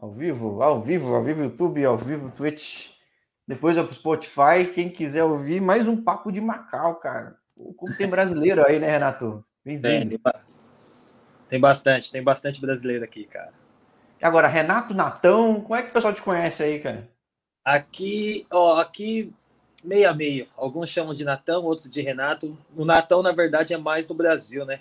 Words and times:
Ao 0.00 0.12
vivo, 0.12 0.62
ao 0.62 0.80
vivo, 0.80 1.12
ao 1.12 1.24
vivo 1.24 1.42
YouTube, 1.42 1.84
ao 1.84 1.98
vivo 1.98 2.30
Twitch. 2.30 2.90
Depois 3.46 3.76
é 3.76 3.82
pro 3.82 3.92
Spotify. 3.92 4.70
Quem 4.72 4.88
quiser 4.88 5.24
ouvir, 5.24 5.60
mais 5.60 5.88
um 5.88 6.00
papo 6.00 6.30
de 6.30 6.40
Macau, 6.40 6.94
cara. 6.96 7.36
Como 7.76 7.96
tem 7.96 8.08
brasileiro 8.08 8.64
aí, 8.64 8.78
né, 8.78 8.88
Renato? 8.88 9.44
Bem-vindo. 9.64 10.16
Tem, 10.16 10.32
tem 11.48 11.60
bastante, 11.60 12.12
tem 12.12 12.22
bastante 12.22 12.60
brasileiro 12.60 13.04
aqui, 13.04 13.24
cara. 13.24 13.52
Agora, 14.22 14.46
Renato 14.46 14.94
Natão, 14.94 15.60
como 15.60 15.74
é 15.74 15.82
que 15.82 15.90
o 15.90 15.92
pessoal 15.92 16.14
te 16.14 16.22
conhece 16.22 16.62
aí, 16.62 16.78
cara? 16.78 17.10
Aqui, 17.64 18.46
ó, 18.52 18.78
aqui 18.78 19.32
meio 19.82 20.08
a 20.08 20.14
meio. 20.14 20.46
Alguns 20.56 20.90
chamam 20.90 21.12
de 21.12 21.24
Natão, 21.24 21.64
outros 21.64 21.90
de 21.90 22.00
Renato. 22.02 22.56
O 22.76 22.84
Natão, 22.84 23.20
na 23.20 23.32
verdade, 23.32 23.74
é 23.74 23.78
mais 23.78 24.06
no 24.06 24.14
Brasil, 24.14 24.64
né? 24.64 24.80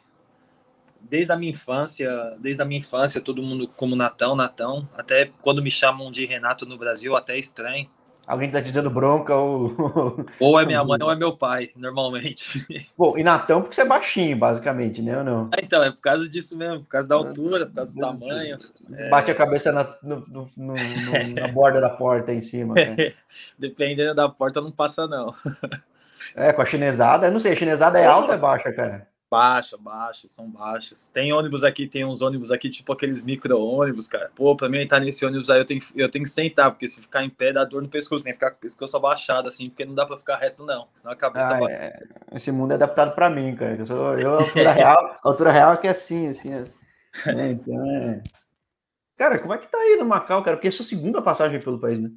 Desde 1.09 1.31
a 1.31 1.35
minha 1.35 1.51
infância, 1.51 2.11
desde 2.39 2.61
a 2.61 2.65
minha 2.65 2.79
infância, 2.79 3.21
todo 3.21 3.41
mundo 3.41 3.67
como 3.67 3.95
Natão, 3.95 4.35
Natão. 4.35 4.87
Até 4.95 5.31
quando 5.41 5.61
me 5.61 5.71
chamam 5.71 6.11
de 6.11 6.25
Renato 6.25 6.65
no 6.65 6.77
Brasil, 6.77 7.15
até 7.15 7.35
é 7.35 7.39
estranho. 7.39 7.89
Alguém 8.27 8.51
tá 8.51 8.61
te 8.61 8.73
dando 8.73 8.89
bronca 8.89 9.33
ou. 9.33 9.73
Ou 10.37 10.59
é 10.59 10.65
minha 10.65 10.83
mãe 10.83 10.99
ou 11.01 11.09
é 11.09 11.15
meu 11.15 11.37
pai, 11.37 11.69
normalmente. 11.77 12.67
Bom, 12.97 13.17
e 13.17 13.23
Natão 13.23 13.61
porque 13.61 13.73
você 13.73 13.83
é 13.83 13.85
baixinho, 13.85 14.35
basicamente, 14.35 15.01
né? 15.01 15.17
Ou 15.17 15.23
não? 15.23 15.49
É, 15.57 15.63
então, 15.63 15.81
é 15.81 15.91
por 15.91 16.01
causa 16.01 16.27
disso 16.27 16.57
mesmo, 16.57 16.81
por 16.81 16.89
causa 16.89 17.07
da 17.07 17.15
altura, 17.15 17.65
por 17.65 17.75
causa 17.75 17.91
do 17.91 18.01
tamanho. 18.01 18.57
Bate 19.09 19.31
é... 19.31 19.33
a 19.33 19.37
cabeça 19.37 19.71
na, 19.71 19.95
no, 20.03 20.25
no, 20.27 20.49
no, 20.57 20.73
na 21.39 21.47
borda 21.47 21.79
da 21.79 21.89
porta 21.89 22.33
em 22.33 22.41
cima. 22.41 22.75
Dependendo 23.57 24.13
da 24.13 24.27
porta, 24.27 24.59
não 24.59 24.71
passa, 24.71 25.07
não. 25.07 25.33
É, 26.35 26.51
com 26.51 26.61
a 26.61 26.65
chinesada, 26.65 27.27
eu 27.27 27.31
não 27.31 27.39
sei, 27.39 27.53
a 27.53 27.55
chinesada 27.55 27.97
é 27.97 28.05
alta 28.05 28.31
ou 28.31 28.33
é 28.33 28.37
baixa, 28.37 28.73
cara? 28.73 29.07
Baixa, 29.29 29.77
baixa, 29.77 30.29
são 30.29 30.49
baixos. 30.49 31.09
Tem 31.09 31.33
ônibus 31.33 31.61
aqui, 31.61 31.85
tem 31.85 32.05
uns 32.05 32.21
ônibus 32.21 32.49
aqui, 32.49 32.69
tipo 32.69 32.93
aqueles 32.93 33.21
micro-ônibus, 33.21 34.07
cara. 34.07 34.31
Pô, 34.33 34.55
pra 34.55 34.69
mim 34.69 34.79
entrar 34.79 35.01
nesse 35.01 35.25
ônibus 35.25 35.49
aí 35.49 35.59
eu 35.59 35.65
tenho, 35.65 35.81
eu 35.95 36.09
tenho 36.09 36.23
que 36.23 36.31
sentar, 36.31 36.71
porque 36.71 36.87
se 36.87 37.01
ficar 37.01 37.25
em 37.25 37.29
pé 37.29 37.51
dá 37.51 37.65
dor 37.65 37.81
no 37.81 37.89
pescoço, 37.89 38.23
tem 38.23 38.31
que 38.31 38.37
ficar 38.39 38.51
com 38.51 38.57
o 38.57 38.61
pescoço 38.61 38.95
abaixado, 38.95 39.49
assim, 39.49 39.69
porque 39.69 39.83
não 39.83 39.93
dá 39.93 40.05
pra 40.05 40.15
ficar 40.15 40.37
reto, 40.37 40.65
não. 40.65 40.87
Senão 40.95 41.11
a 41.11 41.15
cabeça 41.15 41.55
ah, 41.55 41.71
é... 41.71 41.99
Esse 42.33 42.53
mundo 42.53 42.71
é 42.71 42.75
adaptado 42.75 43.13
pra 43.15 43.29
mim, 43.29 43.53
cara. 43.53 43.75
Eu, 43.75 43.85
sou, 43.85 44.17
eu 44.17 44.35
a 44.35 44.41
altura 44.41 44.71
real, 44.71 45.15
altura 45.21 45.51
real 45.51 45.73
é 45.73 45.77
que 45.77 45.87
é 45.87 45.91
assim, 45.91 46.27
assim. 46.27 46.53
É... 46.53 47.33
Né? 47.33 47.51
Então 47.51 47.91
é. 47.91 48.23
Cara, 49.17 49.39
como 49.39 49.53
é 49.53 49.57
que 49.57 49.67
tá 49.67 49.77
aí 49.77 49.97
no 49.97 50.05
Macau, 50.05 50.41
cara? 50.41 50.55
Porque 50.55 50.67
é 50.67 50.69
a 50.69 50.71
sua 50.71 50.85
segunda 50.85 51.21
passagem 51.21 51.59
pelo 51.59 51.79
país, 51.79 51.99
né? 51.99 52.11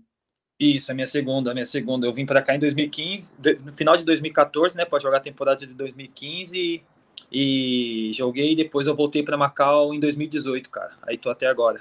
Isso, 0.60 0.92
a 0.92 0.94
minha 0.94 1.06
segunda, 1.06 1.50
a 1.50 1.54
minha 1.54 1.66
segunda. 1.66 2.06
Eu 2.06 2.12
vim 2.12 2.26
para 2.26 2.42
cá 2.42 2.54
em 2.54 2.58
2015, 2.58 3.34
no 3.64 3.72
final 3.72 3.96
de 3.96 4.04
2014, 4.04 4.76
né, 4.76 4.84
para 4.84 5.00
jogar 5.00 5.16
a 5.16 5.20
temporada 5.20 5.66
de 5.66 5.72
2015 5.72 6.84
e 7.30 8.12
joguei, 8.14 8.54
depois 8.56 8.86
eu 8.86 8.94
voltei 8.94 9.22
para 9.22 9.36
Macau 9.36 9.94
em 9.94 10.00
2018, 10.00 10.70
cara. 10.70 10.92
Aí 11.02 11.18
tô 11.18 11.30
até 11.30 11.46
agora. 11.46 11.80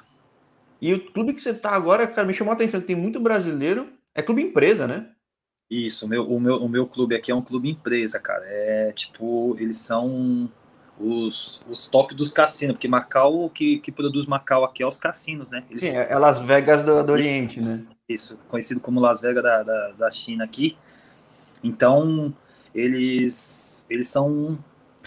E 0.82 0.94
o 0.94 1.12
clube 1.12 1.34
que 1.34 1.42
você 1.42 1.54
tá 1.54 1.72
agora, 1.72 2.08
cara, 2.08 2.28
me 2.28 2.34
chamou 2.34 2.52
a 2.52 2.56
atenção, 2.56 2.82
tem 2.82 2.96
muito 2.96 3.20
brasileiro. 3.20 3.86
É 4.16 4.22
clube 4.22 4.42
empresa, 4.42 4.88
né? 4.88 5.10
Isso, 5.70 6.08
meu, 6.08 6.28
o 6.28 6.40
meu, 6.40 6.56
o 6.56 6.70
meu 6.70 6.88
clube 6.88 7.16
aqui 7.16 7.32
é 7.32 7.36
um 7.36 7.42
clube 7.42 7.70
empresa, 7.70 8.20
cara. 8.20 8.44
É 8.46 8.92
tipo, 8.94 9.56
eles 9.60 9.78
são 9.78 10.50
os, 11.00 11.62
os 11.70 11.88
top 11.88 12.16
dos 12.16 12.32
cassinos, 12.32 12.76
porque 12.76 12.88
Macau, 12.88 13.46
o 13.46 13.50
que, 13.50 13.78
que 13.80 13.92
produz 13.92 14.26
Macau 14.26 14.64
aqui 14.64 14.82
é 14.82 14.88
os 14.88 14.98
cassinos, 14.98 15.52
né? 15.52 15.64
Eles... 15.70 15.84
Sim, 15.84 15.96
é 15.96 16.18
Las 16.18 16.40
Vegas 16.40 16.84
do, 16.84 17.04
do 17.04 17.12
Oriente, 17.14 17.62
né? 17.62 17.84
Isso, 18.08 18.40
conhecido 18.50 18.80
como 18.80 19.00
Las 19.00 19.22
Vegas 19.22 19.44
da, 19.44 19.64
da, 19.64 19.92
da 19.92 20.12
China 20.12 20.44
aqui. 20.44 20.76
Então, 21.64 22.34
eles, 22.74 23.86
eles 23.90 24.08
são 24.08 24.58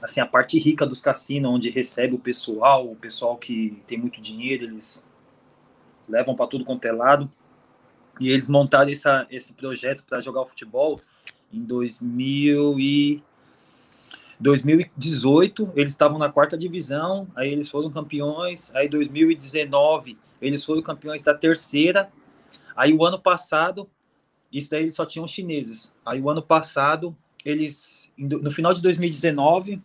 assim 0.02 0.20
a 0.20 0.26
parte 0.26 0.58
rica 0.58 0.84
dos 0.84 1.00
cassinos, 1.00 1.50
onde 1.50 1.70
recebe 1.70 2.14
o 2.14 2.18
pessoal, 2.18 2.90
o 2.90 2.96
pessoal 2.96 3.36
que 3.36 3.80
tem 3.86 3.96
muito 3.96 4.20
dinheiro, 4.20 4.64
eles 4.64 5.06
levam 6.08 6.34
para 6.34 6.48
tudo 6.48 6.64
quanto 6.64 6.84
é 6.84 6.92
lado. 6.92 7.30
E 8.20 8.28
eles 8.30 8.48
montaram 8.48 8.90
essa, 8.90 9.26
esse 9.30 9.54
projeto 9.54 10.04
para 10.04 10.20
jogar 10.20 10.42
o 10.42 10.46
futebol 10.46 11.00
em 11.52 11.62
2000 11.62 12.78
e 12.80 13.22
2018 14.40 15.72
eles 15.76 15.92
estavam 15.92 16.18
na 16.18 16.28
quarta 16.28 16.58
divisão, 16.58 17.28
aí 17.36 17.52
eles 17.52 17.68
foram 17.68 17.90
campeões, 17.90 18.74
aí 18.74 18.88
2019 18.88 20.18
eles 20.40 20.64
foram 20.64 20.82
campeões 20.82 21.22
da 21.22 21.32
terceira, 21.32 22.10
aí 22.74 22.92
o 22.92 23.04
ano 23.04 23.20
passado, 23.20 23.88
isso 24.52 24.68
daí 24.68 24.82
eles 24.82 24.94
só 24.94 25.06
tinham 25.06 25.28
chineses, 25.28 25.94
aí 26.04 26.20
o 26.20 26.28
ano 26.28 26.42
passado 26.42 27.16
eles, 27.44 28.12
no 28.16 28.50
final 28.50 28.72
de 28.72 28.82
2019, 28.82 29.82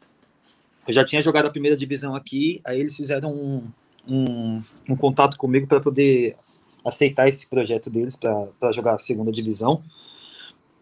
eu 0.88 0.94
já 0.94 1.03
tinha 1.03 1.22
jogado 1.22 1.48
a 1.48 1.52
primeira 1.52 1.75
divisão 1.75 2.16
aqui, 2.16 2.62
aí 2.64 2.80
eles 2.80 2.96
fizeram 2.96 3.34
um, 3.34 3.68
um, 4.08 4.62
um 4.90 4.96
contato 4.96 5.38
comigo 5.38 5.68
para 5.68 5.81
poder 5.81 6.38
aceitar 6.84 7.28
esse 7.28 7.50
projeto 7.50 7.90
deles 7.90 8.16
para 8.16 8.72
jogar 8.72 8.96
a 8.96 9.00
segunda 9.00 9.31
divisão. 9.31 9.84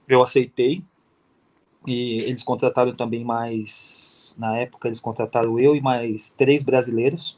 Eu 0.08 0.22
aceitei, 0.22 0.84
e 1.88 2.18
eles 2.24 2.44
contrataram 2.44 2.96
também 2.96 3.24
mais, 3.24 4.36
na 4.40 4.58
época 4.58 4.88
eles 4.88 5.00
contrataram 5.00 5.60
eu 5.60 5.76
e 5.76 5.82
mais 5.82 6.34
três 6.34 6.64
brasileiros. 6.64 7.38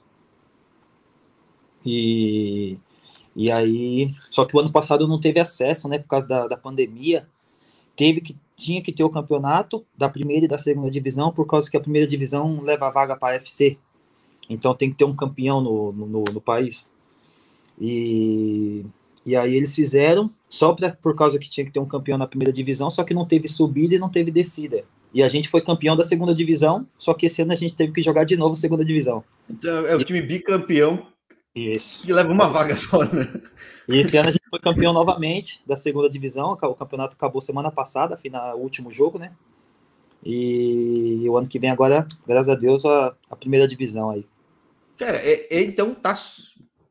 E, 1.85 2.77
e 3.33 3.49
aí, 3.49 4.07
só 4.29 4.43
que 4.43 4.55
o 4.55 4.59
ano 4.59 4.71
passado 4.71 5.07
não 5.07 5.21
teve 5.21 5.39
acesso, 5.39 5.87
né, 5.87 5.99
por 5.99 6.07
causa 6.07 6.27
da, 6.27 6.47
da 6.47 6.57
pandemia, 6.57 7.27
teve 7.95 8.19
que 8.19 8.35
tinha 8.57 8.81
que 8.81 8.91
ter 8.91 9.03
o 9.03 9.09
campeonato 9.09 9.85
da 9.95 10.09
primeira 10.09 10.45
e 10.45 10.47
da 10.47 10.57
segunda 10.57 10.89
divisão, 10.89 11.31
por 11.31 11.45
causa 11.45 11.69
que 11.69 11.77
a 11.77 11.79
primeira 11.79 12.07
divisão 12.07 12.61
leva 12.61 12.87
a 12.87 12.91
vaga 12.91 13.15
para 13.15 13.35
a 13.35 13.37
FC. 13.37 13.77
Então 14.49 14.73
tem 14.73 14.89
que 14.89 14.97
ter 14.97 15.05
um 15.05 15.15
campeão 15.15 15.61
no, 15.61 15.91
no, 15.91 16.23
no 16.33 16.41
país. 16.41 16.89
E, 17.79 18.83
e 19.23 19.35
aí 19.35 19.55
eles 19.55 19.75
fizeram, 19.75 20.29
só 20.49 20.73
pra, 20.73 20.89
por 20.91 21.15
causa 21.15 21.37
que 21.37 21.49
tinha 21.49 21.65
que 21.65 21.71
ter 21.71 21.79
um 21.79 21.85
campeão 21.85 22.17
na 22.17 22.25
primeira 22.25 22.51
divisão, 22.51 22.89
só 22.89 23.03
que 23.03 23.13
não 23.13 23.25
teve 23.25 23.47
subida 23.47 23.93
e 23.93 23.99
não 23.99 24.09
teve 24.09 24.31
descida. 24.31 24.83
E 25.13 25.21
a 25.21 25.29
gente 25.29 25.47
foi 25.47 25.61
campeão 25.61 25.95
da 25.95 26.03
segunda 26.03 26.33
divisão, 26.33 26.85
só 26.97 27.13
que 27.13 27.27
esse 27.27 27.41
ano 27.41 27.53
a 27.53 27.55
gente 27.55 27.75
teve 27.75 27.93
que 27.93 28.01
jogar 28.01 28.23
de 28.23 28.35
novo 28.35 28.57
segunda 28.57 28.83
divisão. 28.83 29.23
Então 29.49 29.85
é 29.85 29.95
o 29.95 29.99
time 29.99 30.21
bicampeão 30.21 31.05
isso. 31.55 32.05
Que 32.05 32.13
leva 32.13 32.31
uma 32.31 32.47
vaga 32.47 32.75
só, 32.75 33.03
né? 33.03 33.27
E 33.89 33.97
esse 33.97 34.17
ano 34.17 34.29
foi 34.49 34.59
campeão 34.59 34.93
novamente 34.93 35.61
da 35.65 35.75
segunda 35.75 36.09
divisão. 36.09 36.51
O 36.51 36.75
campeonato 36.75 37.13
acabou 37.13 37.41
semana 37.41 37.71
passada, 37.71 38.17
final, 38.17 38.57
último 38.57 38.91
jogo, 38.91 39.17
né? 39.19 39.31
E 40.23 41.25
o 41.29 41.37
ano 41.37 41.47
que 41.47 41.59
vem 41.59 41.69
agora, 41.69 42.05
graças 42.25 42.49
a 42.49 42.55
Deus, 42.55 42.85
a, 42.85 43.15
a 43.29 43.35
primeira 43.35 43.67
divisão 43.67 44.09
aí. 44.09 44.25
Cara, 44.97 45.17
é, 45.17 45.57
é, 45.57 45.63
então 45.63 45.93
tá. 45.93 46.15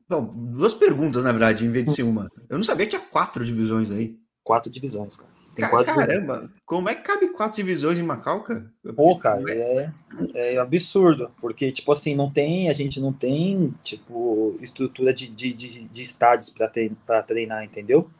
Bom, 0.08 0.32
duas 0.34 0.74
perguntas, 0.74 1.24
na 1.24 1.32
verdade, 1.32 1.66
em 1.66 1.70
vez 1.70 1.86
de 1.86 1.92
ser 1.92 2.04
uma. 2.04 2.30
Eu 2.48 2.56
não 2.56 2.64
sabia 2.64 2.86
que 2.86 2.96
tinha 2.96 3.02
quatro 3.02 3.44
divisões 3.44 3.90
aí. 3.90 4.16
Quatro 4.44 4.70
divisões, 4.70 5.16
cara. 5.16 5.35
Tem 5.56 5.66
quase 5.70 5.86
Caramba, 5.86 6.52
como 6.66 6.90
é 6.90 6.94
que 6.94 7.00
cabe 7.00 7.28
quatro 7.28 7.56
divisões 7.56 7.98
em 7.98 8.02
Macau, 8.02 8.42
cara? 8.42 8.70
Pô, 8.94 9.18
cara, 9.18 9.42
é, 9.50 9.90
é 10.34 10.58
absurdo, 10.58 11.30
porque, 11.40 11.72
tipo 11.72 11.90
assim, 11.90 12.14
não 12.14 12.30
tem, 12.30 12.68
a 12.68 12.74
gente 12.74 13.00
não 13.00 13.10
tem, 13.10 13.74
tipo, 13.82 14.58
estrutura 14.60 15.14
de, 15.14 15.28
de, 15.28 15.54
de, 15.54 15.88
de 15.88 16.02
estádios 16.02 16.50
para 16.50 17.22
treinar, 17.22 17.64
entendeu? 17.64 18.10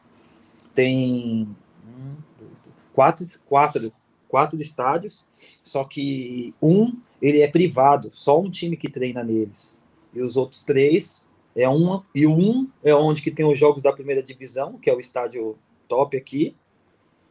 Tem 0.73 1.47
um, 1.95 2.15
dois, 2.39 2.63
quatro, 2.91 3.25
quatro, 3.45 3.93
quatro 4.27 4.59
estádios, 4.59 5.23
só 5.63 5.83
que 5.83 6.55
um, 6.59 6.99
ele 7.21 7.41
é 7.41 7.47
privado, 7.47 8.09
só 8.13 8.41
um 8.41 8.49
time 8.49 8.75
que 8.75 8.89
treina 8.89 9.23
neles. 9.23 9.79
E 10.11 10.23
os 10.23 10.37
outros 10.37 10.63
três 10.63 11.23
é 11.55 11.69
um, 11.69 12.01
e 12.15 12.25
um 12.25 12.67
é 12.83 12.95
onde 12.95 13.21
que 13.21 13.29
tem 13.29 13.45
os 13.45 13.59
jogos 13.59 13.83
da 13.83 13.93
primeira 13.93 14.23
divisão, 14.23 14.79
que 14.79 14.89
é 14.89 14.93
o 14.93 14.99
estádio 14.99 15.55
top 15.87 16.17
aqui, 16.17 16.55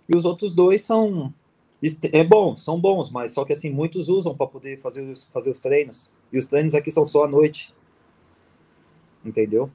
e 0.08 0.16
os 0.16 0.24
outros 0.24 0.52
dois 0.52 0.82
são 0.82 1.32
é 2.12 2.24
bom, 2.24 2.56
são 2.56 2.80
bons, 2.80 3.10
mas 3.10 3.32
só 3.32 3.44
que 3.44 3.52
assim 3.52 3.70
muitos 3.70 4.08
usam 4.08 4.34
para 4.34 4.46
poder 4.46 4.78
fazer 4.80 5.02
os, 5.02 5.28
fazer 5.28 5.50
os 5.50 5.60
treinos. 5.60 6.10
E 6.32 6.38
os 6.38 6.46
treinos 6.46 6.74
aqui 6.74 6.90
são 6.90 7.04
só 7.04 7.24
à 7.24 7.28
noite. 7.28 7.74
Entendeu? 9.24 9.70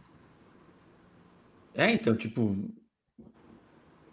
É, 1.76 1.92
então, 1.92 2.16
tipo. 2.16 2.56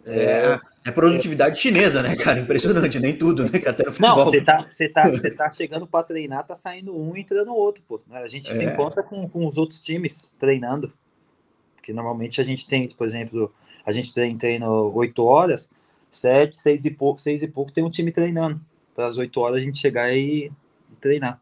É, 0.05 0.59
é 0.85 0.91
produtividade 0.91 1.57
é, 1.57 1.61
chinesa, 1.61 2.01
né, 2.01 2.15
cara? 2.15 2.39
Impressionante, 2.39 2.99
nem 2.99 3.17
tudo, 3.17 3.43
né? 3.43 3.51
Até. 3.67 3.83
Não, 3.99 4.15
você 4.15 4.41
tá, 4.41 4.65
você 4.67 4.87
tá, 4.87 5.09
você 5.09 5.31
tá 5.31 5.51
chegando 5.51 5.85
para 5.85 6.03
treinar, 6.03 6.45
tá 6.45 6.55
saindo 6.55 6.95
um 6.95 7.15
e 7.15 7.21
entrando 7.21 7.53
outro, 7.53 7.83
pô. 7.87 7.99
A 8.11 8.27
gente 8.27 8.51
é. 8.51 8.53
se 8.53 8.63
encontra 8.63 9.03
com, 9.03 9.27
com 9.27 9.47
os 9.47 9.57
outros 9.57 9.81
times 9.81 10.35
treinando. 10.39 10.93
Porque 11.75 11.91
normalmente 11.91 12.39
a 12.39 12.43
gente 12.43 12.67
tem, 12.67 12.87
por 12.89 13.05
exemplo, 13.05 13.53
a 13.85 13.91
gente 13.91 14.13
treino 14.13 14.91
8 14.93 15.23
horas, 15.23 15.69
sete, 16.09 16.57
seis 16.57 16.85
e 16.85 16.91
pouco, 16.91 17.19
seis 17.19 17.43
e 17.43 17.47
pouco 17.47 17.71
tem 17.71 17.83
um 17.83 17.89
time 17.89 18.11
treinando. 18.11 18.59
Para 18.95 19.07
as 19.07 19.17
oito 19.17 19.39
horas 19.39 19.57
a 19.57 19.61
gente 19.61 19.79
chegar 19.79 20.13
e, 20.13 20.51
e 20.91 20.95
treinar 20.99 21.41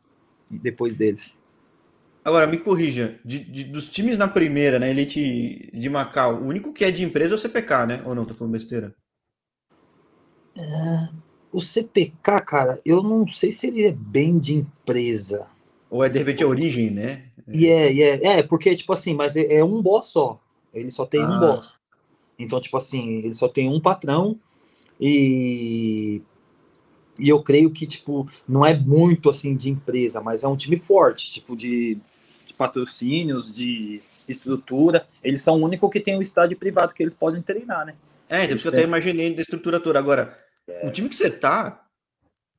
depois 0.49 0.95
deles. 0.95 1.35
Agora, 2.23 2.45
me 2.45 2.57
corrija, 2.57 3.19
de, 3.23 3.39
de, 3.39 3.63
dos 3.63 3.89
times 3.89 4.17
na 4.17 4.27
primeira, 4.27 4.77
na 4.77 4.89
Elite 4.89 5.69
de 5.73 5.89
Macau, 5.89 6.35
o 6.35 6.47
único 6.47 6.73
que 6.73 6.83
é 6.83 6.91
de 6.91 7.05
empresa 7.05 7.35
é 7.35 7.37
o 7.37 7.39
CPK, 7.39 7.85
né? 7.85 8.01
Ou 8.05 8.13
não, 8.13 8.25
tô 8.25 8.33
falando 8.33 8.51
besteira? 8.51 8.93
É, 10.57 11.09
o 11.53 11.61
CPK, 11.61 12.41
cara, 12.41 12.81
eu 12.85 13.01
não 13.01 13.25
sei 13.27 13.51
se 13.51 13.67
ele 13.67 13.85
é 13.85 13.93
bem 13.93 14.37
de 14.37 14.55
empresa. 14.55 15.49
Ou 15.89 16.03
é 16.03 16.09
de 16.09 16.19
repente 16.19 16.43
a 16.43 16.47
origem, 16.47 16.89
né? 16.91 17.27
E 17.47 17.67
é, 17.67 17.93
e 17.93 18.03
é, 18.03 18.25
é, 18.39 18.43
porque, 18.43 18.75
tipo 18.75 18.91
assim, 18.91 19.13
mas 19.13 19.37
é, 19.37 19.59
é 19.59 19.63
um 19.63 19.81
boss 19.81 20.07
só. 20.07 20.37
Ele 20.73 20.91
só 20.91 21.05
tem 21.05 21.21
ah. 21.21 21.29
um 21.29 21.39
boss. 21.39 21.79
Então, 22.37 22.59
tipo 22.59 22.75
assim, 22.75 23.19
ele 23.19 23.33
só 23.33 23.47
tem 23.47 23.69
um 23.69 23.79
patrão 23.79 24.37
e 24.99 26.21
e 27.19 27.29
eu 27.29 27.41
creio 27.41 27.71
que 27.71 27.87
tipo 27.87 28.29
não 28.47 28.65
é 28.65 28.75
muito 28.75 29.29
assim 29.29 29.55
de 29.55 29.69
empresa, 29.69 30.21
mas 30.21 30.43
é 30.43 30.47
um 30.47 30.55
time 30.55 30.79
forte, 30.79 31.31
tipo 31.31 31.55
de, 31.55 31.97
de 32.45 32.53
patrocínios, 32.53 33.53
de 33.53 34.01
estrutura. 34.27 35.07
Eles 35.23 35.41
são 35.41 35.55
o 35.55 35.65
único 35.65 35.89
que 35.89 35.99
tem 35.99 36.15
o 36.15 36.19
um 36.19 36.21
estádio 36.21 36.57
privado 36.57 36.93
que 36.93 37.01
eles 37.01 37.13
podem 37.13 37.41
treinar, 37.41 37.85
né? 37.85 37.95
É, 38.29 38.43
então 38.43 38.57
que 38.57 38.67
eu 38.67 38.71
até 38.71 38.83
imaginei 38.83 39.33
da 39.33 39.41
estrutura 39.41 39.79
toda. 39.79 39.97
Agora, 39.97 40.37
é. 40.67 40.85
o 40.85 40.91
time 40.91 41.07
que 41.07 41.15
você 41.15 41.29
tá, 41.29 41.86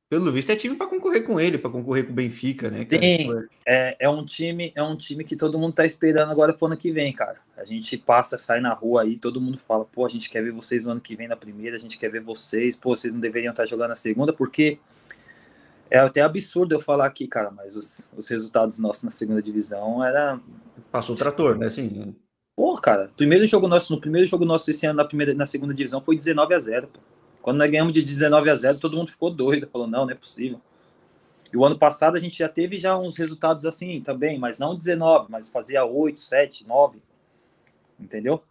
pelo 0.09 0.31
visto, 0.31 0.49
é 0.49 0.55
time 0.55 0.75
para 0.75 0.87
concorrer 0.87 1.23
com 1.23 1.39
ele, 1.39 1.59
para 1.59 1.69
concorrer 1.69 2.03
com 2.03 2.11
o 2.11 2.15
Benfica, 2.15 2.71
né? 2.71 2.83
Cara? 2.83 3.03
Sim, 3.03 3.47
é, 3.63 3.95
é, 3.99 4.09
um 4.09 4.25
time, 4.25 4.73
é 4.75 4.81
um 4.81 4.95
time 4.95 5.23
que 5.23 5.35
todo 5.35 5.59
mundo 5.59 5.73
tá 5.73 5.85
esperando 5.85 6.31
agora 6.31 6.51
pro 6.51 6.65
ano 6.65 6.75
que 6.75 6.91
vem, 6.91 7.13
cara. 7.13 7.37
A 7.55 7.63
gente 7.63 7.95
passa, 7.95 8.39
sai 8.39 8.59
na 8.59 8.73
rua 8.73 9.03
aí, 9.03 9.17
todo 9.17 9.39
mundo 9.39 9.59
fala, 9.59 9.85
pô, 9.85 10.07
a 10.07 10.09
gente 10.09 10.27
quer 10.27 10.41
ver 10.41 10.51
vocês 10.51 10.83
no 10.83 10.93
ano 10.93 11.01
que 11.01 11.15
vem 11.15 11.27
na 11.27 11.35
primeira, 11.35 11.75
a 11.75 11.79
gente 11.79 11.95
quer 11.95 12.09
ver 12.09 12.23
vocês, 12.23 12.75
pô, 12.75 12.97
vocês 12.97 13.13
não 13.13 13.21
deveriam 13.21 13.51
estar 13.51 13.67
jogando 13.67 13.89
na 13.89 13.95
segunda, 13.95 14.33
porque 14.33 14.79
é 15.91 15.99
até 15.99 16.21
absurdo 16.21 16.73
eu 16.73 16.81
falar 16.81 17.05
aqui, 17.05 17.27
cara, 17.27 17.51
mas 17.51 17.75
os, 17.75 18.09
os 18.17 18.27
resultados 18.27 18.79
nossos 18.79 19.03
na 19.03 19.11
segunda 19.11 19.43
divisão 19.43 20.03
era. 20.03 20.39
Passou 20.91 21.13
o 21.13 21.17
trator, 21.17 21.55
né? 21.55 21.67
Assim. 21.67 22.15
Pô, 22.55 22.75
cara, 22.81 23.11
primeiro 23.15 23.45
jogo 23.45 23.67
nosso, 23.67 23.93
no 23.93 24.01
primeiro 24.01 24.27
jogo 24.27 24.43
nosso 24.43 24.71
esse 24.71 24.87
ano 24.87 24.97
na, 24.97 25.05
primeira, 25.05 25.35
na 25.35 25.45
segunda 25.45 25.73
divisão 25.73 26.01
foi 26.01 26.15
19 26.15 26.55
a 26.55 26.59
0 26.59 26.87
pô. 26.87 26.99
Quando 27.41 27.57
nós 27.57 27.69
ganhamos 27.69 27.93
de 27.93 28.01
19 28.01 28.49
a 28.49 28.55
0, 28.55 28.77
todo 28.77 28.97
mundo 28.97 29.11
ficou 29.11 29.31
doido, 29.31 29.67
falou: 29.67 29.87
não, 29.87 30.05
não 30.05 30.11
é 30.11 30.15
possível. 30.15 30.59
E 31.51 31.57
o 31.57 31.65
ano 31.65 31.77
passado 31.77 32.15
a 32.15 32.19
gente 32.19 32.37
já 32.37 32.47
teve 32.47 32.77
já 32.77 32.97
uns 32.97 33.17
resultados 33.17 33.65
assim 33.65 34.01
também, 34.01 34.37
mas 34.37 34.59
não 34.59 34.75
19, 34.75 35.27
mas 35.29 35.49
fazia 35.49 35.83
8, 35.83 36.19
7, 36.19 36.67
9. 36.67 37.01
Entendeu? 37.99 38.43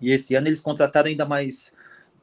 E 0.00 0.10
esse 0.10 0.34
ano 0.34 0.48
eles 0.48 0.60
contrataram 0.60 1.08
ainda 1.08 1.24
mais 1.24 1.74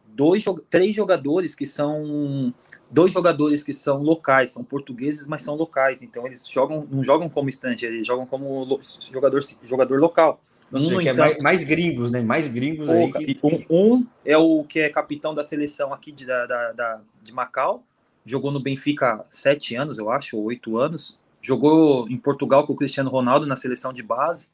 dois, 0.05 0.43
três 0.69 0.95
jogadores 0.95 1.53
que 1.53 1.65
são 1.65 2.53
dois 2.89 3.11
jogadores 3.11 3.63
que 3.63 3.73
são 3.73 4.01
locais, 4.01 4.51
são 4.51 4.63
portugueses, 4.63 5.27
mas 5.27 5.43
são 5.43 5.55
locais. 5.55 6.01
Então 6.01 6.25
eles 6.25 6.47
jogam, 6.47 6.87
não 6.89 7.03
jogam 7.03 7.29
como 7.29 7.49
estrangeiro, 7.49 7.95
eles 7.95 8.07
jogam 8.07 8.25
como 8.25 8.79
jogador, 9.11 9.41
jogador 9.63 9.99
local. 9.99 10.41
Um, 10.71 10.99
que 10.99 11.07
é 11.07 11.13
mais, 11.13 11.37
mais, 11.37 11.63
gringos, 11.63 12.11
né? 12.11 12.21
Mais 12.21 12.47
gringos 12.47 12.89
aí. 12.89 13.11
Que... 13.11 13.39
Um, 13.41 13.63
um, 13.69 14.07
é 14.25 14.37
o 14.37 14.63
que 14.63 14.79
é 14.79 14.89
capitão 14.89 15.33
da 15.33 15.43
seleção 15.43 15.93
aqui 15.93 16.11
de, 16.11 16.25
da, 16.25 16.45
da, 16.73 17.01
de 17.21 17.31
Macau. 17.31 17.83
Jogou 18.25 18.51
no 18.51 18.59
Benfica 18.59 19.25
sete 19.29 19.75
anos, 19.75 19.97
eu 19.97 20.09
acho, 20.09 20.37
ou 20.37 20.43
oito 20.45 20.77
anos. 20.77 21.17
Jogou 21.41 22.09
em 22.09 22.17
Portugal 22.17 22.67
com 22.67 22.73
o 22.73 22.75
Cristiano 22.75 23.09
Ronaldo 23.09 23.47
na 23.47 23.55
seleção 23.55 23.93
de 23.93 24.03
base. 24.03 24.49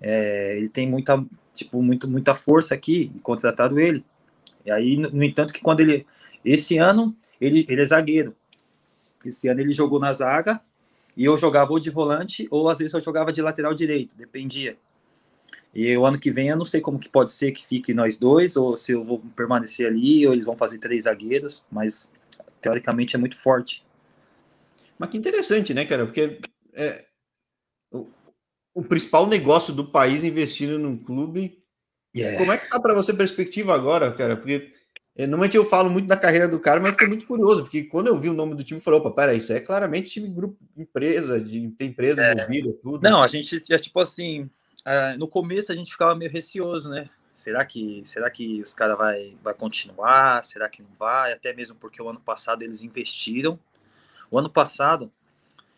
É, 0.00 0.56
ele 0.56 0.68
tem 0.68 0.88
muita, 0.88 1.24
tipo, 1.54 1.80
muito, 1.82 2.08
muita 2.08 2.34
força 2.34 2.74
aqui, 2.74 3.12
contratado 3.22 3.78
ele. 3.78 4.04
E 4.66 4.70
aí, 4.70 4.96
no, 4.96 5.10
no 5.10 5.22
entanto, 5.22 5.52
que 5.52 5.60
quando 5.60 5.80
ele. 5.80 6.04
Esse 6.44 6.78
ano, 6.78 7.14
ele, 7.40 7.64
ele 7.68 7.82
é 7.82 7.86
zagueiro. 7.86 8.34
Esse 9.24 9.48
ano 9.48 9.60
ele 9.60 9.72
jogou 9.72 10.00
na 10.00 10.12
zaga 10.12 10.60
e 11.16 11.24
eu 11.24 11.36
jogava 11.36 11.72
ou 11.72 11.80
de 11.80 11.90
volante 11.90 12.46
ou 12.50 12.68
às 12.68 12.78
vezes 12.78 12.94
eu 12.94 13.00
jogava 13.00 13.32
de 13.32 13.42
lateral 13.42 13.74
direito, 13.74 14.16
dependia. 14.16 14.76
E 15.78 15.96
o 15.96 16.04
ano 16.04 16.18
que 16.18 16.32
vem 16.32 16.48
eu 16.48 16.56
não 16.56 16.64
sei 16.64 16.80
como 16.80 16.98
que 16.98 17.08
pode 17.08 17.30
ser 17.30 17.52
que 17.52 17.64
fique 17.64 17.94
nós 17.94 18.18
dois, 18.18 18.56
ou 18.56 18.76
se 18.76 18.90
eu 18.90 19.04
vou 19.04 19.20
permanecer 19.36 19.86
ali, 19.86 20.26
ou 20.26 20.32
eles 20.32 20.44
vão 20.44 20.56
fazer 20.56 20.78
três 20.78 21.04
zagueiros, 21.04 21.64
mas 21.70 22.12
teoricamente 22.60 23.14
é 23.14 23.18
muito 23.18 23.36
forte. 23.36 23.86
Mas 24.98 25.08
que 25.08 25.16
interessante, 25.16 25.72
né, 25.72 25.84
cara? 25.84 26.04
Porque 26.04 26.40
é, 26.74 27.04
o, 27.92 28.08
o 28.74 28.82
principal 28.82 29.28
negócio 29.28 29.72
do 29.72 29.86
país 29.86 30.24
investindo 30.24 30.80
num 30.80 30.98
clube. 30.98 31.62
Yeah. 32.16 32.38
Como 32.38 32.50
é 32.50 32.58
que 32.58 32.68
tá 32.68 32.80
para 32.80 32.94
você 32.94 33.14
perspectiva 33.14 33.72
agora, 33.72 34.10
cara? 34.10 34.36
Porque 34.36 34.72
é, 35.14 35.28
normalmente 35.28 35.56
eu 35.56 35.64
falo 35.64 35.88
muito 35.88 36.08
da 36.08 36.16
carreira 36.16 36.48
do 36.48 36.58
cara, 36.58 36.80
mas 36.80 36.90
fiquei 36.90 37.06
muito 37.06 37.24
curioso, 37.24 37.62
porque 37.62 37.84
quando 37.84 38.08
eu 38.08 38.18
vi 38.18 38.28
o 38.28 38.34
nome 38.34 38.56
do 38.56 38.64
time, 38.64 38.80
eu 38.80 38.82
falei, 38.82 38.98
opa, 38.98 39.12
peraí, 39.12 39.38
isso 39.38 39.52
é 39.52 39.60
claramente 39.60 40.10
time 40.10 40.28
grupo 40.28 40.58
empresa, 40.76 41.40
de 41.40 41.70
tem 41.78 41.90
empresa 41.90 42.24
é. 42.24 42.32
envolvida, 42.32 42.72
tudo. 42.82 43.00
Não, 43.08 43.22
a 43.22 43.28
gente 43.28 43.60
já, 43.68 43.78
tipo 43.78 44.00
assim, 44.00 44.50
no 45.18 45.28
começo 45.28 45.70
a 45.70 45.74
gente 45.74 45.92
ficava 45.92 46.14
meio 46.14 46.30
receoso, 46.30 46.88
né? 46.88 47.08
Será 47.34 47.64
que, 47.64 48.02
será 48.04 48.30
que 48.30 48.60
os 48.62 48.74
caras 48.74 48.98
vai, 48.98 49.36
vai 49.42 49.54
continuar? 49.54 50.42
Será 50.44 50.68
que 50.68 50.82
não 50.82 50.90
vai? 50.98 51.32
Até 51.32 51.52
mesmo 51.52 51.76
porque 51.76 52.02
o 52.02 52.08
ano 52.08 52.20
passado 52.20 52.62
eles 52.62 52.82
investiram. 52.82 53.58
O 54.30 54.38
ano 54.38 54.50
passado, 54.50 55.10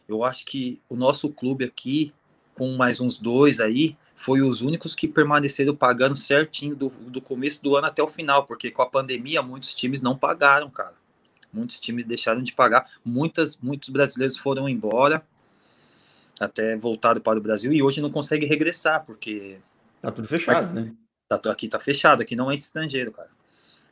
eu 0.09 0.25
acho 0.25 0.47
que 0.47 0.81
o 0.89 0.97
nosso 0.97 1.29
clube 1.29 1.65
aqui, 1.65 2.15
com 2.55 2.77
mais 2.77 3.01
uns 3.01 3.19
dois 3.19 3.61
aí, 3.61 3.97
foi 4.17 4.43
os 4.43 4.63
únicos 4.63 4.95
que 4.95 5.09
permaneceram 5.09 5.75
pagando 5.75 6.17
certinho 6.17 6.77
do, 6.77 6.89
do 6.89 7.21
começo 7.21 7.63
do 7.63 7.77
ano 7.77 7.87
até 7.87 8.03
o 8.03 8.09
final, 8.09 8.45
porque 8.45 8.71
com 8.71 8.83
a 8.83 8.89
pandemia 8.89 9.43
muitos 9.43 9.75
times 9.75 10.01
não 10.01 10.17
pagaram, 10.17 10.71
cara. 10.71 10.95
Muitos 11.53 11.81
times 11.81 12.05
deixaram 12.05 12.43
de 12.43 12.53
pagar, 12.53 12.89
muitas, 13.05 13.57
muitos 13.57 13.89
brasileiros 13.89 14.37
foram 14.37 14.69
embora 14.69 15.25
até 16.41 16.75
voltado 16.75 17.21
para 17.21 17.39
o 17.39 17.43
Brasil 17.43 17.71
e 17.71 17.83
hoje 17.83 18.01
não 18.01 18.11
consegue 18.11 18.47
regressar, 18.47 19.05
porque. 19.05 19.59
Tá 20.01 20.11
tudo 20.11 20.27
fechado, 20.27 20.73
né? 20.73 20.93
Tá, 21.29 21.39
aqui 21.51 21.69
tá 21.69 21.79
fechado, 21.79 22.23
aqui 22.23 22.35
não 22.35 22.51
é 22.51 22.57
estrangeiro, 22.57 23.13
cara. 23.13 23.29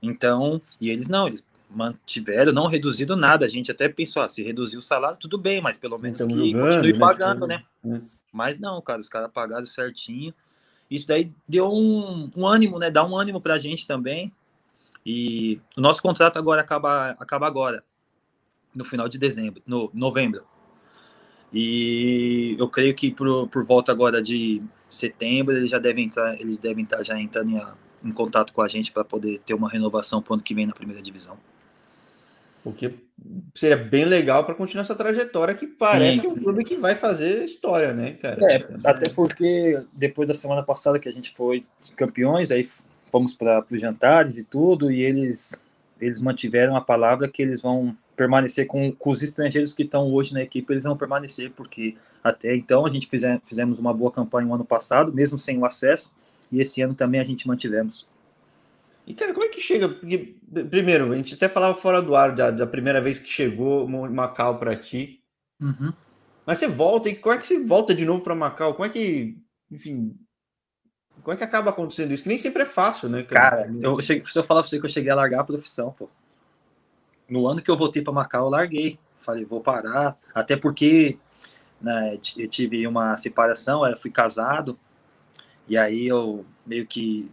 Então, 0.03 0.61
e 0.81 0.89
eles 0.89 1.07
não, 1.07 1.27
eles 1.27 1.45
mantiveram, 1.71 2.53
não 2.53 2.67
reduzido 2.67 3.15
nada. 3.15 3.45
A 3.45 3.49
gente 3.49 3.71
até 3.71 3.89
pensou, 3.89 4.23
ah, 4.23 4.29
se 4.29 4.43
reduzir 4.43 4.79
o 4.79 4.83
salário, 4.83 5.19
tudo 5.21 5.37
bem, 5.37 5.61
mas 5.61 5.77
pelo 5.77 5.99
menos 5.99 6.23
que 6.23 6.33
jogando, 6.33 6.59
continue 6.59 6.93
né? 6.95 6.99
pagando, 6.99 7.47
né? 7.47 7.63
É. 7.85 8.01
Mas 8.33 8.59
não, 8.59 8.81
cara, 8.81 9.01
os 9.01 9.09
caras 9.09 9.31
pagaram 9.31 9.67
certinho. 9.67 10.33
Isso 10.91 11.07
daí 11.07 11.31
deu 11.47 11.71
um, 11.71 12.31
um 12.35 12.47
ânimo, 12.47 12.79
né? 12.79 12.91
Dá 12.91 13.05
um 13.05 13.17
ânimo 13.17 13.41
pra 13.41 13.59
gente 13.59 13.87
também. 13.87 14.33
E 15.05 15.61
o 15.77 15.81
nosso 15.81 16.01
contrato 16.01 16.39
agora 16.39 16.63
acaba, 16.63 17.11
acaba 17.11 17.47
agora, 17.47 17.85
no 18.75 18.85
final 18.85 19.09
de 19.09 19.19
dezembro, 19.19 19.63
no 19.67 19.91
novembro. 19.93 20.45
E 21.53 22.57
eu 22.59 22.69
creio 22.69 22.95
que 22.95 23.11
por, 23.11 23.49
por 23.49 23.65
volta 23.65 23.91
agora 23.91 24.23
de 24.23 24.63
setembro 24.89 25.57
eles 25.57 25.71
já 25.71 25.79
devem 25.79 26.07
entrar, 26.07 26.39
eles 26.41 26.59
devem 26.59 26.85
estar 26.85 27.03
já 27.03 27.19
entrando 27.19 27.51
em, 27.51 28.09
em 28.09 28.13
contato 28.13 28.53
com 28.53 28.63
a 28.63 28.69
gente 28.69 28.93
para 28.93 29.05
poder 29.05 29.41
ter 29.45 29.55
uma 29.55 29.69
renovação 29.69 30.21
para 30.21 30.33
o 30.33 30.35
ano 30.35 30.43
que 30.43 30.55
vem 30.55 30.67
na 30.67 30.73
primeira 30.73 31.03
divisão. 31.03 31.39
O 32.65 32.73
que 32.73 32.93
seria 33.55 33.77
bem 33.77 34.05
legal 34.05 34.45
para 34.45 34.55
continuar 34.55 34.83
essa 34.83 34.95
trajetória 34.95 35.55
que 35.55 35.67
parece 35.67 36.17
Sim. 36.17 36.21
que 36.21 36.27
é 36.27 36.31
um 36.31 36.37
clube 36.37 36.65
que 36.65 36.77
vai 36.77 36.95
fazer 36.95 37.45
história, 37.45 37.95
né, 37.95 38.13
cara? 38.13 38.53
É, 38.53 38.69
até 38.85 39.09
porque 39.09 39.81
depois 39.93 40.29
da 40.29 40.35
semana 40.35 40.63
passada 40.63 40.99
que 40.99 41.09
a 41.09 41.13
gente 41.13 41.33
foi 41.35 41.65
campeões, 41.97 42.51
aí 42.51 42.69
fomos 43.11 43.35
para 43.35 43.65
os 43.71 43.81
jantares 43.81 44.37
e 44.37 44.45
tudo, 44.45 44.91
e 44.91 45.03
eles 45.03 45.61
eles 46.01 46.21
mantiveram 46.21 46.77
a 46.77 46.81
palavra 46.81 47.29
que 47.29 47.43
eles 47.43 47.61
vão 47.61 47.97
permanecer 48.19 48.67
com, 48.67 48.91
com 48.91 49.11
os 49.11 49.23
estrangeiros 49.23 49.73
que 49.73 49.85
estão 49.85 50.13
hoje 50.13 50.35
na 50.35 50.43
equipe, 50.43 50.73
eles 50.73 50.83
vão 50.83 50.97
permanecer, 50.97 51.53
porque 51.53 51.97
até 52.23 52.55
então 52.57 52.85
a 52.85 52.91
gente 52.91 53.07
fizer, 53.07 53.41
fizemos 53.47 53.79
uma 53.79 53.95
boa 53.95 54.11
campanha 54.11 54.49
no 54.49 54.55
ano 54.55 54.65
passado, 54.65 55.13
mesmo 55.13 55.39
sem 55.39 55.57
o 55.57 55.65
acesso, 55.65 56.13
e 56.51 56.61
esse 56.61 56.83
ano 56.83 56.95
também 56.95 57.21
a 57.21 57.25
gente 57.25 57.47
mantivemos. 57.47 58.09
E, 59.07 59.15
cara, 59.15 59.33
como 59.33 59.47
é 59.47 59.49
que 59.49 59.61
chega? 59.61 59.89
Porque, 59.89 60.35
primeiro, 60.69 61.13
a 61.13 61.17
gente 61.17 61.33
até 61.33 61.49
falava 61.49 61.79
fora 61.79 62.03
do 62.03 62.17
ar 62.17 62.35
da, 62.35 62.51
da 62.51 62.67
primeira 62.67 63.01
vez 63.01 63.21
que 63.21 63.29
chegou 63.29 63.89
Macau 63.89 64.59
para 64.59 64.75
ti. 64.75 65.23
Uhum. 65.63 65.93
Mas 66.45 66.59
você 66.59 66.67
volta, 66.67 67.09
e 67.09 67.15
como 67.15 67.35
é 67.35 67.39
que 67.39 67.47
você 67.47 67.65
volta 67.65 67.95
de 67.95 68.05
novo 68.05 68.23
para 68.23 68.35
Macau? 68.35 68.75
Como 68.75 68.85
é 68.85 68.89
que, 68.89 69.39
enfim, 69.71 70.15
como 71.23 71.33
é 71.33 71.37
que 71.37 71.45
acaba 71.45 71.71
acontecendo 71.71 72.13
isso? 72.13 72.25
Que 72.25 72.29
nem 72.29 72.37
sempre 72.37 72.65
é 72.65 72.67
fácil, 72.67 73.09
né, 73.09 73.23
cara? 73.23 73.63
Cara, 73.63 73.79
eu 73.81 74.03
cheguei, 74.03 74.27
se 74.27 74.37
eu 74.37 74.45
falar 74.45 74.63
pra 74.63 74.69
você 74.69 74.81
que 74.81 74.87
eu 74.87 74.91
cheguei 74.91 75.11
a 75.11 75.15
largar 75.15 75.41
a 75.41 75.45
profissão, 75.45 75.93
pô. 75.93 76.11
No 77.29 77.47
ano 77.47 77.61
que 77.61 77.71
eu 77.71 77.77
voltei 77.77 78.03
para 78.03 78.13
Macau, 78.13 78.47
eu 78.47 78.51
larguei. 78.51 78.99
Falei, 79.17 79.45
vou 79.45 79.61
parar. 79.61 80.17
Até 80.35 80.57
porque 80.57 81.19
né, 81.81 82.19
eu 82.37 82.49
tive 82.49 82.87
uma 82.87 83.17
separação, 83.17 83.87
eu 83.87 83.99
fui 83.99 84.11
casado. 84.11 84.79
E 85.69 85.77
aí 85.77 86.07
eu 86.07 86.45
meio 86.67 86.87
que. 86.87 87.31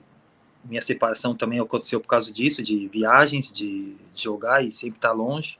Minha 0.63 0.81
separação 0.81 1.35
também 1.35 1.59
aconteceu 1.59 2.01
por 2.01 2.07
causa 2.07 2.31
disso, 2.31 2.63
de 2.63 2.87
viagens, 2.87 3.53
de 3.53 3.95
jogar 4.15 4.65
e 4.65 4.71
sempre 4.71 4.97
estar 4.97 5.09
tá 5.09 5.13
longe. 5.13 5.59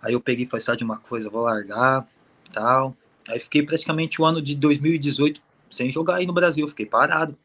Aí 0.00 0.12
eu 0.12 0.20
peguei 0.20 0.44
e 0.44 0.48
falei, 0.48 0.64
sabe 0.64 0.78
de 0.78 0.84
uma 0.84 0.98
coisa, 0.98 1.28
vou 1.28 1.42
largar, 1.42 2.06
tal. 2.52 2.96
Aí 3.28 3.40
fiquei 3.40 3.64
praticamente 3.64 4.22
o 4.22 4.24
ano 4.24 4.40
de 4.40 4.54
2018 4.54 5.42
sem 5.70 5.90
jogar 5.90 6.16
aí 6.16 6.26
no 6.26 6.32
Brasil, 6.32 6.66
fiquei 6.68 6.86
parado. 6.86 7.36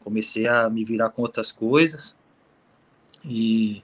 Comecei 0.00 0.46
a 0.46 0.68
me 0.68 0.84
virar 0.84 1.10
com 1.10 1.22
outras 1.22 1.52
coisas. 1.52 2.16
E, 3.24 3.82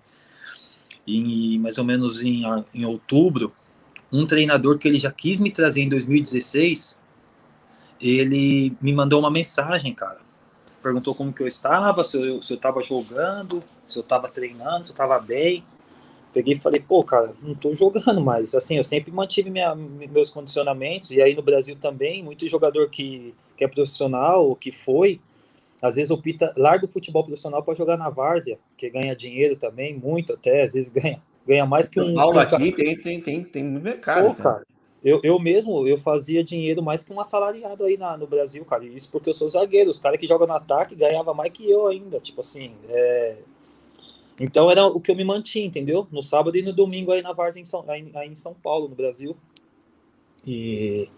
e 1.07 1.59
mais 1.59 1.79
ou 1.79 1.85
menos 1.85 2.23
em, 2.23 2.43
em 2.75 2.85
outubro, 2.85 3.53
um 4.13 4.27
treinador 4.27 4.79
que 4.79 4.89
ele 4.89 4.99
já 4.99 5.11
quis 5.11 5.41
me 5.41 5.51
trazer 5.51 5.83
em 5.83 5.89
2016, 5.89 6.99
ele 8.01 8.77
me 8.81 8.93
mandou 8.93 9.21
uma 9.21 9.31
mensagem, 9.31 9.95
cara. 9.95 10.21
Perguntou 10.83 11.15
como 11.15 11.33
que 11.33 11.43
eu 11.43 11.47
estava, 11.47 12.05
se 12.05 12.17
eu, 12.17 12.43
se 12.43 12.53
eu 12.53 12.57
tava 12.57 12.83
jogando, 12.83 13.63
se 13.89 13.99
eu 13.99 14.03
estava 14.03 14.29
treinando, 14.29 14.85
se 14.85 14.91
eu 14.91 14.95
estava 14.95 15.19
bem. 15.19 15.65
peguei 16.33 16.55
e 16.55 16.59
falei, 16.59 16.81
pô, 16.81 17.03
cara, 17.03 17.35
não 17.43 17.55
tô 17.55 17.75
jogando 17.75 18.21
mais. 18.21 18.55
Assim, 18.55 18.77
eu 18.77 18.85
sempre 18.85 19.11
mantive 19.11 19.51
minha, 19.51 19.75
meus 19.75 20.31
condicionamentos, 20.31 21.11
e 21.11 21.21
aí 21.21 21.35
no 21.35 21.43
Brasil 21.43 21.77
também, 21.77 22.23
muito 22.23 22.47
jogador 22.49 22.89
que, 22.89 23.35
que 23.57 23.65
é 23.65 23.69
profissional, 23.69 24.47
ou 24.47 24.55
que 24.55 24.71
foi, 24.71 25.21
às 25.83 25.97
vezes 25.97 26.11
opta, 26.11 26.53
larga 26.57 26.87
o 26.87 26.89
futebol 26.89 27.25
profissional 27.25 27.63
para 27.63 27.75
jogar 27.75 27.97
na 27.97 28.11
várzea, 28.11 28.59
que 28.77 28.89
ganha 28.89 29.15
dinheiro 29.15 29.57
também, 29.57 29.95
muito 29.95 30.33
até, 30.33 30.63
às 30.63 30.73
vezes 30.73 30.91
ganha, 30.91 31.23
ganha 31.47 31.67
mais 31.67 31.89
que 31.89 32.01
um. 32.01 32.15
Paulo 32.15 32.39
aqui 32.39 32.73
tem, 32.73 32.97
tem, 32.97 33.21
tem, 33.21 33.45
tem 33.45 33.65
mercado. 33.65 34.29
Pô, 34.29 34.35
cara. 34.35 34.67
Eu, 35.05 35.21
eu 35.23 35.39
mesmo, 35.39 35.87
eu 35.87 35.97
fazia 35.97 36.43
dinheiro 36.43 36.83
mais 36.83 37.05
que 37.05 37.13
um 37.13 37.21
assalariado 37.21 37.85
aí 37.85 37.97
na, 37.97 38.17
no 38.17 38.27
Brasil, 38.27 38.65
cara. 38.65 38.85
Isso 38.85 39.09
porque 39.13 39.29
eu 39.29 39.35
sou 39.35 39.49
zagueiro. 39.49 39.89
Os 39.89 40.01
caras 40.01 40.19
que 40.19 40.27
jogam 40.27 40.49
no 40.49 40.55
ataque 40.55 40.97
ganhavam 40.97 41.33
mais 41.33 41.53
que 41.53 41.71
eu 41.71 41.87
ainda. 41.87 42.19
Tipo 42.19 42.41
assim, 42.41 42.73
é... 42.89 43.37
Então 44.41 44.69
era 44.69 44.85
o 44.85 45.01
que 45.01 45.11
eu 45.11 45.15
me 45.15 45.23
mantinha, 45.23 45.65
entendeu? 45.65 46.09
No 46.11 46.23
sábado 46.23 46.57
e 46.57 46.63
no 46.63 46.73
domingo 46.73 47.13
aí 47.13 47.23
na 47.23 47.33
Varsa, 47.33 47.61
em 47.61 47.65
São, 47.65 47.85
aí, 47.87 48.11
aí 48.15 48.29
em 48.29 48.35
São 48.35 48.53
Paulo, 48.53 48.89
no 48.89 48.97
Brasil. 48.97 49.37
E... 50.45 51.09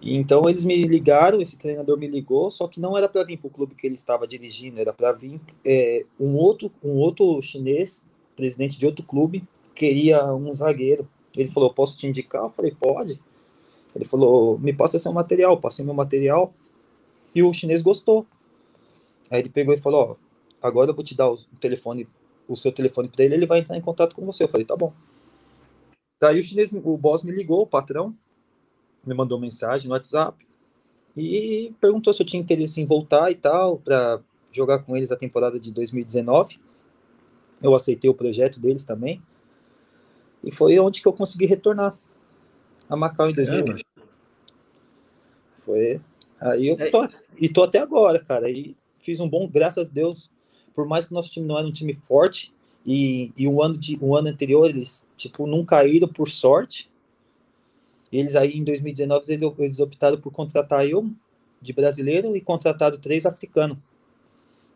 e... 0.00 0.16
então 0.16 0.48
eles 0.48 0.64
me 0.64 0.84
ligaram, 0.84 1.40
esse 1.40 1.56
treinador 1.58 1.98
me 1.98 2.06
ligou, 2.06 2.50
só 2.50 2.66
que 2.66 2.80
não 2.80 2.96
era 2.96 3.08
para 3.08 3.24
vir 3.24 3.38
para 3.38 3.48
o 3.48 3.50
clube 3.50 3.74
que 3.74 3.86
ele 3.86 3.94
estava 3.94 4.26
dirigindo, 4.26 4.80
era 4.80 4.92
para 4.92 5.12
vir 5.12 5.40
é, 5.64 6.04
um 6.18 6.36
outro 6.36 6.70
um 6.82 6.98
outro 6.98 7.40
chinês, 7.42 8.04
presidente 8.36 8.78
de 8.78 8.86
outro 8.86 9.04
clube, 9.04 9.44
queria 9.74 10.34
um 10.34 10.52
zagueiro. 10.54 11.08
Ele 11.36 11.50
falou, 11.50 11.72
posso 11.72 11.98
te 11.98 12.06
indicar? 12.06 12.42
Eu 12.42 12.50
falei, 12.50 12.74
pode. 12.74 13.20
Ele 13.94 14.04
falou, 14.04 14.58
me 14.58 14.72
passa 14.72 14.98
seu 14.98 15.12
material. 15.12 15.60
Passei 15.60 15.84
meu 15.84 15.94
material 15.94 16.52
e 17.34 17.42
o 17.42 17.52
chinês 17.52 17.82
gostou. 17.82 18.26
Aí 19.30 19.40
ele 19.40 19.50
pegou 19.50 19.74
e 19.74 19.78
falou, 19.78 20.16
ó, 20.62 20.66
agora 20.66 20.90
eu 20.90 20.94
vou 20.94 21.04
te 21.04 21.14
dar 21.14 21.30
o 21.30 21.36
telefone, 21.60 22.08
o 22.48 22.56
seu 22.56 22.72
telefone 22.72 23.08
para 23.08 23.24
ele, 23.24 23.34
ele 23.34 23.46
vai 23.46 23.58
entrar 23.58 23.76
em 23.76 23.80
contato 23.80 24.14
com 24.14 24.24
você. 24.24 24.44
Eu 24.44 24.48
falei, 24.48 24.64
tá 24.64 24.74
bom. 24.74 24.92
Daí 26.20 26.38
o 26.38 26.42
chinês, 26.42 26.72
o 26.72 26.96
boss 26.96 27.22
me 27.22 27.32
ligou, 27.32 27.62
o 27.62 27.66
patrão, 27.66 28.16
me 29.06 29.14
mandou 29.14 29.38
mensagem 29.38 29.88
no 29.88 29.94
WhatsApp 29.94 30.46
e 31.16 31.72
perguntou 31.80 32.12
se 32.12 32.22
eu 32.22 32.26
tinha 32.26 32.42
interesse 32.42 32.80
em 32.80 32.86
voltar 32.86 33.30
e 33.30 33.34
tal, 33.34 33.78
para 33.78 34.20
jogar 34.52 34.80
com 34.80 34.96
eles 34.96 35.10
a 35.10 35.16
temporada 35.16 35.58
de 35.58 35.72
2019. 35.72 36.58
Eu 37.62 37.74
aceitei 37.74 38.10
o 38.10 38.14
projeto 38.14 38.60
deles 38.60 38.84
também. 38.84 39.22
E 40.44 40.50
foi 40.50 40.78
onde 40.78 41.00
que 41.00 41.08
eu 41.08 41.12
consegui 41.12 41.46
retornar 41.46 41.96
a 42.88 42.96
Macau 42.96 43.30
em 43.30 43.34
2000. 43.34 43.78
Foi. 45.54 46.00
Aí 46.40 46.66
eu 46.66 46.76
é. 46.78 46.90
tô, 46.90 47.08
e 47.38 47.48
tô 47.48 47.62
até 47.62 47.78
agora, 47.78 48.22
cara. 48.22 48.50
E 48.50 48.76
fiz 49.02 49.18
um 49.20 49.28
bom, 49.28 49.48
graças 49.48 49.88
a 49.88 49.92
Deus. 49.92 50.30
Por 50.74 50.86
mais 50.86 51.06
que 51.06 51.12
o 51.12 51.14
nosso 51.14 51.30
time 51.30 51.46
não 51.46 51.58
era 51.58 51.66
um 51.66 51.72
time 51.72 51.94
forte, 52.06 52.54
e, 52.86 53.32
e 53.36 53.48
um 53.48 53.60
ano 53.60 53.76
de 53.76 53.98
um 54.00 54.14
ano 54.14 54.28
anterior 54.28 54.70
eles 54.70 55.08
tipo 55.16 55.46
não 55.46 55.64
caíram 55.64 56.06
por 56.06 56.28
sorte. 56.28 56.88
Eles 58.12 58.36
aí 58.36 58.52
em 58.52 58.64
2019 58.64 59.32
eles, 59.58 59.80
optaram 59.80 60.20
por 60.20 60.32
contratar 60.32 60.86
eu 60.86 61.10
de 61.60 61.72
brasileiro 61.72 62.36
e 62.36 62.40
contrataram 62.40 62.98
três 62.98 63.26
africanos. 63.26 63.78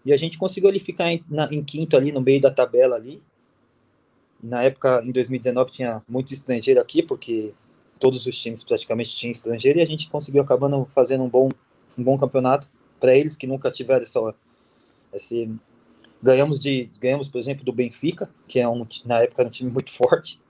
E 0.05 0.13
a 0.13 0.17
gente 0.17 0.39
conseguiu 0.39 0.69
ali 0.69 0.81
ficar 0.81 1.13
em, 1.13 1.23
na, 1.29 1.45
em 1.53 1.63
quinto 1.63 1.97
ali 1.97 2.11
no 2.11 2.21
meio 2.21 2.41
da 2.41 2.51
tabela 2.51 2.97
ali. 2.97 3.23
Na 4.43 4.63
época, 4.63 5.03
em 5.05 5.13
2019, 5.13 5.71
tinha 5.71 6.03
muito 6.09 6.33
estrangeiro 6.33 6.81
aqui, 6.81 7.03
porque 7.03 7.53
todos 7.99 8.27
os 8.27 8.39
times 8.39 8.65
praticamente 8.65 9.15
tinham 9.15 9.31
estrangeiro, 9.31 9.79
e 9.79 9.83
a 9.83 9.87
gente 9.87 10.09
conseguiu 10.09 10.43
acabando 10.43 10.89
fazendo 10.95 11.23
um 11.23 11.29
bom, 11.29 11.51
um 11.99 12.03
bom 12.03 12.17
campeonato 12.17 12.71
para 12.99 13.15
eles 13.15 13.37
que 13.37 13.47
nunca 13.47 13.71
tiveram 13.71 14.03
essa, 14.03 14.35
esse 15.13 15.51
ganhamos 16.23 16.61
de 16.61 16.91
ganhamos 17.01 17.29
por 17.29 17.39
exemplo 17.39 17.65
do 17.65 17.73
Benfica 17.73 18.31
que 18.47 18.61
é 18.61 18.69
um 18.69 18.87
na 19.07 19.23
época 19.23 19.41
era 19.41 19.49
um 19.49 19.51
time 19.51 19.71
muito 19.71 19.91
forte 19.97 20.41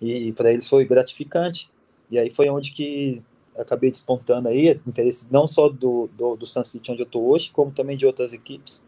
e 0.00 0.32
para 0.32 0.52
eles 0.52 0.68
foi 0.68 0.84
gratificante 0.84 1.70
e 2.10 2.18
aí 2.18 2.30
foi 2.30 2.48
onde 2.48 2.72
que 2.72 3.22
acabei 3.56 3.90
despontando 3.90 4.48
aí 4.48 4.80
interesse 4.86 5.28
não 5.30 5.46
só 5.46 5.68
do, 5.68 6.08
do, 6.16 6.36
do 6.36 6.46
Sun 6.46 6.64
City 6.64 6.92
onde 6.92 7.02
eu 7.02 7.06
tô 7.06 7.20
hoje 7.20 7.50
como 7.50 7.70
também 7.70 7.96
de 7.96 8.06
outras 8.06 8.32
equipes 8.32 8.82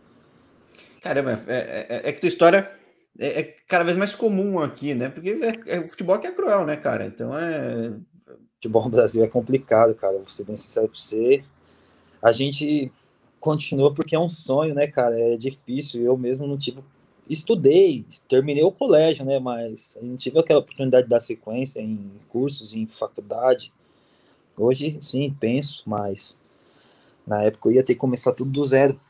caramba 1.01 1.43
é, 1.47 1.87
é, 1.89 2.09
é 2.09 2.13
que 2.13 2.21
tua 2.21 2.29
história 2.29 2.71
é, 3.19 3.41
é, 3.41 3.57
cada 3.69 3.85
vez 3.85 3.97
mais 3.97 4.15
comum 4.15 4.59
aqui, 4.59 4.95
né? 4.95 5.09
Porque 5.09 5.31
é, 5.31 5.77
é, 5.77 5.81
o 5.81 5.89
futebol 5.89 6.19
que 6.19 6.27
é 6.27 6.33
cruel, 6.33 6.65
né, 6.65 6.77
cara? 6.77 7.07
Então 7.07 7.37
é. 7.37 7.93
Futebol 8.55 8.85
no 8.85 8.91
Brasil 8.91 9.25
é 9.25 9.29
complicado, 9.29 9.95
cara. 9.95 10.17
Vou 10.19 10.29
ser 10.29 10.45
bem 10.45 10.57
sincero 10.57 10.89
pra 10.89 10.97
você. 10.97 11.45
A 12.23 12.31
gente 12.31 12.93
continua 13.41 13.93
porque 13.93 14.15
é 14.15 14.19
um 14.19 14.29
sonho, 14.29 14.75
né, 14.75 14.87
cara? 14.87 15.19
É 15.19 15.37
difícil. 15.37 16.03
Eu 16.03 16.17
mesmo 16.17 16.47
não 16.47 16.57
tive. 16.57 16.83
Estudei, 17.29 18.05
terminei 18.29 18.63
o 18.63 18.73
colégio, 18.73 19.25
né? 19.25 19.39
Mas 19.39 19.99
não 20.03 20.17
tive 20.17 20.39
aquela 20.39 20.61
oportunidade 20.61 21.05
de 21.05 21.11
dar 21.11 21.21
sequência 21.21 21.81
em 21.81 22.11
cursos, 22.29 22.73
em 22.73 22.87
faculdade. 22.87 23.73
Hoje, 24.57 24.99
sim, 25.01 25.35
penso, 25.39 25.83
mas 25.87 26.39
na 27.27 27.43
época 27.45 27.69
eu 27.69 27.73
ia 27.73 27.85
ter 27.85 27.95
que 27.95 28.01
começar 28.01 28.33
tudo 28.33 28.51
do 28.51 28.65
zero. 28.65 29.01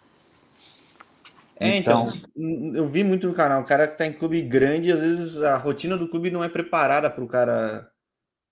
É, 1.58 1.76
então, 1.76 2.04
então, 2.36 2.74
eu 2.74 2.88
vi 2.88 3.04
muito 3.04 3.28
no 3.28 3.34
canal, 3.34 3.62
o 3.62 3.64
cara 3.64 3.86
que 3.86 3.96
tá 3.96 4.06
em 4.06 4.12
clube 4.12 4.42
grande, 4.42 4.90
às 4.90 5.00
vezes 5.00 5.40
a 5.42 5.56
rotina 5.56 5.96
do 5.96 6.08
clube 6.08 6.30
não 6.30 6.42
é 6.42 6.48
preparada 6.48 7.08
para 7.08 7.22
o 7.22 7.28
cara 7.28 7.88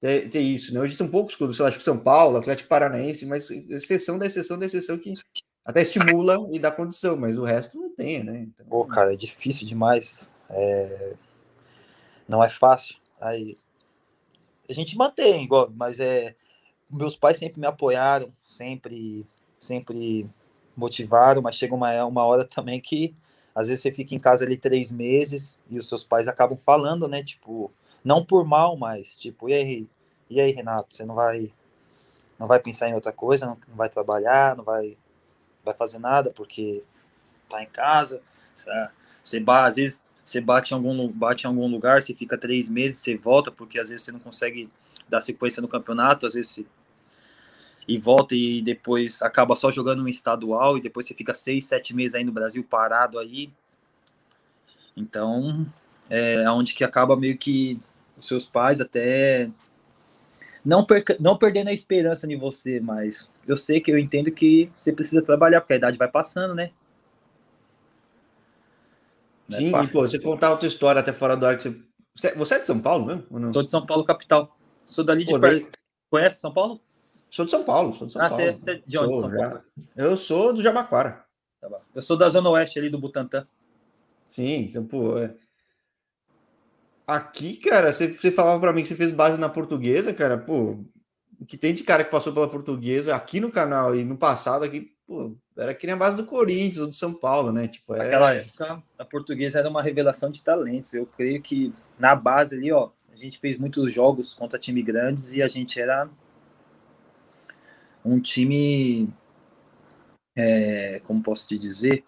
ter, 0.01 0.29
ter, 0.31 0.41
isso, 0.41 0.73
né? 0.73 0.81
Hoje 0.81 0.95
são 0.95 1.09
poucos 1.09 1.35
clubes, 1.35 1.57
sei 1.57 1.65
lá, 1.65 1.69
acho 1.69 1.79
que 1.79 1.85
São 1.85 1.99
Paulo, 1.99 2.37
Atlético 2.37 2.69
Paranaense, 2.69 3.27
mas 3.27 3.51
exceção 3.51 4.19
da 4.19 4.27
exceção 4.27 4.59
da 4.59 4.67
exceção 4.67 4.97
que 4.97 5.13
até 5.65 5.83
estimula 5.83 6.39
e 6.53 6.59
dá 6.59 6.71
condição, 6.71 7.17
mas 7.17 7.37
o 7.37 7.45
resto 7.45 7.90
tem, 8.01 8.25
né? 8.25 8.41
Então... 8.41 8.67
Pô, 8.67 8.85
cara, 8.85 9.13
é 9.13 9.17
difícil 9.17 9.67
demais. 9.67 10.35
É... 10.51 11.15
Não 12.27 12.43
é 12.43 12.49
fácil. 12.49 12.97
Aí 13.21 13.57
a 14.69 14.73
gente 14.73 14.97
mantém, 14.97 15.45
igual, 15.45 15.71
mas 15.75 15.99
é 16.01 16.35
meus 16.89 17.15
pais 17.15 17.37
sempre 17.37 17.61
me 17.61 17.67
apoiaram, 17.67 18.33
sempre, 18.43 19.27
sempre 19.59 20.29
motivaram, 20.77 21.43
mas 21.43 21.57
chega 21.57 21.75
uma, 21.75 22.05
uma 22.05 22.25
hora 22.25 22.45
também 22.45 22.81
que 22.81 23.15
às 23.55 23.69
vezes 23.69 23.83
você 23.83 23.93
fica 23.93 24.15
em 24.15 24.19
casa 24.19 24.45
ali 24.45 24.57
três 24.57 24.91
meses 24.91 25.61
e 25.69 25.79
os 25.79 25.89
seus 25.89 26.03
pais 26.03 26.27
acabam 26.27 26.59
falando, 26.65 27.07
né? 27.07 27.23
Tipo, 27.23 27.71
não 28.03 28.25
por 28.25 28.45
mal, 28.45 28.77
mas 28.77 29.19
tipo, 29.19 29.49
e 29.49 29.55
aí, 29.55 29.89
e 30.29 30.41
aí, 30.41 30.53
Renato, 30.53 30.95
você 30.95 31.05
não 31.05 31.15
vai 31.15 31.53
não 32.39 32.49
vai 32.49 32.59
pensar 32.59 32.89
em 32.89 32.95
outra 32.95 33.13
coisa, 33.13 33.45
não, 33.45 33.59
não 33.69 33.77
vai 33.77 33.89
trabalhar, 33.89 34.57
não 34.57 34.65
vai 34.65 34.97
vai 35.65 35.75
fazer 35.75 35.99
nada 35.99 36.31
porque 36.31 36.85
tá 37.59 37.63
em 37.63 37.69
casa, 37.69 38.23
você, 38.55 39.43
às 39.47 39.77
vezes 39.77 40.03
você 40.25 40.41
bate 40.41 40.73
em 40.73 40.77
algum 40.77 41.09
bate 41.09 41.45
em 41.45 41.49
algum 41.49 41.67
lugar, 41.67 42.03
você 42.03 42.15
fica 42.15 42.39
três 42.39 42.69
meses, 42.69 42.99
você 42.99 43.17
volta 43.17 43.51
porque 43.51 43.79
às 43.79 43.89
vezes 43.89 44.05
você 44.05 44.13
não 44.13 44.21
consegue 44.21 44.71
dar 45.09 45.21
sequência 45.21 45.61
no 45.61 45.69
campeonato, 45.69 46.27
às 46.27 46.35
vezes 46.35 46.53
você 46.53 46.67
e 47.89 47.99
volta 47.99 48.37
e 48.37 48.63
depois 48.63 49.21
acaba 49.21 49.57
só 49.57 49.73
jogando 49.73 50.05
um 50.05 50.09
estadual 50.09 50.79
e 50.79 50.81
depois 50.81 51.07
você 51.07 51.15
fica 51.15 51.35
seis, 51.35 51.65
sete 51.65 51.95
meses 51.95 52.15
aí 52.15 52.23
no 52.23 52.31
Brasil 52.31 52.63
parado 52.63 53.19
aí. 53.19 53.51
Então, 54.97 55.67
é 56.09 56.49
onde 56.51 56.73
que 56.73 56.85
acaba 56.85 57.17
meio 57.17 57.37
que 57.37 57.81
os 58.17 58.29
seus 58.29 58.47
pais 58.47 58.81
até 58.81 59.51
não, 60.65 60.87
não 61.19 61.37
perdendo 61.37 61.69
a 61.69 61.73
esperança 61.73 62.27
em 62.31 62.37
você, 62.37 62.79
mas 62.79 63.31
eu 63.47 63.57
sei 63.57 63.81
que 63.81 63.91
eu 63.91 63.99
entendo 63.99 64.31
que 64.31 64.71
você 64.81 64.93
precisa 64.93 65.23
trabalhar, 65.23 65.61
porque 65.61 65.73
a 65.73 65.77
idade 65.77 65.99
vai 65.99 66.09
passando, 66.09 66.55
né? 66.55 66.71
Não 69.51 69.57
é 69.57 69.61
Sim, 69.61 69.75
é 69.75 69.83
e, 69.83 69.93
pô, 69.93 70.03
você 70.03 70.19
contar 70.19 70.51
outra 70.51 70.69
história 70.69 71.01
até 71.01 71.13
fora 71.13 71.37
do 71.37 71.45
ar 71.45 71.57
que 71.57 71.63
você. 71.63 72.35
Você 72.37 72.55
é 72.55 72.59
de 72.59 72.67
São 72.67 72.81
Paulo 72.81 73.07
mesmo? 73.07 73.53
Sou 73.53 73.63
de 73.63 73.71
São 73.71 73.85
Paulo, 73.85 74.05
capital. 74.05 74.57
Sou 74.85 75.05
dali 75.05 75.25
de 75.25 75.33
pô, 75.33 75.41
perto. 75.41 75.63
Daí... 75.63 75.71
Conhece 76.09 76.41
São 76.41 76.53
Paulo? 76.53 76.81
Sou 77.29 77.45
de 77.45 77.51
São 77.51 77.65
Paulo, 77.65 77.95
sou 77.95 78.07
de 78.07 78.13
São 78.13 78.23
ah, 78.23 78.29
Paulo. 78.29 78.53
Você, 78.53 78.71
é 78.71 78.75
de 78.87 78.99
onde? 78.99 79.13
Sou, 79.13 79.21
São 79.23 79.31
Paulo? 79.31 79.63
Eu 79.97 80.17
sou 80.17 80.53
do 80.53 80.63
Jabaquara. 80.63 81.25
Tá 81.61 81.69
eu 81.95 82.03
sou 82.03 82.17
da 82.17 82.29
Zona 82.29 82.49
Oeste 82.51 82.79
ali 82.79 82.89
do 82.89 82.99
Butantã. 82.99 83.47
Sim, 84.25 84.61
então, 84.63 84.85
pô. 84.85 85.19
É... 85.19 85.35
Aqui, 87.07 87.57
cara, 87.57 87.93
você, 87.93 88.09
você 88.09 88.31
falava 88.31 88.61
para 88.61 88.73
mim 88.73 88.83
que 88.83 88.89
você 88.89 88.95
fez 88.95 89.11
base 89.11 89.39
na 89.39 89.49
portuguesa, 89.49 90.15
cara, 90.15 90.39
pô. 90.39 90.79
O 91.41 91.47
que 91.47 91.57
tem 91.57 91.75
de 91.75 91.83
cara 91.83 92.05
que 92.05 92.11
passou 92.11 92.33
pela 92.33 92.49
portuguesa 92.49 93.17
aqui 93.17 93.41
no 93.41 93.51
canal 93.51 93.97
e 93.97 94.05
no 94.05 94.17
passado 94.17 94.65
aqui, 94.65 94.93
pô, 95.11 95.35
era 95.57 95.75
que 95.75 95.89
nem 95.89 95.95
a 95.95 95.99
base 95.99 96.17
do 96.17 96.25
Corinthians 96.25 96.79
ou 96.79 96.87
do 96.87 96.93
São 96.93 97.13
Paulo, 97.13 97.51
né? 97.51 97.67
Tipo, 97.67 97.95
é... 97.95 97.99
Naquela 97.99 98.33
época, 98.33 98.83
a 98.97 99.05
portuguesa 99.05 99.59
era 99.59 99.69
uma 99.69 99.83
revelação 99.83 100.31
de 100.31 100.45
talentos. 100.45 100.95
Eu 100.95 101.05
creio 101.05 101.43
que 101.43 101.75
na 101.99 102.15
base 102.15 102.55
ali, 102.55 102.71
ó, 102.71 102.91
a 103.13 103.17
gente 103.17 103.41
fez 103.41 103.59
muitos 103.59 103.93
jogos 103.93 104.35
contra 104.35 104.57
time 104.57 104.81
grandes 104.81 105.33
e 105.33 105.43
a 105.43 105.49
gente 105.49 105.81
era 105.81 106.09
um 108.05 108.21
time, 108.21 109.13
é, 110.39 111.01
como 111.03 111.21
posso 111.21 111.49
te 111.49 111.59
dizer, 111.59 112.05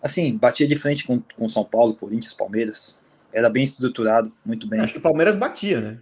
assim, 0.00 0.36
batia 0.36 0.68
de 0.68 0.78
frente 0.78 1.04
com, 1.04 1.20
com 1.36 1.48
São 1.48 1.64
Paulo, 1.64 1.96
Corinthians, 1.96 2.32
Palmeiras. 2.32 2.96
Era 3.32 3.50
bem 3.50 3.64
estruturado, 3.64 4.32
muito 4.46 4.68
bem. 4.68 4.78
Acho 4.78 4.92
que 4.92 4.98
o 5.00 5.02
Palmeiras 5.02 5.34
batia, 5.34 5.80
né? 5.80 6.00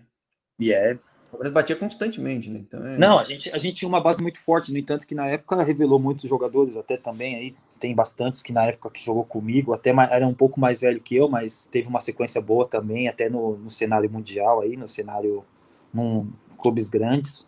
E 0.61 0.75
é. 0.75 0.99
Palmeiras 1.31 1.53
batia 1.53 1.77
constantemente, 1.77 2.49
né? 2.49 2.61
Então 2.61 2.85
é... 2.87 2.99
Não, 2.99 3.19
a 3.19 3.25
gente, 3.25 3.51
a 3.51 3.59
gente 3.59 3.77
tinha 3.77 3.89
uma 3.89 4.01
base 4.01 4.21
muito 4.23 4.41
forte, 4.41 4.73
no 4.73 4.79
entanto, 4.79 5.07
que 5.07 5.15
na 5.15 5.27
época 5.27 5.63
revelou 5.63 5.99
muitos 5.99 6.29
jogadores, 6.29 6.77
até 6.77 6.97
também 6.97 7.35
aí, 7.37 7.55
tem 7.79 7.95
bastantes 7.95 8.43
que 8.43 8.53
na 8.53 8.65
época 8.65 8.91
que 8.91 9.05
jogou 9.05 9.25
comigo, 9.25 9.73
até 9.73 9.91
era 9.91 10.27
um 10.27 10.35
pouco 10.35 10.59
mais 10.59 10.81
velho 10.81 11.01
que 11.01 11.15
eu, 11.17 11.29
mas 11.29 11.65
teve 11.65 11.87
uma 11.87 12.01
sequência 12.01 12.41
boa 12.41 12.67
também, 12.67 13.09
até 13.09 13.29
no, 13.29 13.57
no 13.57 13.71
cenário 13.71 14.11
mundial 14.11 14.61
aí, 14.61 14.77
no 14.77 14.89
cenário 14.89 15.45
num 15.93 16.31
clubes 16.59 16.89
grandes. 16.89 17.47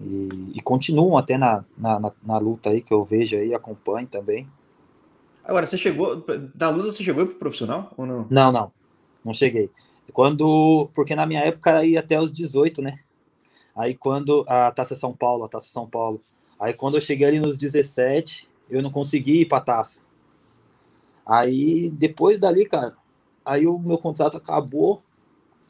E, 0.00 0.52
e 0.54 0.60
continuam 0.62 1.16
até 1.16 1.36
na, 1.38 1.62
na, 1.76 2.00
na, 2.00 2.12
na, 2.24 2.38
luta 2.38 2.70
aí 2.70 2.82
que 2.82 2.92
eu 2.92 3.04
vejo 3.04 3.36
aí, 3.36 3.54
acompanho 3.54 4.06
também. 4.06 4.48
Agora, 5.44 5.66
você 5.66 5.76
chegou. 5.76 6.24
Na 6.58 6.68
luta 6.70 6.92
você 6.92 7.02
chegou 7.02 7.26
pro 7.26 7.36
profissional 7.36 7.92
ou 7.96 8.06
não? 8.06 8.26
Não, 8.30 8.52
não. 8.52 8.72
Não 9.24 9.34
cheguei. 9.34 9.70
Quando. 10.12 10.90
Porque 10.94 11.14
na 11.14 11.26
minha 11.26 11.40
época 11.40 11.84
ia 11.84 12.00
até 12.00 12.20
os 12.20 12.32
18, 12.32 12.80
né? 12.82 12.98
Aí 13.76 13.94
quando. 13.94 14.44
A 14.48 14.70
Taça 14.70 14.96
São 14.96 15.14
Paulo, 15.14 15.44
a 15.44 15.48
Taça 15.48 15.68
São 15.68 15.86
Paulo. 15.86 16.20
Aí 16.58 16.72
quando 16.72 16.96
eu 16.96 17.00
cheguei 17.00 17.26
ali 17.26 17.40
nos 17.40 17.56
17, 17.56 18.48
eu 18.70 18.82
não 18.82 18.90
consegui 18.90 19.42
ir 19.42 19.46
pra 19.46 19.60
taça. 19.60 20.00
Aí 21.26 21.90
depois 21.90 22.38
dali, 22.38 22.66
cara, 22.66 22.94
aí 23.44 23.66
o 23.66 23.78
meu 23.78 23.98
contrato 23.98 24.36
acabou 24.36 25.02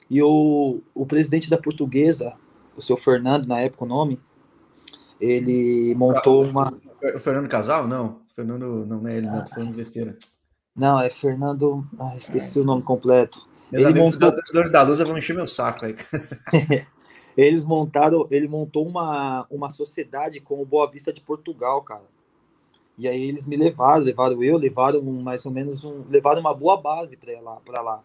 e 0.08 0.22
o, 0.22 0.82
o 0.94 1.06
presidente 1.06 1.48
da 1.48 1.56
portuguesa, 1.56 2.34
o 2.76 2.82
seu 2.82 2.96
Fernando, 2.96 3.46
na 3.46 3.60
época 3.60 3.84
o 3.84 3.88
nome, 3.88 4.20
ele 5.20 5.94
montou 5.94 6.44
uma. 6.44 6.70
O 7.14 7.20
Fernando 7.20 7.48
Casal? 7.48 7.88
Não. 7.88 8.20
Fernando, 8.34 8.84
não 8.86 9.06
é 9.06 9.18
ele, 9.18 9.26
não, 9.26 9.46
falando 9.48 9.74
besteira. 9.74 10.16
Não, 10.74 11.00
é 11.00 11.08
Fernando. 11.10 11.82
Ah, 11.98 12.16
esqueci 12.16 12.60
o 12.60 12.64
nome 12.64 12.82
completo. 12.82 13.46
Meus 13.72 13.84
ele 13.84 13.98
montou. 13.98 14.32
Os 14.54 14.70
da 14.70 14.82
luz 14.82 14.98
vão 14.98 15.16
encher 15.16 15.34
meu 15.34 15.46
saco 15.46 15.86
aí. 15.86 15.96
Eles 17.34 17.64
montaram, 17.64 18.28
ele 18.30 18.46
montou 18.46 18.86
uma, 18.86 19.46
uma 19.50 19.70
sociedade 19.70 20.38
com 20.38 20.60
o 20.60 20.66
Boa 20.66 20.90
Vista 20.90 21.10
de 21.10 21.22
Portugal, 21.22 21.80
cara. 21.80 22.04
E 22.98 23.08
aí 23.08 23.22
eles 23.22 23.46
me 23.46 23.56
levaram, 23.56 24.02
levaram 24.02 24.42
eu, 24.42 24.58
levaram 24.58 25.02
mais 25.02 25.46
ou 25.46 25.50
menos 25.50 25.82
um, 25.82 26.04
levaram 26.10 26.42
uma 26.42 26.52
boa 26.52 26.76
base 26.76 27.16
para 27.16 27.40
lá, 27.40 27.56
para 27.64 27.80
lá. 27.80 28.04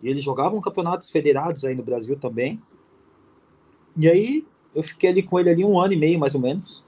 E 0.00 0.08
eles 0.08 0.22
jogavam 0.22 0.60
campeonatos 0.60 1.10
federados 1.10 1.64
aí 1.64 1.74
no 1.74 1.82
Brasil 1.82 2.16
também. 2.16 2.62
E 3.96 4.08
aí 4.08 4.46
eu 4.72 4.84
fiquei 4.84 5.10
ali 5.10 5.22
com 5.22 5.40
ele 5.40 5.50
ali 5.50 5.64
um 5.64 5.80
ano 5.80 5.92
e 5.92 5.96
meio 5.96 6.18
mais 6.18 6.36
ou 6.36 6.40
menos. 6.40 6.84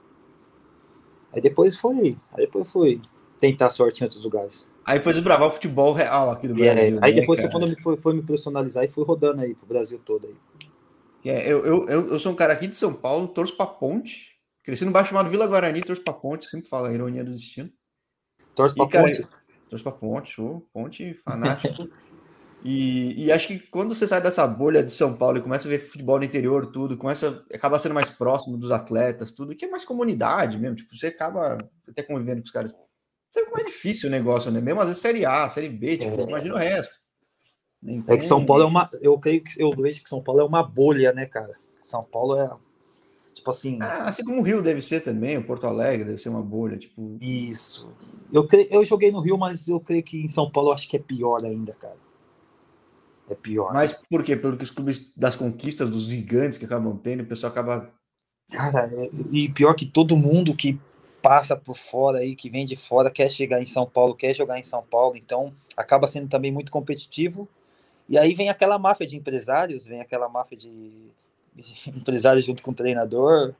Aí 1.33 1.41
depois 1.41 1.75
foi, 1.75 2.17
aí 2.31 2.45
depois 2.45 2.71
foi 2.71 3.01
tentar 3.37 3.69
sorte 3.69 3.99
em 3.99 4.05
outros 4.05 4.23
lugares. 4.23 4.69
Aí 4.87 5.01
foi 5.01 5.11
desbravar 5.11 5.49
o 5.49 5.51
futebol 5.51 5.91
real 5.91 6.31
aqui 6.31 6.47
do 6.47 6.53
Brasil. 6.53 6.97
É, 6.97 7.05
aí 7.05 7.13
né, 7.13 7.19
depois 7.19 7.45
quando 7.49 7.65
ele 7.65 7.75
foi, 7.75 7.97
foi 7.97 8.13
me 8.13 8.21
profissionalizar 8.21 8.85
e 8.85 8.87
fui 8.87 9.03
rodando 9.03 9.41
aí 9.41 9.53
pro 9.53 9.67
Brasil 9.67 9.99
todo 9.99 10.27
aí. 10.27 10.35
É, 11.29 11.51
eu, 11.51 11.65
eu, 11.65 11.87
eu, 11.89 12.19
sou 12.19 12.31
um 12.31 12.35
cara 12.35 12.53
aqui 12.53 12.67
de 12.67 12.75
São 12.77 12.93
Paulo, 12.93 13.27
torço 13.27 13.57
pra 13.57 13.65
ponte. 13.65 14.37
Cresci 14.63 14.85
no 14.85 14.91
bairro 14.91 15.09
chamado 15.09 15.29
Vila 15.29 15.45
Guarani, 15.45 15.81
torço 15.81 16.01
pra 16.01 16.13
ponte, 16.13 16.47
sempre 16.47 16.69
falo 16.69 16.85
a 16.85 16.93
ironia 16.93 17.21
do 17.21 17.33
destino. 17.33 17.69
Torço 18.55 18.75
pra 18.75 18.87
cara, 18.87 19.07
ponte? 19.07 19.27
Torço 19.69 19.83
pra 19.83 19.91
ponte, 19.91 20.31
show, 20.31 20.65
ponte, 20.71 21.13
fanático. 21.15 21.89
e, 22.63 23.25
e 23.25 23.29
acho 23.29 23.47
que 23.47 23.59
quando 23.59 23.93
você 23.93 24.07
sai 24.07 24.21
dessa 24.21 24.47
bolha 24.47 24.81
de 24.81 24.93
São 24.93 25.13
Paulo 25.13 25.37
e 25.37 25.41
começa 25.41 25.67
a 25.67 25.71
ver 25.71 25.79
futebol 25.79 26.17
no 26.17 26.23
interior, 26.23 26.65
tudo, 26.65 26.95
começa, 26.95 27.45
acaba 27.53 27.77
sendo 27.77 27.93
mais 27.93 28.09
próximo 28.09 28.57
dos 28.57 28.71
atletas, 28.71 29.31
tudo, 29.31 29.53
que 29.53 29.65
é 29.65 29.69
mais 29.69 29.83
comunidade 29.83 30.57
mesmo, 30.57 30.77
tipo, 30.77 30.95
você 30.95 31.07
acaba 31.07 31.57
até 31.89 32.01
convivendo 32.01 32.39
com 32.39 32.45
os 32.45 32.51
caras. 32.51 32.73
Sabe 33.37 33.45
como 33.51 33.61
é 33.61 33.63
difícil 33.63 34.09
o 34.09 34.11
negócio, 34.11 34.49
né? 34.49 34.59
Mesmo 34.59 34.81
às 34.81 34.87
vezes 34.87 35.01
Série 35.01 35.23
A, 35.23 35.47
Série 35.47 35.69
B, 35.69 35.97
tipo, 35.97 36.19
é. 36.19 36.23
imagina 36.23 36.55
o 36.55 36.57
resto. 36.57 36.95
Então... 37.83 38.15
É 38.15 38.17
que 38.17 38.25
São 38.25 38.43
Paulo 38.43 38.63
é 38.63 38.65
uma. 38.65 38.89
Eu 38.99 39.17
creio 39.19 39.43
que 39.43 39.61
eu 39.61 39.71
vejo 39.75 40.01
que 40.01 40.09
São 40.09 40.23
Paulo 40.23 40.41
é 40.41 40.43
uma 40.43 40.63
bolha, 40.63 41.11
né, 41.13 41.27
cara? 41.27 41.53
São 41.79 42.03
Paulo 42.03 42.35
é. 42.35 42.49
Tipo 43.35 43.51
assim. 43.51 43.77
Ah, 43.79 44.05
assim 44.05 44.23
como 44.23 44.39
o 44.39 44.43
Rio 44.43 44.63
deve 44.63 44.81
ser 44.81 45.01
também, 45.01 45.37
o 45.37 45.43
Porto 45.43 45.67
Alegre 45.67 46.05
deve 46.05 46.17
ser 46.17 46.29
uma 46.29 46.41
bolha, 46.41 46.77
tipo. 46.77 47.17
Isso. 47.21 47.87
Eu, 48.33 48.47
cre... 48.47 48.67
eu 48.71 48.83
joguei 48.83 49.11
no 49.11 49.21
Rio, 49.21 49.37
mas 49.37 49.67
eu 49.67 49.79
creio 49.79 50.01
que 50.01 50.19
em 50.19 50.27
São 50.27 50.49
Paulo 50.49 50.69
eu 50.69 50.73
acho 50.73 50.89
que 50.89 50.97
é 50.97 50.99
pior 50.99 51.45
ainda, 51.45 51.73
cara. 51.73 51.97
É 53.29 53.35
pior. 53.35 53.71
Mas 53.71 53.93
por 53.93 54.23
quê? 54.23 54.35
Pelo 54.35 54.57
que 54.57 54.63
os 54.63 54.71
clubes 54.71 55.11
das 55.15 55.35
conquistas 55.35 55.89
dos 55.91 56.03
gigantes 56.03 56.57
que 56.57 56.65
acabam 56.65 56.97
tendo, 56.97 57.21
o 57.21 57.27
pessoal 57.27 57.51
acaba. 57.51 57.93
Cara, 58.51 58.89
é... 58.91 59.09
e 59.31 59.47
pior 59.49 59.75
que 59.75 59.85
todo 59.85 60.17
mundo 60.17 60.55
que 60.55 60.79
passa 61.27 61.57
por 61.57 61.75
fora 61.75 62.19
aí, 62.19 62.35
que 62.35 62.49
vem 62.49 62.65
de 62.65 62.77
fora, 62.77 63.11
quer 63.11 63.29
chegar 63.29 63.61
em 63.61 63.65
São 63.65 63.85
Paulo, 63.85 64.15
quer 64.15 64.33
jogar 64.33 64.57
em 64.57 64.63
São 64.63 64.81
Paulo, 64.81 65.17
então 65.17 65.53
acaba 65.75 66.07
sendo 66.07 66.29
também 66.29 66.53
muito 66.53 66.71
competitivo 66.71 67.47
e 68.09 68.17
aí 68.17 68.33
vem 68.33 68.49
aquela 68.49 68.79
máfia 68.79 69.05
de 69.05 69.17
empresários, 69.17 69.85
vem 69.85 69.99
aquela 69.99 70.29
máfia 70.29 70.57
de, 70.57 71.11
de 71.53 71.89
empresários 71.91 72.45
junto 72.45 72.63
com 72.63 72.71
o 72.71 72.75
treinador. 72.75 73.53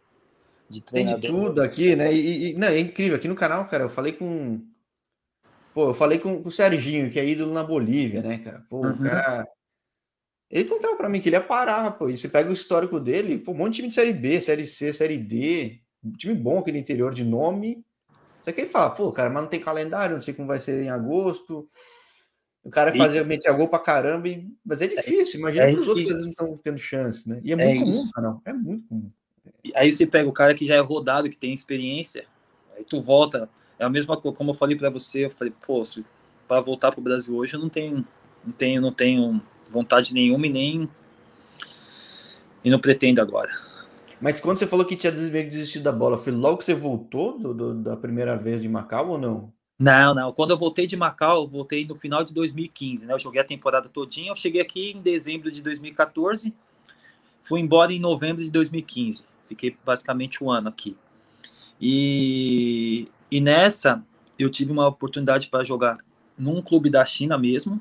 De 0.70 0.82
treinador. 0.82 1.20
Tem 1.20 1.32
de 1.32 1.38
tudo 1.38 1.62
aqui, 1.62 1.96
né? 1.96 2.14
E, 2.14 2.52
e, 2.52 2.54
não, 2.54 2.68
é 2.68 2.80
incrível. 2.80 3.18
Aqui 3.18 3.28
no 3.28 3.36
canal, 3.36 3.68
cara, 3.68 3.84
eu 3.84 3.90
falei 3.90 4.14
com. 4.14 4.62
Pô, 5.74 5.90
eu 5.90 5.94
falei 5.94 6.18
com, 6.18 6.42
com 6.42 6.50
o 6.50 6.52
Serginho, 6.52 7.12
que 7.12 7.20
é 7.20 7.28
ídolo 7.28 7.54
na 7.54 7.64
Bolívia, 7.64 8.22
né, 8.22 8.38
cara? 8.40 8.66
Pô, 8.70 8.86
uhum. 8.86 8.94
o 8.94 9.00
cara. 9.04 9.48
Ele 10.50 10.70
contava 10.70 10.96
pra 10.96 11.10
mim 11.10 11.20
que 11.20 11.28
ele 11.28 11.36
ia 11.36 11.42
parar, 11.42 11.92
pô. 11.92 12.10
E 12.10 12.18
você 12.18 12.30
pega 12.30 12.50
o 12.50 12.54
histórico 12.54 13.00
dele, 13.00 13.38
pô, 13.38 13.52
um 13.52 13.56
monte 13.56 13.72
de 13.72 13.76
time 13.78 13.90
de 13.90 13.96
Série 13.96 14.14
B, 14.14 14.40
Série 14.40 14.66
C, 14.66 14.94
Série 14.94 15.18
D. 15.18 15.82
Um 16.04 16.12
time 16.12 16.34
bom 16.34 16.60
aqui 16.60 16.72
no 16.72 16.78
interior 16.78 17.14
de 17.14 17.24
nome. 17.24 17.84
Só 18.44 18.52
que 18.52 18.62
ele 18.62 18.70
fala, 18.70 18.92
pô, 18.92 19.12
cara, 19.12 19.30
mas 19.30 19.44
não 19.44 19.50
tem 19.50 19.60
calendário, 19.60 20.16
não 20.16 20.22
sei 20.22 20.34
como 20.34 20.48
vai 20.48 20.60
ser 20.60 20.82
em 20.82 20.90
agosto. 20.90 21.68
O 22.64 22.70
cara 22.70 22.96
e... 22.96 22.98
fazia 22.98 23.24
meter 23.24 23.54
gol 23.54 23.68
pra 23.68 23.80
caramba, 23.80 24.28
e... 24.28 24.48
mas 24.66 24.82
é 24.82 24.88
difícil. 24.88 25.40
Imagina 25.40 25.66
é 25.66 25.74
que 25.74 25.80
os 25.80 25.88
outros 25.88 26.08
que... 26.08 26.14
não 26.14 26.30
estão 26.30 26.58
tendo 26.58 26.78
chance, 26.78 27.28
né? 27.28 27.40
E 27.44 27.52
é, 27.52 27.54
é 27.54 27.76
muito 27.76 27.86
comum, 27.86 28.10
não. 28.18 28.42
É 28.46 28.54
muito 28.54 28.88
comum. 28.88 29.12
Aí 29.76 29.92
você 29.92 30.06
pega 30.06 30.30
o 30.30 30.34
cara 30.34 30.54
que 30.54 30.66
já 30.66 30.76
é 30.76 30.80
rodado, 30.80 31.30
que 31.30 31.38
tem 31.38 31.54
experiência, 31.54 32.26
aí 32.76 32.84
tu 32.84 33.02
volta. 33.02 33.50
É 33.80 33.86
a 33.86 33.90
mesma 33.90 34.20
coisa, 34.20 34.36
como 34.36 34.52
eu 34.52 34.56
falei 34.56 34.76
para 34.76 34.90
você, 34.90 35.26
eu 35.26 35.30
falei, 35.30 35.54
pô, 35.66 35.84
se 35.86 36.04
para 36.48 36.62
voltar 36.62 36.92
pro 36.92 37.02
Brasil 37.02 37.36
hoje 37.36 37.56
eu 37.56 37.60
não 37.60 37.70
tenho, 37.70 38.06
não 38.46 38.54
tenho, 38.54 38.82
não 38.82 38.92
tenho 38.92 39.42
vontade 39.70 40.14
nenhuma 40.14 40.48
e 40.48 40.50
nem 40.50 40.90
e 42.64 42.70
não 42.70 42.80
pretendo 42.80 43.22
agora. 43.22 43.52
Mas 44.20 44.40
quando 44.40 44.58
você 44.58 44.66
falou 44.66 44.86
que 44.86 44.96
tinha 44.96 45.12
desistido 45.12 45.84
da 45.84 45.92
bola, 45.92 46.18
foi 46.18 46.32
logo 46.32 46.58
que 46.58 46.66
você 46.66 46.74
voltou 46.74 47.38
do, 47.38 47.54
do, 47.54 47.74
da 47.76 47.96
primeira 47.96 48.36
vez 48.36 48.62
de 48.62 48.68
Macau 48.68 49.10
ou 49.10 49.18
não? 49.18 49.54
Não, 49.80 50.16
não. 50.16 50.34
Quando 50.34 50.52
eu 50.52 50.58
voltei 50.58 50.88
de 50.88 50.96
Macau, 50.96 51.44
eu 51.44 51.48
voltei 51.48 51.86
no 51.86 51.96
final 51.96 52.24
de 52.24 52.34
2015, 52.34 53.06
né? 53.06 53.14
Eu 53.14 53.20
joguei 53.20 53.40
a 53.40 53.46
temporada 53.46 53.88
todinha. 53.88 54.32
Eu 54.32 54.36
cheguei 54.36 54.60
aqui 54.60 54.92
em 54.92 55.02
dezembro 55.02 55.52
de 55.52 55.62
2014, 55.62 56.54
fui 57.44 57.60
embora 57.60 57.94
em 57.94 58.00
novembro 58.00 58.44
de 58.44 58.50
2015. 58.50 59.26
Fiquei 59.48 59.78
basicamente 59.86 60.44
um 60.44 60.50
ano 60.50 60.70
aqui. 60.70 60.98
E, 61.80 63.08
e 63.30 63.40
nessa, 63.40 64.04
eu 64.38 64.50
tive 64.50 64.72
uma 64.72 64.88
oportunidade 64.88 65.48
para 65.48 65.64
jogar 65.64 65.98
num 66.38 66.60
clube 66.62 66.90
da 66.90 67.06
China 67.06 67.38
mesmo, 67.38 67.80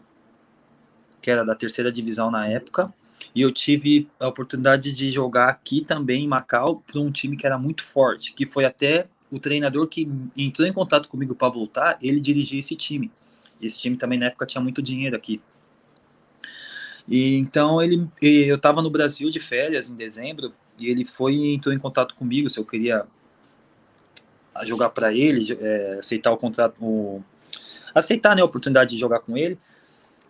que 1.23 1.31
era 1.31 1.45
da 1.45 1.55
terceira 1.55 1.91
divisão 1.91 2.31
na 2.31 2.47
época. 2.47 2.93
E 3.35 3.43
eu 3.43 3.53
tive 3.53 4.09
a 4.19 4.29
oportunidade 4.29 4.93
de 4.93 5.11
jogar 5.11 5.49
aqui 5.49 5.83
também 5.83 6.25
em 6.25 6.29
Macau 6.29 6.83
para 6.87 7.01
um 7.01 7.11
time 7.11 7.37
que 7.37 7.47
era 7.47 7.59
muito 7.59 7.83
forte, 7.83 8.33
que 8.33 8.47
foi 8.47 8.65
até 8.65 9.07
o 9.31 9.39
treinador 9.39 9.87
que 9.87 10.09
entrou 10.37 10.67
em 10.67 10.73
contato 10.73 11.09
comigo 11.09 11.35
para 11.35 11.49
voltar, 11.49 11.99
ele 12.01 12.21
dirigia 12.21 12.61
esse 12.61 12.77
time. 12.77 13.11
Esse 13.61 13.81
time 13.81 13.97
também 13.97 14.19
na 14.19 14.27
época 14.27 14.47
tinha 14.47 14.61
muito 14.61 14.83
dinheiro 14.83 15.17
aqui. 15.17 15.41
E 17.09 17.37
então 17.37 17.81
ele, 17.81 18.09
eu 18.21 18.57
estava 18.57 18.83
no 18.83 18.91
Brasil 18.91 19.31
de 19.31 19.41
férias 19.41 19.89
em 19.89 19.95
dezembro 19.95 20.53
e 20.79 20.89
ele 20.89 21.05
foi 21.05 21.35
e 21.35 21.55
entrou 21.55 21.75
em 21.75 21.79
contato 21.79 22.15
comigo 22.15 22.51
se 22.51 22.59
eu 22.59 22.65
queria 22.65 23.07
jogar 24.65 24.91
para 24.91 25.13
ele, 25.13 25.57
é, 25.61 25.99
aceitar 25.99 26.33
o 26.33 26.37
contrato, 26.37 26.75
o, 26.81 27.23
aceitar 27.95 28.35
né, 28.35 28.43
a 28.43 28.45
oportunidade 28.45 28.91
de 28.91 28.99
jogar 28.99 29.21
com 29.21 29.37
ele. 29.37 29.59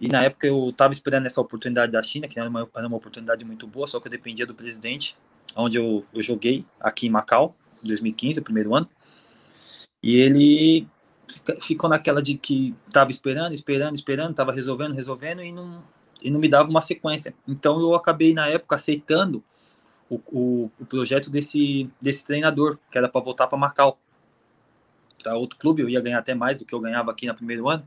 E 0.01 0.09
na 0.09 0.23
época 0.23 0.47
eu 0.47 0.69
estava 0.71 0.93
esperando 0.93 1.27
essa 1.27 1.41
oportunidade 1.41 1.93
da 1.93 2.03
China, 2.03 2.29
que 2.29 2.39
era 2.39 2.49
uma, 2.49 2.69
era 2.75 2.87
uma 2.87 2.97
oportunidade 2.97 3.45
muito 3.45 3.67
boa, 3.67 3.87
só 3.87 3.99
que 3.99 4.09
eu 4.09 4.11
dependia 4.11 4.47
do 4.47 4.55
presidente, 4.55 5.17
onde 5.55 5.79
eu, 5.79 6.05
eu 6.13 6.23
joguei 6.23 6.65
aqui 6.81 7.07
em 7.07 7.11
Macau. 7.11 7.55
2015, 7.83 8.41
o 8.41 8.43
primeiro 8.43 8.75
ano. 8.75 8.89
E 10.03 10.17
ele 10.17 10.87
ficou 11.61 11.89
naquela 11.89 12.23
de 12.23 12.37
que 12.37 12.71
estava 12.87 13.11
esperando, 13.11 13.53
esperando, 13.53 13.95
esperando, 13.95 14.31
estava 14.31 14.53
resolvendo, 14.53 14.93
resolvendo 14.93 15.43
e 15.43 15.53
não, 15.53 15.83
e 16.23 16.31
não 16.31 16.39
me 16.39 16.49
dava 16.49 16.69
uma 16.69 16.81
sequência. 16.81 17.35
Então 17.47 17.81
eu 17.81 17.95
acabei 17.95 18.35
na 18.35 18.49
época 18.49 18.77
aceitando 18.77 19.43
o, 20.09 20.21
o, 20.27 20.71
o 20.79 20.85
projeto 20.85 21.31
desse, 21.31 21.89
desse 22.01 22.25
treinador, 22.25 22.79
que 22.91 22.99
era 22.99 23.09
para 23.09 23.21
voltar 23.21 23.47
para 23.47 23.59
Macau. 23.59 23.99
Para 25.23 25.37
outro 25.37 25.59
clube, 25.59 25.83
eu 25.83 25.89
ia 25.89 26.01
ganhar 26.01 26.19
até 26.19 26.35
mais 26.35 26.57
do 26.57 26.65
que 26.65 26.75
eu 26.75 26.81
ganhava 26.81 27.11
aqui 27.11 27.27
no 27.27 27.35
primeiro 27.35 27.69
ano. 27.69 27.87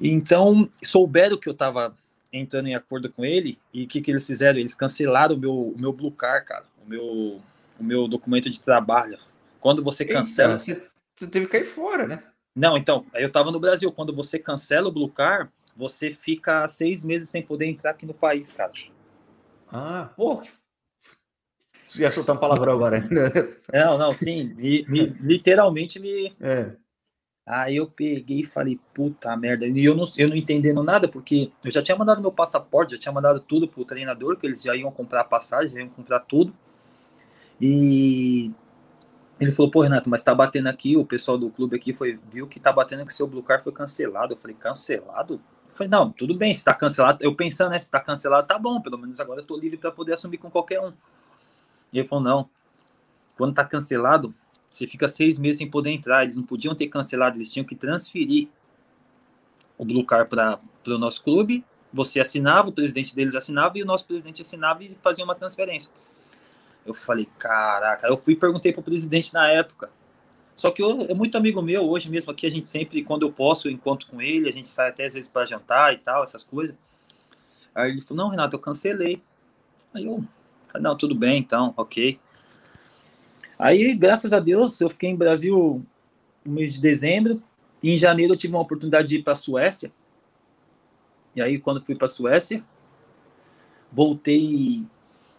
Então, 0.00 0.68
souberam 0.82 1.36
que 1.36 1.48
eu 1.48 1.52
estava 1.52 1.94
entrando 2.32 2.68
em 2.68 2.74
acordo 2.74 3.10
com 3.10 3.24
ele, 3.24 3.58
e 3.72 3.84
o 3.84 3.86
que, 3.86 4.00
que 4.00 4.10
eles 4.10 4.26
fizeram? 4.26 4.58
Eles 4.58 4.74
cancelaram 4.74 5.36
o 5.36 5.38
meu, 5.38 5.54
o 5.54 5.78
meu 5.78 5.92
Blue 5.92 6.10
Car, 6.10 6.44
cara, 6.44 6.64
o 6.84 6.88
meu, 6.88 7.40
o 7.78 7.84
meu 7.84 8.08
documento 8.08 8.48
de 8.48 8.60
trabalho. 8.62 9.18
Quando 9.60 9.82
você 9.82 10.04
cancela. 10.04 10.58
Você, 10.58 10.82
você 11.14 11.26
teve 11.26 11.46
que 11.46 11.52
cair 11.52 11.64
fora, 11.64 12.06
né? 12.06 12.22
Não, 12.54 12.76
então, 12.76 13.06
eu 13.14 13.28
estava 13.28 13.50
no 13.50 13.60
Brasil. 13.60 13.92
Quando 13.92 14.14
você 14.14 14.38
cancela 14.38 14.88
o 14.88 14.92
Blue 14.92 15.08
Car, 15.08 15.50
você 15.76 16.14
fica 16.14 16.66
seis 16.68 17.04
meses 17.04 17.30
sem 17.30 17.42
poder 17.42 17.66
entrar 17.66 17.90
aqui 17.90 18.04
no 18.04 18.14
país, 18.14 18.52
cara. 18.52 18.72
Ah. 19.70 20.10
Você 21.88 22.02
ia 22.02 22.10
soltar 22.10 22.36
um 22.36 22.38
palavrão 22.38 22.74
agora. 22.74 23.02
Não, 23.72 23.98
não, 23.98 24.12
sim. 24.12 24.54
Me, 24.54 24.84
me, 24.88 25.06
literalmente 25.20 25.98
me. 25.98 26.34
É. 26.40 26.72
Aí 27.44 27.76
eu 27.76 27.88
peguei 27.88 28.40
e 28.40 28.44
falei, 28.44 28.78
puta 28.94 29.36
merda. 29.36 29.66
E 29.66 29.84
eu 29.84 29.96
não, 29.96 30.04
eu 30.16 30.28
não 30.28 30.36
entendendo 30.36 30.82
nada, 30.82 31.08
porque 31.08 31.50
eu 31.64 31.70
já 31.70 31.82
tinha 31.82 31.96
mandado 31.96 32.20
meu 32.20 32.30
passaporte, 32.30 32.94
já 32.94 33.00
tinha 33.00 33.12
mandado 33.12 33.40
tudo 33.40 33.66
pro 33.66 33.84
treinador, 33.84 34.36
que 34.36 34.46
eles 34.46 34.62
já 34.62 34.76
iam 34.76 34.92
comprar 34.92 35.24
passagem, 35.24 35.72
já 35.72 35.80
iam 35.80 35.88
comprar 35.88 36.20
tudo. 36.20 36.54
E 37.60 38.52
ele 39.40 39.50
falou, 39.50 39.70
pô, 39.70 39.82
Renato, 39.82 40.08
mas 40.08 40.22
tá 40.22 40.32
batendo 40.32 40.68
aqui, 40.68 40.96
o 40.96 41.04
pessoal 41.04 41.36
do 41.36 41.50
clube 41.50 41.74
aqui 41.76 41.92
foi, 41.92 42.18
viu 42.30 42.46
que 42.46 42.60
tá 42.60 42.72
batendo 42.72 43.04
que 43.04 43.12
seu 43.12 43.26
Blue 43.26 43.42
Car 43.42 43.62
foi 43.62 43.72
cancelado. 43.72 44.34
Eu 44.34 44.38
falei, 44.38 44.56
cancelado? 44.56 45.34
Eu 45.68 45.74
falei, 45.74 45.90
não, 45.90 46.12
tudo 46.12 46.36
bem, 46.36 46.54
se 46.54 46.64
tá 46.64 46.74
cancelado, 46.74 47.18
eu 47.24 47.34
pensando, 47.34 47.70
né, 47.70 47.80
se 47.80 47.90
tá 47.90 47.98
cancelado, 47.98 48.46
tá 48.46 48.58
bom, 48.58 48.80
pelo 48.80 48.98
menos 48.98 49.18
agora 49.18 49.40
eu 49.40 49.44
tô 49.44 49.56
livre 49.56 49.78
para 49.78 49.90
poder 49.90 50.12
assumir 50.12 50.38
com 50.38 50.50
qualquer 50.50 50.80
um. 50.80 50.92
E 51.92 51.98
ele 51.98 52.06
falou, 52.06 52.22
não, 52.22 52.50
quando 53.36 53.54
tá 53.54 53.64
cancelado, 53.64 54.32
você 54.72 54.86
fica 54.86 55.06
seis 55.06 55.38
meses 55.38 55.58
sem 55.58 55.70
poder 55.70 55.90
entrar. 55.90 56.22
Eles 56.22 56.34
não 56.34 56.42
podiam 56.42 56.74
ter 56.74 56.88
cancelado, 56.88 57.36
eles 57.36 57.50
tinham 57.50 57.64
que 57.64 57.76
transferir 57.76 58.48
o 59.76 59.84
Blue 59.84 60.04
Car 60.04 60.26
para 60.26 60.58
o 60.86 60.98
nosso 60.98 61.22
clube. 61.22 61.62
Você 61.92 62.18
assinava, 62.20 62.70
o 62.70 62.72
presidente 62.72 63.14
deles 63.14 63.34
assinava 63.34 63.76
e 63.76 63.82
o 63.82 63.86
nosso 63.86 64.06
presidente 64.06 64.40
assinava 64.40 64.82
e 64.82 64.96
fazia 65.02 65.22
uma 65.22 65.34
transferência. 65.34 65.92
Eu 66.86 66.94
falei, 66.94 67.28
caraca. 67.38 68.06
Eu 68.08 68.16
fui 68.16 68.32
e 68.32 68.36
perguntei 68.36 68.72
pro 68.72 68.82
presidente 68.82 69.34
na 69.34 69.46
época. 69.48 69.90
Só 70.56 70.70
que 70.70 70.82
eu, 70.82 71.02
é 71.02 71.14
muito 71.14 71.36
amigo 71.36 71.60
meu, 71.60 71.88
hoje 71.88 72.10
mesmo 72.10 72.32
aqui 72.32 72.46
a 72.46 72.50
gente 72.50 72.66
sempre, 72.66 73.02
quando 73.04 73.26
eu 73.26 73.32
posso, 73.32 73.68
eu 73.68 73.72
encontro 73.72 74.06
com 74.08 74.20
ele, 74.20 74.48
a 74.48 74.52
gente 74.52 74.68
sai 74.68 74.88
até 74.88 75.04
às 75.06 75.14
vezes 75.14 75.28
para 75.28 75.46
jantar 75.46 75.92
e 75.92 75.98
tal, 75.98 76.24
essas 76.24 76.42
coisas. 76.42 76.74
Aí 77.74 77.90
ele 77.90 78.00
falou, 78.00 78.24
não, 78.24 78.30
Renato, 78.30 78.56
eu 78.56 78.60
cancelei. 78.60 79.22
Aí 79.94 80.06
eu 80.06 80.24
não, 80.80 80.96
tudo 80.96 81.14
bem, 81.14 81.38
então, 81.38 81.74
ok. 81.76 82.18
Aí, 83.62 83.94
graças 83.94 84.32
a 84.32 84.40
Deus, 84.40 84.80
eu 84.80 84.90
fiquei 84.90 85.08
em 85.08 85.16
Brasil 85.16 85.86
no 86.44 86.52
mês 86.52 86.74
de 86.74 86.80
dezembro. 86.80 87.40
E 87.80 87.94
em 87.94 87.96
janeiro 87.96 88.32
eu 88.32 88.36
tive 88.36 88.52
uma 88.52 88.62
oportunidade 88.62 89.06
de 89.06 89.18
ir 89.18 89.22
para 89.22 89.34
a 89.34 89.36
Suécia. 89.36 89.92
E 91.32 91.40
aí, 91.40 91.60
quando 91.60 91.80
fui 91.80 91.94
para 91.94 92.06
a 92.06 92.08
Suécia, 92.08 92.64
voltei, 93.92 94.84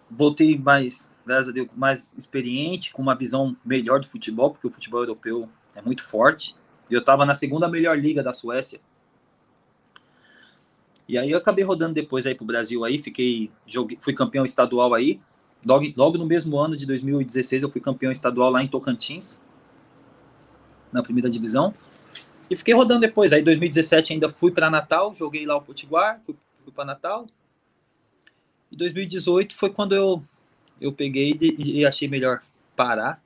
voltei 0.09 0.57
mais, 0.57 1.13
graças 1.25 1.49
a 1.49 1.51
Deus, 1.51 1.67
mais 1.75 2.15
experiente, 2.17 2.93
com 2.93 3.01
uma 3.01 3.13
visão 3.13 3.57
melhor 3.65 3.99
do 3.99 4.07
futebol, 4.07 4.51
porque 4.51 4.67
o 4.67 4.71
futebol 4.71 5.01
europeu 5.01 5.49
é 5.75 5.81
muito 5.81 6.01
forte. 6.01 6.55
E 6.89 6.93
eu 6.93 7.01
estava 7.01 7.25
na 7.25 7.35
segunda 7.35 7.67
melhor 7.67 7.99
liga 7.99 8.23
da 8.23 8.31
Suécia. 8.31 8.79
E 11.09 11.17
aí 11.17 11.29
eu 11.29 11.39
acabei 11.39 11.65
rodando 11.65 11.93
depois 11.93 12.25
aí 12.25 12.35
pro 12.35 12.45
Brasil 12.45 12.85
aí, 12.85 12.99
fiquei, 12.99 13.51
joguei, 13.67 13.97
fui 13.99 14.13
campeão 14.13 14.45
estadual 14.45 14.93
aí, 14.93 15.19
Logo, 15.65 15.85
logo 15.95 16.17
no 16.17 16.25
mesmo 16.25 16.57
ano 16.57 16.75
de 16.75 16.85
2016, 16.85 17.63
eu 17.63 17.69
fui 17.69 17.79
campeão 17.79 18.11
estadual 18.11 18.49
lá 18.49 18.61
em 18.61 18.67
Tocantins, 18.67 19.41
na 20.91 21.01
primeira 21.01 21.29
divisão. 21.29 21.73
E 22.49 22.55
fiquei 22.55 22.73
rodando 22.73 23.01
depois. 23.01 23.31
Aí, 23.31 23.41
em 23.41 23.43
2017, 23.43 24.13
ainda 24.13 24.29
fui 24.29 24.51
para 24.51 24.69
Natal, 24.69 25.15
joguei 25.15 25.45
lá 25.45 25.55
o 25.55 25.61
Potiguar, 25.61 26.21
fui, 26.25 26.35
fui 26.63 26.73
para 26.73 26.85
Natal. 26.85 27.27
E 28.71 28.75
2018 28.75 29.55
foi 29.55 29.69
quando 29.69 29.95
eu, 29.95 30.23
eu 30.81 30.91
peguei 30.91 31.37
e, 31.39 31.79
e 31.79 31.85
achei 31.85 32.07
melhor 32.07 32.41
parar. 32.75 33.21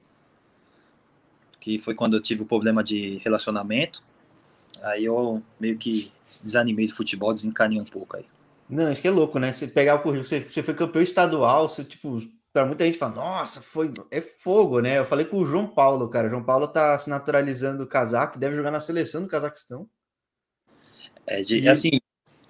Que 1.59 1.79
foi 1.79 1.95
quando 1.95 2.15
eu 2.15 2.21
tive 2.21 2.43
o 2.43 2.45
problema 2.45 2.83
de 2.83 3.17
relacionamento. 3.17 4.03
Aí 4.83 5.05
eu 5.05 5.41
meio 5.59 5.77
que 5.77 6.11
desanimei 6.43 6.87
do 6.87 6.95
futebol, 6.95 7.33
desencanei 7.33 7.79
um 7.79 7.85
pouco 7.85 8.17
aí. 8.17 8.25
Não, 8.69 8.91
isso 8.91 9.01
que 9.01 9.07
é 9.07 9.11
louco, 9.11 9.39
né? 9.39 9.53
Você 9.53 9.67
pegar 9.67 9.95
o 9.95 9.99
currículo, 9.99 10.25
você, 10.25 10.41
você 10.41 10.61
foi 10.61 10.73
campeão 10.73 11.01
estadual, 11.01 11.69
você, 11.69 11.83
tipo, 11.83 12.19
para 12.51 12.65
muita 12.65 12.85
gente 12.85 12.97
fala, 12.97 13.15
nossa, 13.15 13.61
foi 13.61 13.93
é 14.11 14.19
fogo, 14.19 14.81
né? 14.81 14.97
Eu 14.97 15.05
falei 15.05 15.25
com 15.25 15.37
o 15.37 15.45
João 15.45 15.67
Paulo, 15.67 16.09
cara. 16.09 16.27
O 16.27 16.29
João 16.29 16.43
Paulo 16.43 16.67
tá 16.67 16.97
se 16.97 17.09
naturalizando 17.09 17.83
o 17.83 17.87
casaco, 17.87 18.37
deve 18.37 18.55
jogar 18.55 18.71
na 18.71 18.79
seleção 18.79 19.21
do 19.21 19.27
Cazaquistão. 19.27 19.87
É, 21.25 21.41
de, 21.41 21.59
e... 21.59 21.69
assim, 21.69 21.91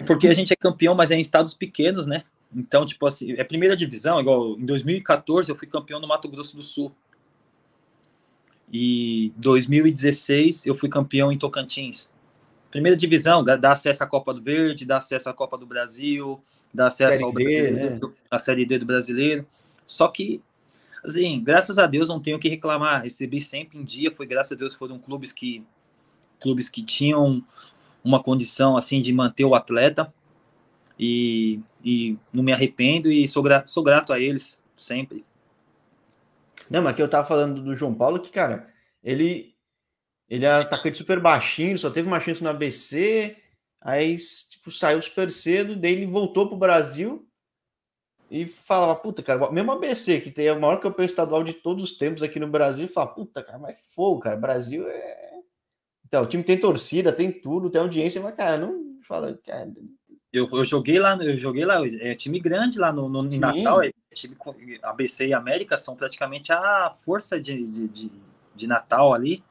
porque 0.08 0.28
a 0.28 0.34
gente 0.34 0.54
é 0.54 0.56
campeão, 0.56 0.96
mas 0.96 1.12
é 1.12 1.16
em 1.16 1.22
estados 1.22 1.54
pequenos, 1.54 2.08
né? 2.08 2.24
Então, 2.56 2.86
tipo 2.86 3.06
assim, 3.06 3.34
é 3.34 3.44
primeira 3.44 3.76
divisão, 3.76 4.20
igual 4.20 4.58
em 4.58 4.66
2014 4.66 5.50
eu 5.50 5.56
fui 5.56 5.68
campeão 5.68 6.00
no 6.00 6.08
Mato 6.08 6.30
Grosso 6.30 6.56
do 6.56 6.64
Sul. 6.64 6.92
E 8.72 9.34
2016 9.38 10.66
eu 10.66 10.76
fui 10.76 10.90
campeão 10.90 11.32
em 11.32 11.38
Tocantins 11.38 12.10
primeira 12.70 12.98
divisão, 12.98 13.44
dá 13.44 13.72
acesso 13.72 14.04
à 14.04 14.08
Copa 14.08 14.34
do 14.34 14.42
Verde, 14.42 14.86
dá 14.86 14.98
acesso 14.98 15.30
à 15.30 15.34
Copa 15.34 15.58
do 15.58 15.66
Brasil, 15.66 16.42
dá 16.74 16.88
acesso 16.88 17.18
série 17.18 17.72
né? 17.72 18.00
à 18.30 18.40
Série 18.40 18.66
D 18.66 18.78
do 18.78 18.86
brasileiro. 18.86 19.46
Só 19.86 20.08
que, 20.08 20.42
assim, 21.04 21.42
graças 21.44 21.78
a 21.78 21.88
Deus 21.88 22.10
não 22.10 22.20
tenho 22.20 22.38
o 22.38 22.40
que 22.40 22.50
reclamar. 22.50 23.04
Recebi 23.04 23.40
sempre 23.40 23.78
em 23.78 23.84
dia, 23.84 24.14
foi 24.14 24.26
graças 24.26 24.52
a 24.52 24.56
Deus 24.56 24.74
foram 24.74 25.00
clubes 25.00 25.32
que 25.32 25.64
clubes 26.40 26.70
que 26.70 26.84
tinham 26.84 27.44
uma 28.04 28.22
condição 28.22 28.78
assim 28.78 29.02
de 29.02 29.12
manter 29.12 29.44
o 29.44 29.56
atleta 29.56 30.14
e, 31.00 31.60
e 31.84 32.18
não 32.32 32.44
me 32.44 32.54
arrependo 32.54 33.12
e 33.12 33.28
sou, 33.28 33.42
gra 33.42 33.66
sou 33.66 33.84
grato 33.84 34.14
a 34.14 34.20
eles 34.20 34.62
sempre. 34.78 35.26
Não, 36.70 36.82
mas 36.82 36.96
que 36.96 37.02
eu 37.02 37.10
tava 37.10 37.28
falando 37.28 37.62
do 37.62 37.74
João 37.74 37.94
Paulo 37.94 38.20
que, 38.20 38.30
cara, 38.30 38.68
ele 39.04 39.56
ele 40.30 40.46
é 40.46 40.52
atacante 40.52 40.98
super 40.98 41.20
baixinho, 41.20 41.78
só 41.78 41.90
teve 41.90 42.08
uma 42.08 42.20
chance 42.20 42.44
no 42.44 42.50
ABC, 42.50 43.38
aí 43.82 44.16
tipo, 44.50 44.72
saiu 44.72 45.02
super 45.02 45.32
cedo, 45.32 45.76
daí 45.76 45.94
ele 45.94 46.06
voltou 46.06 46.48
pro 46.48 46.58
Brasil 46.58 47.28
e 48.30 48.46
falava, 48.46 48.96
puta, 48.96 49.24
cara, 49.24 49.50
mesmo 49.52 49.72
ABC, 49.72 50.20
que 50.20 50.32
tem 50.32 50.52
o 50.52 50.60
maior 50.60 50.80
campeão 50.80 51.06
estadual 51.06 51.44
de 51.44 51.54
todos 51.54 51.84
os 51.84 51.98
tempos 51.98 52.22
aqui 52.22 52.40
no 52.40 52.48
Brasil, 52.48 52.88
fala, 52.88 53.08
puta, 53.08 53.42
cara, 53.42 53.58
mas 53.58 53.78
fogo, 53.90 54.20
cara, 54.20 54.36
Brasil 54.36 54.88
é. 54.88 55.28
Então, 56.06 56.24
o 56.24 56.28
time 56.28 56.44
tem 56.44 56.58
torcida, 56.58 57.12
tem 57.12 57.32
tudo, 57.32 57.70
tem 57.70 57.82
audiência, 57.82 58.22
mas, 58.22 58.36
cara, 58.36 58.58
não 58.58 58.98
fala, 59.02 59.38
cara. 59.46 59.72
Eu, 60.32 60.48
eu 60.52 60.66
joguei 60.66 61.00
lá, 61.00 61.18
eu 61.22 61.38
joguei 61.38 61.66
lá, 61.66 61.82
é 61.86 62.14
time 62.16 62.40
grande 62.40 62.78
lá 62.78 62.92
no, 62.92 63.08
no 63.08 63.24
Natal, 63.24 63.82
é, 63.82 63.92
time 64.14 64.36
ABC 64.84 65.28
e 65.28 65.34
América 65.34 65.78
são 65.78 65.96
praticamente 65.96 66.52
a 66.52 66.94
força 66.94 67.40
de, 67.40 67.66
de, 67.66 67.88
de, 67.88 68.12
de 68.54 68.68
Natal 68.68 69.14
ali. 69.14 69.44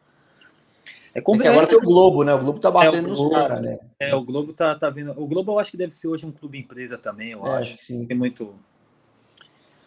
É, 1.17 1.21
como, 1.23 1.43
é 1.43 1.49
agora 1.49 1.67
tem 1.67 1.79
o 1.79 1.81
Globo, 1.81 2.23
né? 2.23 2.35
O 2.35 2.39
Globo 2.41 2.59
tá 2.59 2.71
batendo 2.71 3.09
é, 3.09 3.11
nos 3.11 3.31
caras, 3.31 3.63
né? 3.63 3.79
É, 3.99 4.15
o 4.15 4.23
Globo 4.23 4.53
tá, 4.53 4.75
tá 4.75 4.91
vindo. 4.91 5.13
O 5.13 5.27
Globo 5.27 5.53
eu 5.53 5.59
acho 5.59 5.71
que 5.71 5.77
deve 5.79 5.95
ser 5.95 6.09
hoje 6.09 6.27
um 6.27 6.31
clube 6.31 6.59
empresa 6.59 6.99
também, 6.99 7.31
eu 7.31 7.47
é, 7.47 7.57
acho. 7.57 7.79
sim. 7.79 8.05
Tem 8.05 8.15
muito. 8.15 8.55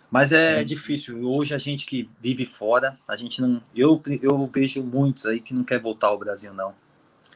Mas 0.09 0.31
é, 0.31 0.61
é, 0.61 0.63
difícil. 0.63 1.21
Hoje 1.21 1.53
a 1.53 1.59
gente 1.59 1.85
que 1.85 2.09
vive 2.19 2.47
fora, 2.47 2.97
a 3.07 3.15
gente 3.15 3.43
não. 3.43 3.61
Eu, 3.75 4.01
eu 4.23 4.49
vejo 4.51 4.83
muitos 4.83 5.27
aí 5.27 5.39
que 5.39 5.53
não 5.53 5.63
quer 5.63 5.79
voltar 5.79 6.07
ao 6.07 6.17
Brasil, 6.17 6.51
não. 6.51 6.73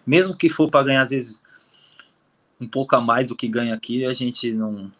Mesmo 0.03 0.35
que 0.35 0.49
for 0.49 0.71
para 0.71 0.85
ganhar, 0.85 1.03
às 1.03 1.11
vezes, 1.11 1.43
um 2.59 2.67
pouco 2.67 2.95
a 2.95 2.99
mais 2.99 3.27
do 3.27 3.35
que 3.35 3.47
ganha 3.47 3.75
aqui, 3.75 4.07
a 4.07 4.13
gente 4.15 4.51
não, 4.53 4.91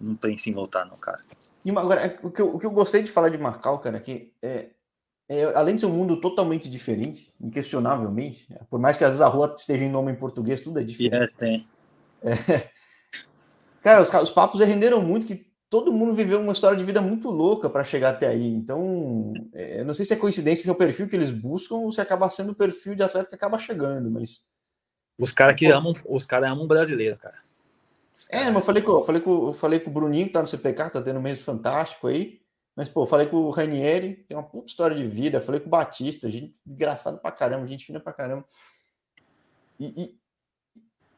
não 0.00 0.16
pensa 0.16 0.50
em 0.50 0.52
voltar, 0.52 0.84
não, 0.84 0.96
cara. 0.96 1.20
E 1.64 1.70
agora, 1.70 2.18
o 2.24 2.32
que, 2.32 2.42
eu, 2.42 2.52
o 2.52 2.58
que 2.58 2.66
eu 2.66 2.72
gostei 2.72 3.00
de 3.00 3.12
falar 3.12 3.28
de 3.28 3.38
Macau, 3.38 3.78
cara, 3.78 4.00
que 4.00 4.32
é, 4.42 4.70
é, 5.28 5.44
além 5.54 5.74
de 5.74 5.82
ser 5.82 5.86
um 5.86 5.92
mundo 5.92 6.20
totalmente 6.20 6.70
diferente, 6.70 7.32
inquestionavelmente, 7.40 8.46
né? 8.50 8.60
por 8.70 8.80
mais 8.80 8.96
que 8.96 9.04
às 9.04 9.10
vezes 9.10 9.20
a 9.20 9.28
rua 9.28 9.54
esteja 9.56 9.84
em 9.84 9.90
nome 9.90 10.10
em 10.10 10.16
português, 10.16 10.60
tudo 10.60 10.80
é 10.80 10.82
diferente. 10.82 11.22
É, 11.22 11.26
tem. 11.36 11.68
É. 12.22 12.68
Cara, 13.82 14.02
os, 14.02 14.12
os 14.12 14.30
papos 14.30 14.60
renderam 14.60 15.02
muito, 15.02 15.26
que 15.26 15.46
todo 15.68 15.92
mundo 15.92 16.14
viveu 16.14 16.40
uma 16.40 16.52
história 16.52 16.78
de 16.78 16.84
vida 16.84 17.00
muito 17.00 17.30
louca 17.30 17.68
para 17.68 17.84
chegar 17.84 18.10
até 18.10 18.28
aí. 18.28 18.48
Então, 18.48 19.34
é, 19.52 19.80
eu 19.80 19.84
não 19.84 19.92
sei 19.92 20.04
se 20.04 20.14
é 20.14 20.16
coincidência 20.16 20.64
se 20.64 20.68
é 20.70 20.72
o 20.72 20.76
perfil 20.76 21.08
que 21.08 21.16
eles 21.16 21.30
buscam 21.30 21.76
ou 21.76 21.92
se 21.92 22.00
acaba 22.00 22.28
sendo 22.30 22.52
o 22.52 22.54
perfil 22.54 22.94
de 22.94 23.02
atleta 23.02 23.28
que 23.28 23.34
acaba 23.34 23.58
chegando, 23.58 24.10
mas. 24.10 24.42
Os 25.18 25.32
caras 25.32 25.56
que 25.56 25.66
amam, 25.66 25.94
os 26.06 26.24
caras 26.24 26.50
amam 26.50 26.66
brasileiro, 26.66 27.18
cara. 27.18 27.36
É, 28.30 28.46
mas 28.46 28.56
eu 28.56 28.64
falei 28.64 28.82
com, 28.82 28.92
eu 28.92 29.02
falei 29.02 29.20
com, 29.20 29.46
eu 29.48 29.52
falei 29.52 29.80
com 29.80 29.90
o 29.90 29.92
Bruninho, 29.92 30.26
que 30.26 30.32
tá 30.32 30.40
no 30.40 30.48
CPK, 30.48 30.90
tá 30.90 31.02
tendo 31.02 31.18
um 31.18 31.22
mês 31.22 31.40
fantástico 31.40 32.06
aí. 32.06 32.40
Mas, 32.78 32.88
pô, 32.88 33.04
falei 33.04 33.26
com 33.26 33.38
o 33.38 33.50
Ranieri, 33.50 34.24
tem 34.28 34.36
uma 34.36 34.42
puta 34.44 34.68
história 34.68 34.96
de 34.96 35.04
vida. 35.04 35.40
Falei 35.40 35.60
com 35.60 35.66
o 35.66 35.70
Batista, 35.70 36.30
gente 36.30 36.54
engraçado 36.64 37.18
pra 37.18 37.32
caramba, 37.32 37.66
gente 37.66 37.84
fina 37.84 37.98
pra 37.98 38.12
caramba. 38.12 38.44
E, 39.80 39.86
e, 39.86 40.18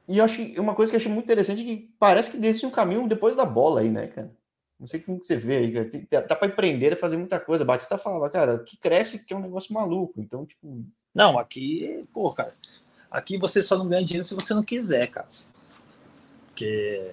e 0.08 0.16
eu 0.16 0.24
acho 0.24 0.38
que 0.38 0.58
uma 0.58 0.74
coisa 0.74 0.90
que 0.90 0.96
eu 0.96 1.00
achei 1.00 1.12
muito 1.12 1.26
interessante 1.26 1.60
é 1.60 1.64
que 1.66 1.94
parece 1.98 2.30
que 2.30 2.38
desce 2.38 2.64
um 2.64 2.70
caminho 2.70 3.06
depois 3.06 3.36
da 3.36 3.44
bola 3.44 3.80
aí, 3.80 3.90
né, 3.90 4.06
cara? 4.06 4.34
Não 4.78 4.86
sei 4.86 5.00
como 5.00 5.18
você 5.22 5.36
vê 5.36 5.58
aí, 5.58 5.70
cara. 5.70 5.90
Dá, 6.10 6.20
dá 6.28 6.34
pra 6.34 6.48
empreender, 6.48 6.96
fazer 6.96 7.18
muita 7.18 7.38
coisa. 7.38 7.62
Batista 7.62 7.98
falava, 7.98 8.30
cara, 8.30 8.60
que 8.60 8.78
cresce 8.78 9.26
que 9.26 9.34
é 9.34 9.36
um 9.36 9.42
negócio 9.42 9.74
maluco. 9.74 10.18
Então, 10.18 10.46
tipo. 10.46 10.82
Não, 11.14 11.38
aqui, 11.38 12.08
pô, 12.10 12.32
cara. 12.32 12.54
Aqui 13.10 13.36
você 13.36 13.62
só 13.62 13.76
não 13.76 13.86
ganha 13.86 14.02
dinheiro 14.02 14.24
se 14.24 14.34
você 14.34 14.54
não 14.54 14.64
quiser, 14.64 15.10
cara. 15.10 15.28
Porque 16.46 17.12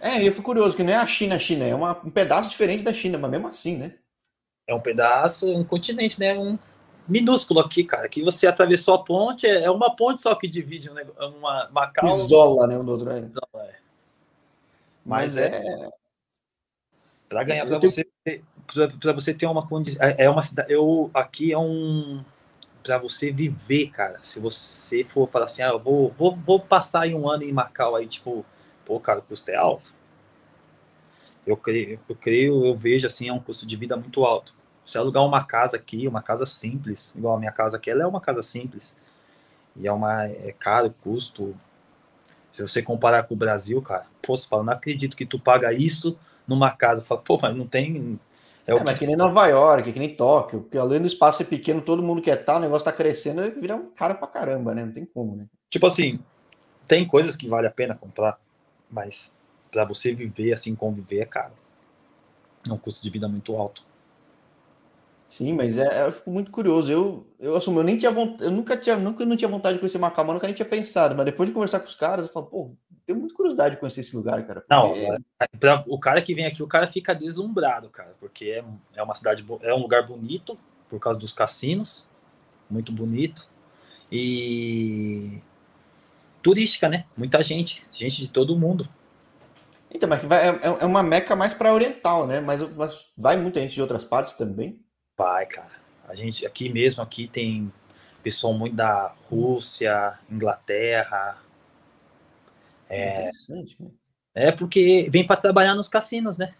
é, 0.00 0.26
eu 0.26 0.32
fui 0.32 0.42
curioso, 0.42 0.76
que 0.76 0.82
não 0.82 0.92
é 0.92 0.96
a 0.96 1.06
China, 1.06 1.36
a 1.36 1.38
China, 1.38 1.64
é 1.64 1.74
uma, 1.74 1.92
um 2.04 2.10
pedaço 2.10 2.48
diferente 2.48 2.82
da 2.82 2.92
China, 2.92 3.18
mas 3.18 3.30
mesmo 3.30 3.48
assim, 3.48 3.76
né? 3.76 3.94
É 4.66 4.74
um 4.74 4.80
pedaço, 4.80 5.52
um 5.52 5.64
continente, 5.64 6.18
né? 6.18 6.38
Um 6.38 6.58
minúsculo 7.06 7.60
aqui, 7.60 7.84
cara. 7.84 8.08
Que 8.08 8.22
você 8.22 8.46
atravessou 8.46 8.94
a 8.94 9.04
ponte, 9.04 9.46
é, 9.46 9.64
é 9.64 9.70
uma 9.70 9.94
ponte 9.94 10.22
só 10.22 10.34
que 10.34 10.48
divide 10.48 10.88
uma 10.88 11.68
Macau. 11.70 12.16
Isola, 12.16 12.66
né? 12.66 12.78
Um 12.78 12.84
do 12.84 12.92
outro. 12.92 13.10
É. 13.10 13.18
Isola, 13.18 13.66
é. 13.66 13.74
Mas, 15.04 15.34
mas 15.34 15.36
é... 15.36 15.46
é... 15.46 15.90
Para 17.28 17.44
ganhar, 17.44 17.66
para 17.66 17.78
tenho... 17.78 17.92
você, 17.92 18.06
para 19.00 19.12
você 19.12 19.32
ter 19.32 19.46
uma 19.46 19.66
condição, 19.66 20.04
é, 20.04 20.16
é 20.18 20.30
uma 20.30 20.42
cidade, 20.42 20.72
eu 20.72 21.10
aqui 21.14 21.52
é 21.52 21.58
um 21.58 22.24
para 22.82 22.98
você 22.98 23.30
viver, 23.30 23.90
cara. 23.90 24.18
Se 24.22 24.40
você 24.40 25.04
for 25.04 25.28
falar 25.28 25.44
assim, 25.44 25.62
ah, 25.62 25.68
eu 25.68 25.78
vou, 25.78 26.12
vou, 26.18 26.34
vou 26.34 26.58
passar 26.58 27.02
aí 27.02 27.14
um 27.14 27.28
ano 27.28 27.44
em 27.44 27.52
Macau 27.52 27.94
aí, 27.94 28.06
tipo, 28.06 28.44
pô, 28.90 28.98
cara, 28.98 29.20
o 29.20 29.22
custo 29.22 29.48
é 29.52 29.54
alto. 29.54 29.94
Eu 31.46 31.56
creio, 31.56 32.00
eu 32.08 32.16
creio, 32.16 32.66
eu 32.66 32.76
vejo 32.76 33.06
assim, 33.06 33.28
é 33.28 33.32
um 33.32 33.38
custo 33.38 33.64
de 33.64 33.76
vida 33.76 33.96
muito 33.96 34.24
alto. 34.24 34.52
Você 34.84 34.98
alugar 34.98 35.24
uma 35.24 35.44
casa 35.44 35.76
aqui, 35.76 36.08
uma 36.08 36.20
casa 36.20 36.44
simples, 36.44 37.14
igual 37.14 37.36
a 37.36 37.38
minha 37.38 37.52
casa 37.52 37.76
aqui, 37.76 37.88
ela 37.88 38.02
é 38.02 38.06
uma 38.06 38.20
casa 38.20 38.42
simples. 38.42 38.96
E 39.76 39.86
é 39.86 39.92
uma 39.92 40.26
é 40.26 40.52
caro 40.58 40.88
o 40.88 40.92
custo. 40.92 41.54
Se 42.50 42.62
você 42.62 42.82
comparar 42.82 43.22
com 43.22 43.34
o 43.34 43.36
Brasil, 43.36 43.80
cara, 43.80 44.06
pô, 44.20 44.36
você 44.36 44.48
fala, 44.48 44.64
não 44.64 44.72
acredito 44.72 45.16
que 45.16 45.24
tu 45.24 45.38
paga 45.38 45.72
isso 45.72 46.18
numa 46.48 46.72
casa. 46.72 47.00
Fala, 47.00 47.20
pô, 47.20 47.38
mas 47.40 47.56
não 47.56 47.68
tem. 47.68 48.18
É, 48.66 48.72
é 48.72 48.82
mas 48.82 48.98
que 48.98 49.06
nem 49.06 49.14
Nova 49.14 49.46
York, 49.46 49.92
que 49.92 50.00
nem 50.00 50.16
Tóquio, 50.16 50.62
porque 50.62 50.76
além 50.76 51.00
do 51.00 51.06
espaço 51.06 51.38
ser 51.38 51.44
pequeno, 51.44 51.80
todo 51.80 52.02
mundo 52.02 52.20
quer 52.20 52.40
estar, 52.40 52.56
o 52.56 52.60
negócio 52.60 52.84
tá 52.84 52.92
crescendo, 52.92 53.40
vira 53.60 53.76
um 53.76 53.88
cara 53.92 54.16
pra 54.16 54.26
caramba, 54.26 54.74
né? 54.74 54.84
Não 54.84 54.92
tem 54.92 55.04
como, 55.04 55.36
né? 55.36 55.46
Tipo 55.68 55.86
assim, 55.86 56.18
tem 56.88 57.06
coisas 57.06 57.36
que 57.36 57.46
vale 57.48 57.68
a 57.68 57.70
pena 57.70 57.94
comprar, 57.94 58.36
mas 58.90 59.34
para 59.70 59.84
você 59.84 60.12
viver 60.12 60.52
assim, 60.52 60.74
conviver 60.74 61.20
é 61.20 61.26
caro. 61.26 61.54
É 62.68 62.72
um 62.72 62.78
custo 62.78 63.02
de 63.02 63.10
vida 63.10 63.28
muito 63.28 63.56
alto. 63.56 63.84
Sim, 65.28 65.52
mas 65.52 65.78
é, 65.78 66.06
eu 66.06 66.12
fico 66.12 66.30
muito 66.30 66.50
curioso. 66.50 66.90
Eu, 66.90 67.26
eu 67.38 67.54
assumo, 67.54 67.80
eu 67.80 67.84
nem 67.84 67.96
tinha 67.96 68.10
vontade, 68.10 68.44
eu 68.44 68.50
nunca 68.50 68.76
tinha, 68.76 68.96
nunca 68.96 69.24
não 69.24 69.36
tinha 69.36 69.48
vontade 69.48 69.74
de 69.74 69.80
conhecer 69.80 69.98
Macau, 69.98 70.24
mas 70.24 70.34
nunca 70.34 70.46
nem 70.46 70.56
tinha 70.56 70.66
pensado. 70.66 71.14
Mas 71.14 71.24
depois 71.24 71.48
de 71.48 71.54
conversar 71.54 71.78
com 71.78 71.86
os 71.86 71.94
caras, 71.94 72.26
eu 72.26 72.32
falo, 72.32 72.46
pô, 72.46 72.70
tenho 73.06 73.18
muita 73.18 73.34
curiosidade 73.34 73.76
de 73.76 73.80
conhecer 73.80 74.00
esse 74.00 74.16
lugar, 74.16 74.44
cara. 74.44 74.60
Porque... 74.60 74.74
Não, 74.74 75.14
é, 75.40 75.46
pra, 75.58 75.84
o 75.86 76.00
cara 76.00 76.20
que 76.20 76.34
vem 76.34 76.46
aqui, 76.46 76.62
o 76.62 76.66
cara 76.66 76.88
fica 76.88 77.14
deslumbrado, 77.14 77.88
cara, 77.90 78.14
porque 78.18 78.46
é, 78.46 78.64
é 78.94 79.02
uma 79.02 79.14
cidade, 79.14 79.46
é 79.62 79.72
um 79.72 79.80
lugar 79.80 80.04
bonito 80.06 80.58
por 80.88 80.98
causa 80.98 81.18
dos 81.18 81.32
cassinos, 81.32 82.08
muito 82.68 82.90
bonito 82.90 83.48
e 84.10 85.40
turística, 86.42 86.88
né? 86.88 87.04
Muita 87.16 87.42
gente, 87.42 87.84
gente 87.92 88.22
de 88.22 88.28
todo 88.28 88.58
mundo. 88.58 88.88
Então, 89.90 90.08
mas 90.08 90.22
vai, 90.22 90.48
é, 90.48 90.60
é 90.80 90.86
uma 90.86 91.02
meca 91.02 91.34
mais 91.34 91.52
para 91.52 91.72
oriental, 91.72 92.26
né? 92.26 92.40
Mas, 92.40 92.62
mas 92.74 93.12
vai 93.18 93.36
muita 93.36 93.60
gente 93.60 93.74
de 93.74 93.82
outras 93.82 94.04
partes 94.04 94.34
também. 94.34 94.80
Vai, 95.16 95.46
cara. 95.46 95.70
A 96.08 96.14
gente 96.14 96.46
aqui 96.46 96.68
mesmo, 96.68 97.02
aqui 97.02 97.26
tem 97.26 97.72
pessoal 98.22 98.52
muito 98.52 98.76
da 98.76 99.14
Rússia, 99.28 100.18
Inglaterra. 100.30 101.38
É, 102.88 103.30
né? 103.48 103.64
é 104.34 104.52
porque 104.52 105.08
vem 105.10 105.26
para 105.26 105.40
trabalhar 105.40 105.74
nos 105.74 105.88
cassinos, 105.88 106.38
né? 106.38 106.54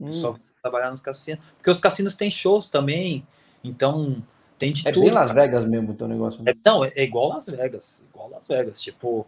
Hum. 0.00 0.12
Só 0.12 0.36
trabalhar 0.62 0.90
nos 0.90 1.00
cassinos. 1.00 1.44
Porque 1.56 1.70
os 1.70 1.80
cassinos 1.80 2.16
têm 2.16 2.30
shows 2.30 2.70
também, 2.70 3.26
então 3.62 4.22
tem 4.60 4.72
de 4.72 4.86
é 4.86 4.92
tudo. 4.92 5.02
É 5.02 5.06
bem 5.06 5.14
Las 5.14 5.32
Vegas 5.32 5.64
mesmo 5.64 5.90
o 5.90 5.94
teu 5.94 6.06
negócio. 6.06 6.40
Né? 6.44 6.52
É, 6.52 6.54
não, 6.64 6.84
é, 6.84 6.92
é 6.94 7.02
igual 7.02 7.30
Las 7.30 7.48
Vegas. 7.48 8.04
Igual 8.08 8.30
Las 8.30 8.46
Vegas. 8.46 8.80
Tipo, 8.80 9.26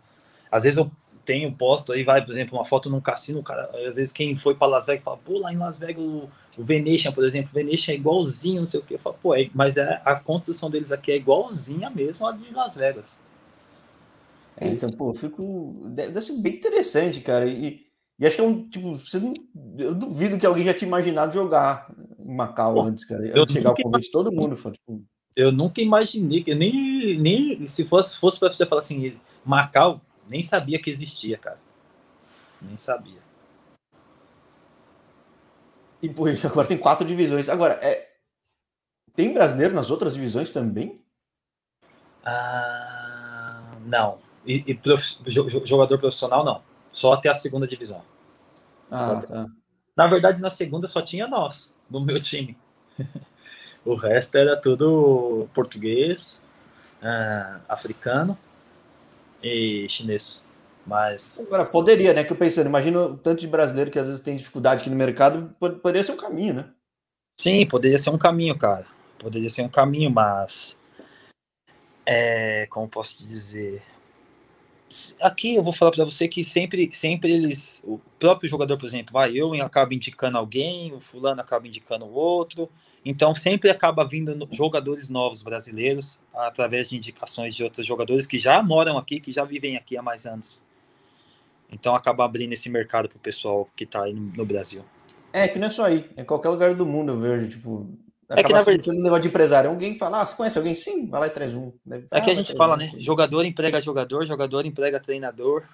às 0.49 0.63
vezes 0.63 0.79
eu 0.79 0.89
tenho 1.25 1.53
posto 1.53 1.93
aí, 1.93 2.05
vai, 2.05 2.25
por 2.25 2.33
exemplo, 2.33 2.57
uma 2.57 2.65
foto 2.65 2.89
num 2.89 3.01
cassino, 3.01 3.43
cara, 3.43 3.71
às 3.89 3.97
vezes 3.97 4.13
quem 4.13 4.37
foi 4.37 4.55
para 4.55 4.67
Las 4.69 4.87
Vegas 4.87 5.05
fala, 5.05 5.17
pô, 5.19 5.39
lá 5.39 5.53
em 5.53 5.57
Las 5.57 5.79
Vegas 5.79 6.05
o 6.05 6.29
o 6.59 6.65
Venetian, 6.65 7.13
por 7.13 7.25
exemplo, 7.25 7.51
o 7.51 7.55
Venetian 7.55 7.93
é 7.93 7.97
igualzinho, 7.97 8.61
não 8.61 8.67
sei 8.67 8.81
o 8.81 8.83
que. 8.83 8.95
Eu 8.95 8.99
falo, 8.99 9.17
pô, 9.23 9.35
é, 9.35 9.49
mas 9.55 9.77
é, 9.77 10.03
a 10.05 10.21
construção 10.21 10.71
deles 10.71 10.93
aqui 10.93 11.11
é 11.11 11.17
igualzinha 11.17 11.89
mesmo 11.89 12.27
a 12.27 12.33
de 12.33 12.53
Las 12.53 12.77
Vegas. 12.77 13.19
É, 14.57 14.69
então, 14.69 14.91
pô, 14.91 15.15
fico. 15.15 15.83
Deve 15.87 16.21
ser 16.21 16.41
bem 16.41 16.55
interessante, 16.55 17.21
cara. 17.21 17.47
E, 17.47 17.81
e 18.19 18.27
acho 18.27 18.37
que 18.37 18.43
é 18.43 18.45
um. 18.45 18.69
Tipo, 18.69 18.95
você 18.95 19.19
não, 19.19 19.33
eu 19.79 19.95
duvido 19.95 20.39
que 20.39 20.45
alguém 20.45 20.65
já 20.65 20.75
tinha 20.75 20.89
imaginado 20.89 21.33
jogar 21.33 21.91
em 22.19 22.35
Macau 22.35 22.75
pô, 22.75 22.83
antes, 22.83 23.05
cara. 23.05 23.23
Antes 23.25 23.47
de 23.47 23.53
chegar 23.55 23.73
o 23.73 23.83
convite, 23.83 24.11
todo 24.11 24.31
mundo. 24.31 24.55
Foi, 24.55 24.73
tipo... 24.73 25.03
Eu 25.35 25.51
nunca 25.51 25.81
imaginei, 25.81 26.45
que 26.45 26.55
nem, 26.55 27.19
nem 27.19 27.67
se 27.67 27.87
fosse, 27.87 28.19
fosse 28.19 28.39
para 28.39 28.53
você 28.53 28.67
falar 28.67 28.81
assim, 28.81 29.19
Macau, 29.45 30.01
nem 30.29 30.43
sabia 30.43 30.81
que 30.81 30.91
existia, 30.91 31.39
cara. 31.39 31.59
Nem 32.61 32.77
sabia. 32.77 33.21
E 36.03 36.09
por 36.09 36.29
isso, 36.29 36.47
agora 36.47 36.69
tem 36.69 36.77
quatro 36.77 37.07
divisões. 37.07 37.49
Agora, 37.49 37.75
é... 37.83 38.11
tem 39.15 39.33
brasileiro 39.33 39.75
nas 39.75 39.91
outras 39.91 40.15
divisões 40.15 40.51
também? 40.51 41.01
Ah, 42.25 43.79
não. 43.87 44.21
E, 44.45 44.65
e 44.67 44.75
prof... 44.75 45.05
jogador 45.65 45.99
profissional, 45.99 46.45
não. 46.45 46.63
Só 46.93 47.15
até 47.15 47.29
a 47.29 47.35
segunda 47.35 47.67
divisão. 47.67 48.03
Ah, 48.91 49.23
tá. 49.23 49.47
Na 49.97 50.07
verdade, 50.07 50.43
na 50.43 50.51
segunda 50.51 50.87
só 50.89 51.01
tinha 51.01 51.27
nós, 51.27 51.75
no 51.89 52.01
meu 52.01 52.21
time. 52.21 52.57
o 53.85 53.95
resto 53.95 54.37
era 54.37 54.57
tudo 54.57 55.49
português, 55.55 56.45
ah, 57.03 57.61
africano 57.69 58.39
e 59.43 59.87
chinês. 59.89 60.43
Mas. 60.87 61.41
Agora, 61.41 61.65
poderia, 61.65 62.13
né? 62.13 62.25
Que 62.25 62.33
eu 62.33 62.37
pensando, 62.37 62.67
imagina 62.67 63.01
o 63.01 63.17
tanto 63.17 63.41
de 63.41 63.47
brasileiro 63.47 63.91
que 63.91 63.99
às 63.99 64.07
vezes 64.07 64.23
tem 64.23 64.37
dificuldade 64.37 64.81
aqui 64.81 64.91
no 64.91 64.97
mercado, 64.97 65.55
poderia 65.59 66.03
ser 66.03 66.13
um 66.13 66.17
caminho, 66.17 66.55
né? 66.55 66.71
Sim, 67.41 67.67
poderia 67.67 67.99
ser 67.99 68.11
um 68.11 68.19
caminho, 68.19 68.57
cara. 68.57 68.87
Poderia 69.19 69.49
ser 69.49 69.63
um 69.63 69.69
caminho, 69.69 70.11
mas. 70.11 70.79
É, 72.05 72.67
como 72.67 72.89
posso 72.89 73.19
dizer? 73.19 73.81
Aqui 75.21 75.55
eu 75.55 75.63
vou 75.63 75.73
falar 75.73 75.93
para 75.93 76.05
você 76.05 76.29
que 76.29 76.45
sempre, 76.45 76.91
sempre 76.93 77.33
eles, 77.33 77.83
o 77.87 77.99
próprio 78.19 78.51
jogador, 78.51 78.77
por 78.77 78.87
exemplo, 78.87 79.13
vai, 79.13 79.33
eu 79.35 79.55
acabo 79.63 79.95
indicando 79.95 80.37
alguém, 80.37 80.93
o 80.93 81.01
fulano 81.01 81.41
acaba 81.41 81.67
indicando 81.67 82.05
o 82.05 82.13
outro, 82.13 82.69
então 83.05 83.35
sempre 83.35 83.69
acaba 83.69 84.05
vindo 84.05 84.49
jogadores 84.53 85.09
novos 85.09 85.43
brasileiros 85.43 86.21
através 86.35 86.89
de 86.89 86.97
indicações 86.97 87.55
de 87.55 87.65
outros 87.65 87.87
jogadores 87.87 88.27
que 88.27 88.39
já 88.39 88.63
moram 88.63 88.97
aqui, 88.97 89.19
que 89.19 89.33
já 89.33 89.45
vivem 89.45 89.77
aqui 89.77 89.97
há 89.97 90.03
mais 90.03 90.25
anos. 90.25 90.63
Então 91.71 91.95
acaba 91.95 92.25
abrindo 92.25 92.53
esse 92.53 92.69
mercado 92.69 93.09
pro 93.09 93.19
pessoal 93.19 93.69
que 93.75 93.87
tá 93.87 94.05
aí 94.05 94.13
no, 94.13 94.45
Brasil. 94.45 94.85
É, 95.33 95.49
que 95.49 95.59
não 95.59 95.69
é 95.69 95.71
só 95.71 95.85
aí, 95.85 96.09
é 96.17 96.23
qualquer 96.23 96.51
lugar 96.51 96.75
do 96.75 96.87
mundo 96.87 97.13
eu 97.13 97.19
vejo, 97.19 97.49
tipo, 97.49 97.89
é 98.29 98.43
que 98.43 98.53
na 98.53 98.63
verdade 98.63 98.91
um 98.91 99.03
negócio 99.03 99.23
de 99.23 99.29
empresário, 99.29 99.71
alguém 99.71 99.99
fala, 99.99 100.23
ah, 100.23 100.27
você 100.27 100.35
conhece 100.35 100.59
alguém? 100.59 100.77
Sim, 100.77 101.07
vai 101.09 101.21
lá 101.21 101.27
e 101.27 101.31
traz 101.31 101.55
um. 101.55 101.73
É 102.11 102.21
que 102.21 102.31
a 102.31 102.35
gente 102.35 102.55
fala, 102.55 102.77
né? 102.77 102.91
Jogador 102.99 103.45
emprega 103.45 103.81
jogador, 103.81 104.25
jogador 104.25 104.65
emprega 104.65 105.01
treinador. 105.01 105.65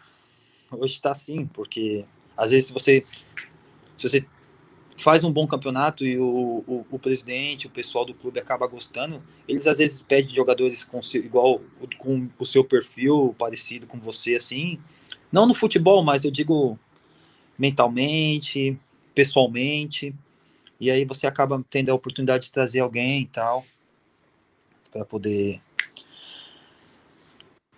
Hoje 0.70 1.00
tá 1.00 1.12
assim, 1.12 1.46
porque 1.46 2.04
às 2.36 2.50
vezes 2.50 2.70
você 2.70 3.04
se 3.96 4.08
você 4.08 4.24
faz 4.98 5.22
um 5.22 5.32
bom 5.32 5.46
campeonato 5.46 6.04
e 6.04 6.18
o, 6.18 6.64
o, 6.66 6.87
o, 6.90 6.98
presidente, 6.98 7.66
o 7.66 7.70
pessoal 7.70 8.04
do 8.04 8.12
clube 8.12 8.40
acaba 8.40 8.66
gostando, 8.66 9.22
eles 9.46 9.66
às 9.66 9.78
vezes 9.78 10.02
pedem 10.02 10.34
jogadores 10.34 10.82
com 10.82 11.00
igual 11.14 11.61
com 11.96 12.28
o 12.38 12.44
seu 12.44 12.64
perfil 12.64 13.34
parecido 13.38 13.87
com 13.87 13.98
você, 13.98 14.34
assim, 14.34 14.78
não 15.30 15.46
no 15.46 15.54
futebol, 15.54 16.02
mas 16.02 16.24
eu 16.24 16.30
digo 16.30 16.78
mentalmente, 17.56 18.78
pessoalmente. 19.14 20.14
E 20.80 20.90
aí 20.90 21.04
você 21.04 21.26
acaba 21.26 21.64
tendo 21.70 21.90
a 21.90 21.94
oportunidade 21.94 22.46
de 22.46 22.52
trazer 22.52 22.80
alguém 22.80 23.22
e 23.22 23.26
tal, 23.26 23.64
para 24.90 25.04
poder 25.04 25.61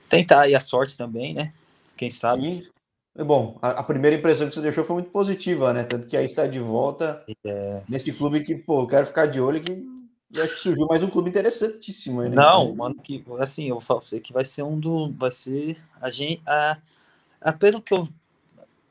tentar 0.09 0.43
aí 0.43 0.55
a 0.55 0.61
sorte 0.61 0.97
também, 0.97 1.35
né? 1.35 1.53
Quem 1.97 2.11
sabe. 2.11 2.63
Sim. 2.63 2.71
É 3.15 3.25
bom, 3.25 3.59
a, 3.61 3.71
a, 3.71 3.83
primeira 3.83 4.17
impressão 4.17 4.49
que 4.49 4.55
você 4.55 4.61
deixou 4.61 4.85
foi 4.85 4.95
muito 4.95 5.11
positiva, 5.11 5.73
né? 5.73 5.83
Tanto 5.85 6.07
que 6.07 6.17
aí 6.17 6.25
está 6.25 6.47
de 6.47 6.61
volta 6.61 7.25
é... 7.45 7.83
nesse 7.89 8.13
clube 8.13 8.41
que, 8.41 8.55
pô, 8.55 8.83
eu 8.83 8.87
quero 8.87 9.07
ficar 9.07 9.27
de 9.27 9.41
olho 9.41 9.61
que 9.61 9.85
eu 10.33 10.45
acho 10.45 10.55
que 10.55 10.61
surgiu 10.61 10.87
mais 10.87 11.03
um 11.03 11.11
clube 11.11 11.29
interessantíssimo 11.29 12.21
aí, 12.21 12.29
né? 12.29 12.37
Não, 12.37 12.75
mano, 12.77 12.95
que 12.95 13.25
assim, 13.41 13.69
eu 13.69 13.75
vou 13.75 13.81
falar 13.81 14.01
pra 14.01 14.09
você 14.09 14.21
que 14.21 14.33
vai 14.33 14.45
ser 14.45 14.63
um 14.63 14.79
do. 14.79 15.13
Vai 15.13 15.31
ser. 15.33 15.77
A 16.01 16.09
gente. 16.09 16.41
A, 16.47 16.79
ah, 17.41 17.53
pelo 17.53 17.83
que 17.83 17.93
eu. 17.93 18.09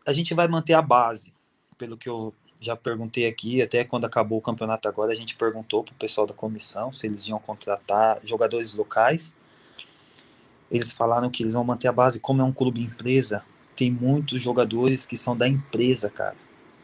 A 0.06 0.12
gente 0.12 0.34
vai 0.34 0.50
manter 0.50 0.74
a 0.74 0.82
base, 0.82 1.34
pelo 1.78 1.98
que 1.98 2.10
eu 2.10 2.34
já 2.60 2.76
perguntei 2.76 3.26
aqui, 3.26 3.62
até 3.62 3.86
quando 3.86 4.04
acabou 4.04 4.40
o 4.40 4.42
campeonato 4.42 4.88
agora, 4.90 5.14
a 5.14 5.16
gente 5.16 5.36
perguntou 5.36 5.84
para 5.84 5.94
o 5.94 5.98
pessoal 5.98 6.28
da 6.28 6.34
comissão 6.34 6.92
se 6.92 7.08
eles 7.08 7.26
iam 7.28 7.40
contratar 7.40 8.20
jogadores 8.26 8.74
locais. 8.74 9.34
Eles 10.70 10.92
falaram 10.92 11.30
que 11.30 11.42
eles 11.42 11.54
vão 11.54 11.64
manter 11.64 11.88
a 11.88 11.94
base. 11.94 12.20
Como 12.20 12.42
é 12.42 12.44
um 12.44 12.52
clube 12.52 12.82
empresa, 12.82 13.44
tem 13.80 13.90
muitos 13.90 14.42
jogadores 14.42 15.06
que 15.06 15.16
são 15.16 15.38
da 15.38 15.48
empresa, 15.48 16.10
cara. 16.10 16.36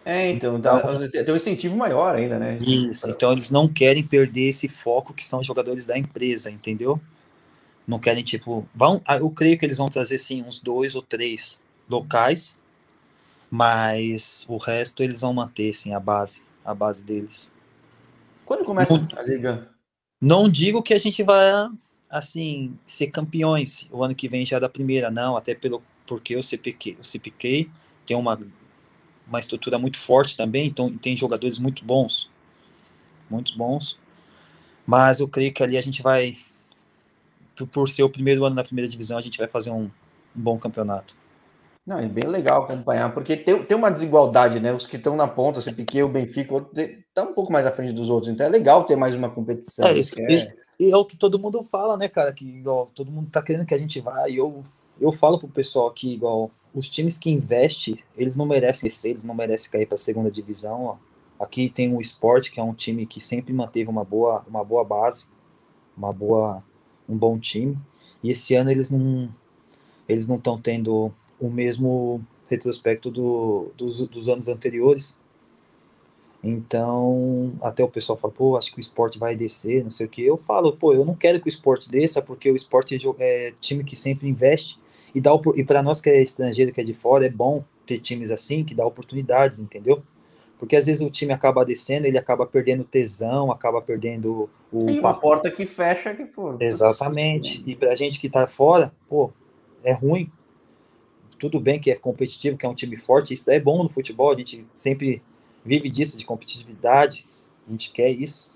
É, 0.06 0.32
então, 0.32 0.56
então 0.56 1.10
tem 1.10 1.34
um 1.34 1.36
incentivo 1.36 1.76
maior 1.76 2.16
ainda, 2.16 2.40
né? 2.40 2.58
Isso, 2.60 3.10
então 3.10 3.34
eles 3.34 3.52
não 3.52 3.68
querem 3.68 4.02
perder 4.02 4.48
esse 4.48 4.70
foco 4.70 5.14
que 5.14 5.24
são 5.24 5.44
jogadores 5.44 5.86
da 5.86 5.98
empresa, 5.98 6.50
entendeu? 6.50 7.02
Não 7.86 8.00
querem, 8.00 8.24
tipo, 8.24 8.66
vão, 8.74 9.02
ah, 9.06 9.18
eu 9.18 9.30
creio 9.30 9.58
que 9.58 9.66
eles 9.66 9.78
vão 9.78 9.90
trazer 9.90 10.20
sim 10.20 10.42
uns 10.42 10.62
dois 10.62 10.96
ou 10.96 11.02
três 11.02 11.60
locais, 11.90 12.58
mas 13.52 14.46
o 14.48 14.56
resto 14.56 15.04
eles 15.04 15.20
vão 15.20 15.34
manter 15.34 15.74
sim 15.74 15.94
a 15.94 16.00
base, 16.00 16.44
a 16.64 16.74
base 16.74 17.04
deles. 17.04 17.52
Quando 18.46 18.64
começa 18.64 18.98
não, 18.98 19.20
a 19.20 19.22
liga? 19.22 19.68
Não 20.22 20.50
digo 20.50 20.82
que 20.82 20.94
a 20.94 20.98
gente 20.98 21.24
vai 21.24 21.52
assim 22.10 22.78
ser 22.88 23.08
campeões 23.08 23.90
o 23.92 24.02
ano 24.02 24.16
que 24.16 24.30
vem 24.30 24.46
já 24.46 24.60
da 24.60 24.70
primeira, 24.70 25.12
não, 25.12 25.36
até 25.36 25.54
pelo 25.54 25.84
porque 26.08 26.36
o 26.36 26.44
CPQ, 26.44 26.98
o 27.00 27.04
CPK 27.04 27.70
tem 28.06 28.16
uma 28.16 28.40
uma 29.28 29.40
estrutura 29.40 29.78
muito 29.78 29.98
forte 29.98 30.38
também, 30.38 30.68
então 30.68 30.96
tem 30.96 31.18
jogadores 31.18 31.58
muito 31.58 31.84
bons, 31.84 32.30
muito 33.30 33.58
bons. 33.58 33.98
Mas 34.86 35.20
eu 35.20 35.28
creio 35.28 35.52
que 35.52 35.64
ali 35.64 35.78
a 35.78 35.82
gente 35.82 36.02
vai, 36.02 36.38
por, 37.72 37.90
ser 37.90 38.04
o 38.04 38.10
primeiro 38.10 38.46
ano 38.46 38.56
na 38.56 38.64
primeira 38.64 38.90
divisão, 38.90 39.18
a 39.18 39.22
gente 39.22 39.38
vai 39.38 39.48
fazer 39.48 39.72
um, 39.72 39.84
um 39.86 39.92
bom 40.36 40.60
campeonato. 40.60 41.18
Não, 41.86 42.00
é 42.00 42.08
bem 42.08 42.26
legal 42.26 42.64
acompanhar, 42.64 43.14
porque 43.14 43.38
tem, 43.38 43.64
tem 43.64 43.78
uma 43.78 43.92
desigualdade, 43.92 44.60
né? 44.60 44.74
Os 44.74 44.88
que 44.88 44.96
estão 44.96 45.16
na 45.16 45.28
ponta, 45.28 45.62
você 45.62 45.72
Piquet, 45.72 46.02
o 46.02 46.10
Benfica, 46.10 46.66
está 46.76 47.22
um 47.22 47.34
pouco 47.34 47.54
mais 47.54 47.66
à 47.66 47.72
frente 47.72 47.94
dos 47.94 48.10
outros, 48.10 48.32
então 48.32 48.46
é 48.46 48.50
legal 48.50 48.84
ter 48.86 48.96
mais 48.96 49.14
uma 49.14 49.30
competição. 49.30 49.88
É, 49.88 50.00
é... 50.00 50.54
E, 50.80 50.92
é 50.92 50.98
o 50.98 51.06
que 51.06 51.16
todo 51.16 51.38
mundo 51.38 51.64
fala, 51.64 51.96
né, 51.96 52.08
cara? 52.08 52.34
Que 52.34 52.44
igual 52.44 52.90
todo 52.94 53.12
mundo 53.12 53.30
tá 53.30 53.42
querendo 53.42 53.68
que 53.68 53.74
a 53.74 53.78
gente 53.78 54.00
vá, 54.00 54.28
e 54.28 54.38
eu, 54.38 54.64
eu 55.00 55.12
falo 55.12 55.40
pro 55.40 55.48
pessoal 55.48 55.92
que, 55.92 56.14
igual, 56.14 56.52
os 56.74 56.90
times 56.90 57.18
que 57.18 57.30
investem, 57.30 58.00
eles 58.18 58.36
não 58.36 58.46
merecem 58.46 58.90
ser, 58.90 59.12
eles 59.12 59.24
não 59.24 59.36
merecem 59.36 59.72
cair 59.72 59.86
para 59.86 59.98
segunda 59.98 60.30
divisão. 60.30 60.84
Ó. 60.84 60.98
Aqui 61.40 61.70
tem 61.70 61.94
o 61.96 62.02
Sport, 62.02 62.52
que 62.52 62.60
é 62.60 62.64
um 62.64 62.74
time 62.74 63.06
que 63.06 63.22
sempre 63.22 63.54
manteve 63.54 63.90
uma 63.90 64.04
boa, 64.04 64.44
uma 64.48 64.64
boa 64.64 64.84
base, 64.84 65.30
uma 65.96 66.12
boa, 66.12 66.64
um 67.08 67.18
bom 67.18 67.40
time. 67.40 67.78
E 68.24 68.32
esse 68.32 68.56
ano 68.56 68.72
eles 68.72 68.92
não 68.92 69.30
eles 70.08 70.28
não 70.28 70.36
estão 70.36 70.60
tendo 70.60 71.12
o 71.40 71.50
mesmo 71.50 72.22
retrospecto 72.48 73.10
do, 73.10 73.72
dos, 73.76 74.08
dos 74.08 74.30
anos 74.30 74.48
anteriores. 74.48 75.18
Então, 76.44 77.54
até 77.60 77.84
o 77.84 77.90
pessoal 77.90 78.18
fala, 78.18 78.32
pô, 78.32 78.56
acho 78.56 78.72
que 78.72 78.78
o 78.78 78.82
esporte 78.82 79.18
vai 79.18 79.36
descer, 79.36 79.84
não 79.84 79.90
sei 79.90 80.06
o 80.06 80.10
que. 80.10 80.22
Eu 80.22 80.38
falo, 80.38 80.74
pô, 80.74 80.94
eu 80.94 81.04
não 81.04 81.16
quero 81.16 81.42
que 81.42 81.48
o 81.48 81.50
esporte 81.50 81.90
desça, 81.90 82.22
porque 82.22 82.52
o 82.52 82.56
esporte 82.56 82.96
é, 82.96 83.48
é 83.48 83.54
time 83.60 83.84
que 83.84 83.96
sempre 83.96 84.30
investe. 84.30 84.80
E, 85.16 85.22
dá, 85.22 85.32
e 85.56 85.64
para 85.64 85.82
nós 85.82 86.02
que 86.02 86.10
é 86.10 86.22
estrangeiro, 86.22 86.74
que 86.74 86.82
é 86.82 86.84
de 86.84 86.94
fora, 86.94 87.26
é 87.26 87.30
bom 87.30 87.64
ter 87.86 88.00
times 88.00 88.32
assim, 88.32 88.66
que 88.66 88.76
dá 88.76 88.86
oportunidades, 88.86 89.60
entendeu? 89.60 90.04
Porque 90.60 90.76
às 90.76 90.86
vezes 90.86 91.02
o 91.02 91.10
time 91.10 91.34
acaba 91.34 91.66
descendo, 91.66 92.06
ele 92.06 92.18
acaba 92.18 92.46
perdendo 92.46 92.84
tesão, 92.84 93.52
acaba 93.52 93.82
perdendo 93.82 94.50
o. 94.72 94.86
Tem 94.86 95.00
uma 95.00 95.18
porta 95.18 95.50
que 95.50 95.66
fecha 95.66 96.14
que, 96.14 96.26
pô. 96.26 96.56
Exatamente. 96.60 97.64
E 97.66 97.76
pra 97.76 97.96
gente 97.96 98.20
que 98.20 98.30
tá 98.30 98.46
fora, 98.48 98.94
pô, 99.08 99.32
é 99.84 99.94
ruim, 99.94 100.32
tudo 101.40 101.60
bem 101.60 101.80
que 101.80 101.92
é 101.92 101.96
competitivo, 101.96 102.58
que 102.58 102.66
é 102.66 102.70
um 102.70 102.76
time 102.76 102.96
forte, 102.96 103.34
isso 103.34 103.50
é 103.52 103.60
bom 103.60 103.84
no 103.84 103.90
futebol, 103.90 104.32
a 104.32 104.38
gente 104.38 104.66
sempre 104.74 105.22
vive 105.64 105.90
disso, 105.90 106.18
de 106.18 106.26
competitividade, 106.26 107.26
a 107.68 107.72
gente 107.72 107.92
quer 107.92 108.10
isso. 108.10 108.55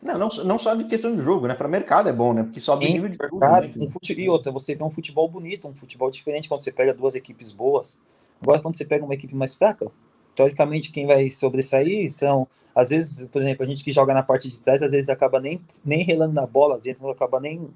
Não, 0.00 0.16
não, 0.16 0.28
não 0.28 0.58
só 0.58 0.74
de 0.74 0.84
questão 0.84 1.14
de 1.14 1.22
jogo, 1.22 1.46
né? 1.48 1.54
Para 1.54 1.68
mercado 1.68 2.08
é 2.08 2.12
bom, 2.12 2.32
né? 2.32 2.44
Porque 2.44 2.60
sobe 2.60 2.86
o 2.86 2.88
nível 2.88 3.08
de 3.08 3.18
mercado, 3.18 3.68
tudo. 3.68 3.78
Né? 3.78 3.86
Um 3.86 3.90
fute... 3.90 4.12
E 4.12 4.28
outra, 4.28 4.52
você 4.52 4.74
vê 4.74 4.84
um 4.84 4.90
futebol 4.90 5.28
bonito, 5.28 5.66
um 5.66 5.74
futebol 5.74 6.10
diferente 6.10 6.48
quando 6.48 6.62
você 6.62 6.70
pega 6.70 6.94
duas 6.94 7.14
equipes 7.14 7.50
boas. 7.50 7.98
Agora, 8.40 8.60
quando 8.60 8.76
você 8.76 8.84
pega 8.84 9.04
uma 9.04 9.14
equipe 9.14 9.34
mais 9.34 9.56
fraca, 9.56 9.90
teoricamente, 10.34 10.92
quem 10.92 11.06
vai 11.06 11.28
sobressair 11.30 12.10
são, 12.12 12.46
às 12.74 12.90
vezes, 12.90 13.26
por 13.26 13.42
exemplo, 13.42 13.64
a 13.64 13.68
gente 13.68 13.82
que 13.82 13.92
joga 13.92 14.14
na 14.14 14.22
parte 14.22 14.48
de 14.48 14.60
trás, 14.60 14.82
às 14.82 14.92
vezes 14.92 15.08
acaba 15.08 15.40
nem, 15.40 15.60
nem 15.84 16.04
relando 16.04 16.34
na 16.34 16.46
bola, 16.46 16.76
às 16.76 16.84
vezes 16.84 17.02
não 17.02 17.10
acaba 17.10 17.40
nem 17.40 17.68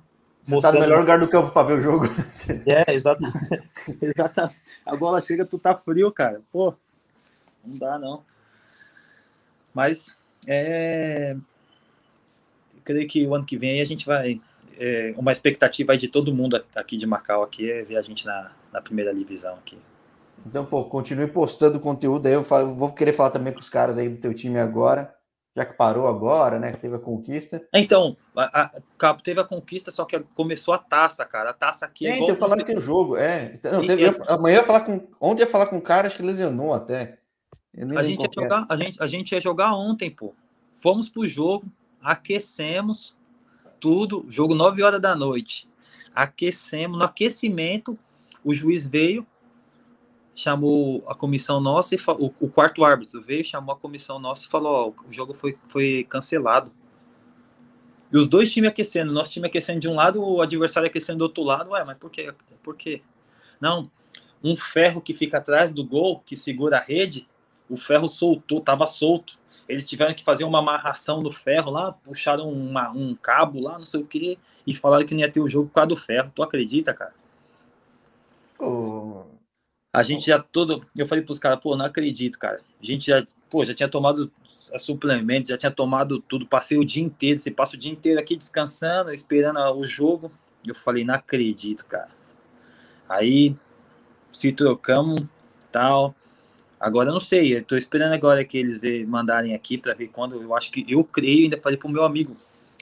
você 0.44 0.60
tá 0.60 0.72
no 0.72 0.80
melhor 0.80 1.00
lugar 1.00 1.20
do 1.20 1.28
campo 1.28 1.50
para 1.52 1.66
ver 1.66 1.74
o 1.74 1.80
jogo. 1.80 2.06
É, 2.66 2.92
exatamente. 2.92 3.38
exatamente. 4.02 4.56
A 4.84 4.96
bola 4.96 5.20
chega, 5.20 5.44
tu 5.44 5.58
tá 5.58 5.76
frio, 5.76 6.10
cara. 6.10 6.40
Pô, 6.52 6.74
não 7.64 7.76
dá, 7.76 7.98
não. 7.98 8.24
Mas, 9.72 10.16
é... 10.46 11.36
Eu 12.82 12.94
creio 12.94 13.08
que 13.08 13.26
o 13.26 13.34
ano 13.34 13.44
que 13.44 13.56
vem 13.56 13.80
a 13.80 13.84
gente 13.84 14.04
vai... 14.06 14.40
É, 14.78 15.14
uma 15.16 15.30
expectativa 15.30 15.96
de 15.96 16.08
todo 16.08 16.34
mundo 16.34 16.62
aqui 16.74 16.96
de 16.96 17.06
Macau 17.06 17.42
aqui 17.42 17.70
é 17.70 17.84
ver 17.84 17.96
a 17.96 18.02
gente 18.02 18.24
na, 18.26 18.52
na 18.72 18.80
primeira 18.80 19.14
divisão 19.14 19.54
aqui. 19.54 19.78
Então, 20.46 20.64
pô, 20.64 20.84
continue 20.84 21.28
postando 21.28 21.78
conteúdo 21.78 22.26
aí. 22.26 22.32
Eu 22.32 22.42
falo, 22.42 22.74
vou 22.74 22.90
querer 22.92 23.12
falar 23.12 23.30
também 23.30 23.52
com 23.52 23.60
os 23.60 23.68
caras 23.68 23.98
aí 23.98 24.08
do 24.08 24.16
teu 24.16 24.34
time 24.34 24.58
agora 24.58 25.14
já 25.54 25.66
que 25.66 25.74
parou 25.74 26.08
agora, 26.08 26.58
né? 26.58 26.72
Que 26.72 26.80
teve 26.80 26.96
a 26.96 26.98
conquista. 26.98 27.62
Então, 27.74 28.16
a, 28.34 28.70
a, 28.98 29.14
teve 29.14 29.40
a 29.40 29.44
conquista, 29.44 29.90
só 29.90 30.04
que 30.04 30.18
começou 30.34 30.72
a 30.72 30.78
taça, 30.78 31.24
cara. 31.24 31.50
A 31.50 31.52
taça 31.52 31.84
aqui 31.84 32.06
é. 32.06 32.12
é 32.12 32.18
então, 32.18 32.36
falando 32.36 32.60
que 32.60 32.64
tem 32.64 32.78
o 32.78 32.82
jogo, 32.82 33.16
é. 33.16 33.58
Não, 33.64 33.86
teve, 33.86 34.02
eu, 34.02 34.14
amanhã 34.28 34.56
ia 34.56 34.64
falar 34.64 34.80
com. 34.80 35.06
Ontem 35.20 35.42
ia 35.42 35.46
falar 35.46 35.66
com 35.66 35.76
um 35.76 35.80
cara, 35.80 36.06
acho 36.06 36.16
que 36.16 36.22
lesionou 36.22 36.72
até. 36.72 37.18
A 37.96 38.02
gente, 38.02 38.22
ia 38.22 38.30
jogar, 38.34 38.66
a, 38.68 38.76
gente, 38.76 39.02
a 39.02 39.06
gente 39.06 39.32
ia 39.32 39.40
jogar 39.40 39.74
ontem, 39.74 40.10
pô. 40.10 40.34
Fomos 40.70 41.08
pro 41.08 41.26
jogo, 41.28 41.66
aquecemos 42.02 43.16
tudo, 43.78 44.26
jogo 44.28 44.54
9 44.54 44.82
horas 44.82 45.00
da 45.00 45.14
noite. 45.14 45.68
Aquecemos, 46.14 46.98
no 46.98 47.04
aquecimento, 47.04 47.98
o 48.44 48.52
juiz 48.52 48.86
veio, 48.86 49.26
chamou 50.34 51.02
a 51.08 51.14
comissão 51.14 51.60
nossa 51.60 51.94
e 51.94 51.98
o, 52.18 52.32
o, 52.40 52.48
quarto 52.48 52.84
árbitro 52.84 53.20
veio, 53.22 53.44
chamou 53.44 53.74
a 53.74 53.78
comissão 53.78 54.18
nossa 54.18 54.46
e 54.46 54.48
falou: 54.48 54.94
ó, 54.98 55.08
o 55.08 55.12
jogo 55.12 55.34
foi, 55.34 55.56
foi 55.68 56.06
cancelado. 56.08 56.70
E 58.12 58.16
os 58.16 58.26
dois 58.26 58.52
times 58.52 58.70
aquecendo, 58.70 59.12
nosso 59.12 59.32
time 59.32 59.46
aquecendo 59.46 59.80
de 59.80 59.88
um 59.88 59.94
lado, 59.94 60.22
o 60.22 60.42
adversário 60.42 60.86
aquecendo 60.86 61.20
do 61.20 61.22
outro 61.22 61.42
lado. 61.42 61.70
Ué, 61.70 61.82
mas 61.84 61.96
por 61.96 62.10
quê? 62.10 62.32
Por 62.62 62.76
quê? 62.76 63.02
Não, 63.58 63.90
um 64.44 64.56
ferro 64.56 65.00
que 65.00 65.14
fica 65.14 65.38
atrás 65.38 65.72
do 65.72 65.84
gol, 65.84 66.20
que 66.20 66.36
segura 66.36 66.76
a 66.76 66.80
rede, 66.80 67.26
o 67.72 67.76
ferro 67.78 68.06
soltou, 68.06 68.60
tava 68.60 68.86
solto. 68.86 69.38
Eles 69.66 69.86
tiveram 69.86 70.12
que 70.12 70.22
fazer 70.22 70.44
uma 70.44 70.58
amarração 70.58 71.22
do 71.22 71.32
ferro 71.32 71.70
lá, 71.70 71.92
puxaram 71.92 72.52
uma, 72.52 72.90
um 72.90 73.14
cabo 73.14 73.60
lá, 73.60 73.78
não 73.78 73.86
sei 73.86 74.00
o 74.00 74.06
que, 74.06 74.38
e 74.66 74.74
falaram 74.74 75.06
que 75.06 75.14
não 75.14 75.20
ia 75.20 75.30
ter 75.30 75.40
o 75.40 75.48
jogo 75.48 75.68
por 75.68 75.76
causa 75.76 75.88
do 75.88 75.96
ferro. 75.96 76.30
Tu 76.34 76.42
acredita, 76.42 76.92
cara? 76.92 77.14
Oh, 78.58 79.22
a 79.90 80.02
gente 80.02 80.26
já 80.26 80.38
todo. 80.38 80.86
Eu 80.94 81.06
falei 81.06 81.24
pros 81.24 81.38
caras, 81.38 81.60
pô, 81.60 81.74
não 81.74 81.86
acredito, 81.86 82.38
cara. 82.38 82.60
A 82.80 82.84
gente 82.84 83.06
já, 83.06 83.26
pô, 83.48 83.64
já 83.64 83.74
tinha 83.74 83.88
tomado 83.88 84.30
suplementos, 84.78 85.48
já 85.48 85.56
tinha 85.56 85.70
tomado 85.70 86.20
tudo. 86.20 86.46
Passei 86.46 86.76
o 86.76 86.84
dia 86.84 87.02
inteiro, 87.02 87.38
você 87.38 87.50
passa 87.50 87.74
o 87.74 87.78
dia 87.78 87.90
inteiro 87.90 88.20
aqui 88.20 88.36
descansando, 88.36 89.14
esperando 89.14 89.58
o 89.78 89.86
jogo. 89.86 90.30
Eu 90.66 90.74
falei, 90.74 91.04
não 91.04 91.14
acredito, 91.14 91.86
cara. 91.86 92.10
Aí 93.08 93.56
se 94.30 94.52
trocamos, 94.52 95.22
tal. 95.70 96.14
Agora 96.82 97.10
eu 97.10 97.12
não 97.12 97.20
sei, 97.20 97.56
eu 97.56 97.62
tô 97.62 97.76
esperando 97.76 98.12
agora 98.12 98.44
que 98.44 98.58
eles 98.58 98.80
mandarem 99.06 99.54
aqui 99.54 99.78
para 99.78 99.94
ver 99.94 100.08
quando. 100.08 100.42
Eu 100.42 100.52
acho 100.52 100.72
que 100.72 100.84
eu 100.88 101.04
creio, 101.04 101.44
ainda 101.44 101.56
falei 101.56 101.78
pro 101.78 101.88
meu 101.88 102.02
amigo. 102.02 102.36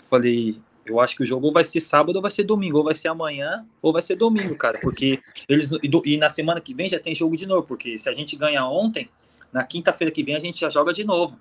Falei, 0.09 0.57
eu 0.87 0.99
acho 0.99 1.15
que 1.15 1.23
o 1.23 1.27
jogo 1.27 1.49
ou 1.49 1.53
vai 1.53 1.65
ser 1.65 1.83
sábado 1.83 2.17
ou 2.17 2.23
vai 2.23 2.31
ser 2.31 2.45
domingo, 2.45 2.79
ou 2.79 2.85
vai 2.85 2.95
ser 2.95 3.09
amanhã 3.09 3.67
ou 3.83 3.93
vai 3.93 4.01
ser 4.01 4.17
domingo, 4.17 4.57
cara, 4.57 4.79
porque 4.81 5.21
eles 5.47 5.71
e 5.83 6.17
na 6.17 6.31
semana 6.31 6.63
que 6.63 6.73
vem 6.73 6.89
já 6.89 6.99
tem 6.99 7.15
jogo 7.15 7.37
de 7.37 7.45
novo, 7.45 7.67
porque 7.67 7.99
se 7.99 8.09
a 8.09 8.15
gente 8.15 8.37
ganhar 8.37 8.67
ontem, 8.71 9.11
na 9.53 9.65
quinta-feira 9.65 10.11
que 10.11 10.25
vem 10.25 10.35
a 10.35 10.41
gente 10.41 10.59
já 10.59 10.71
joga 10.71 10.95
de 10.95 11.05
novo. 11.05 11.39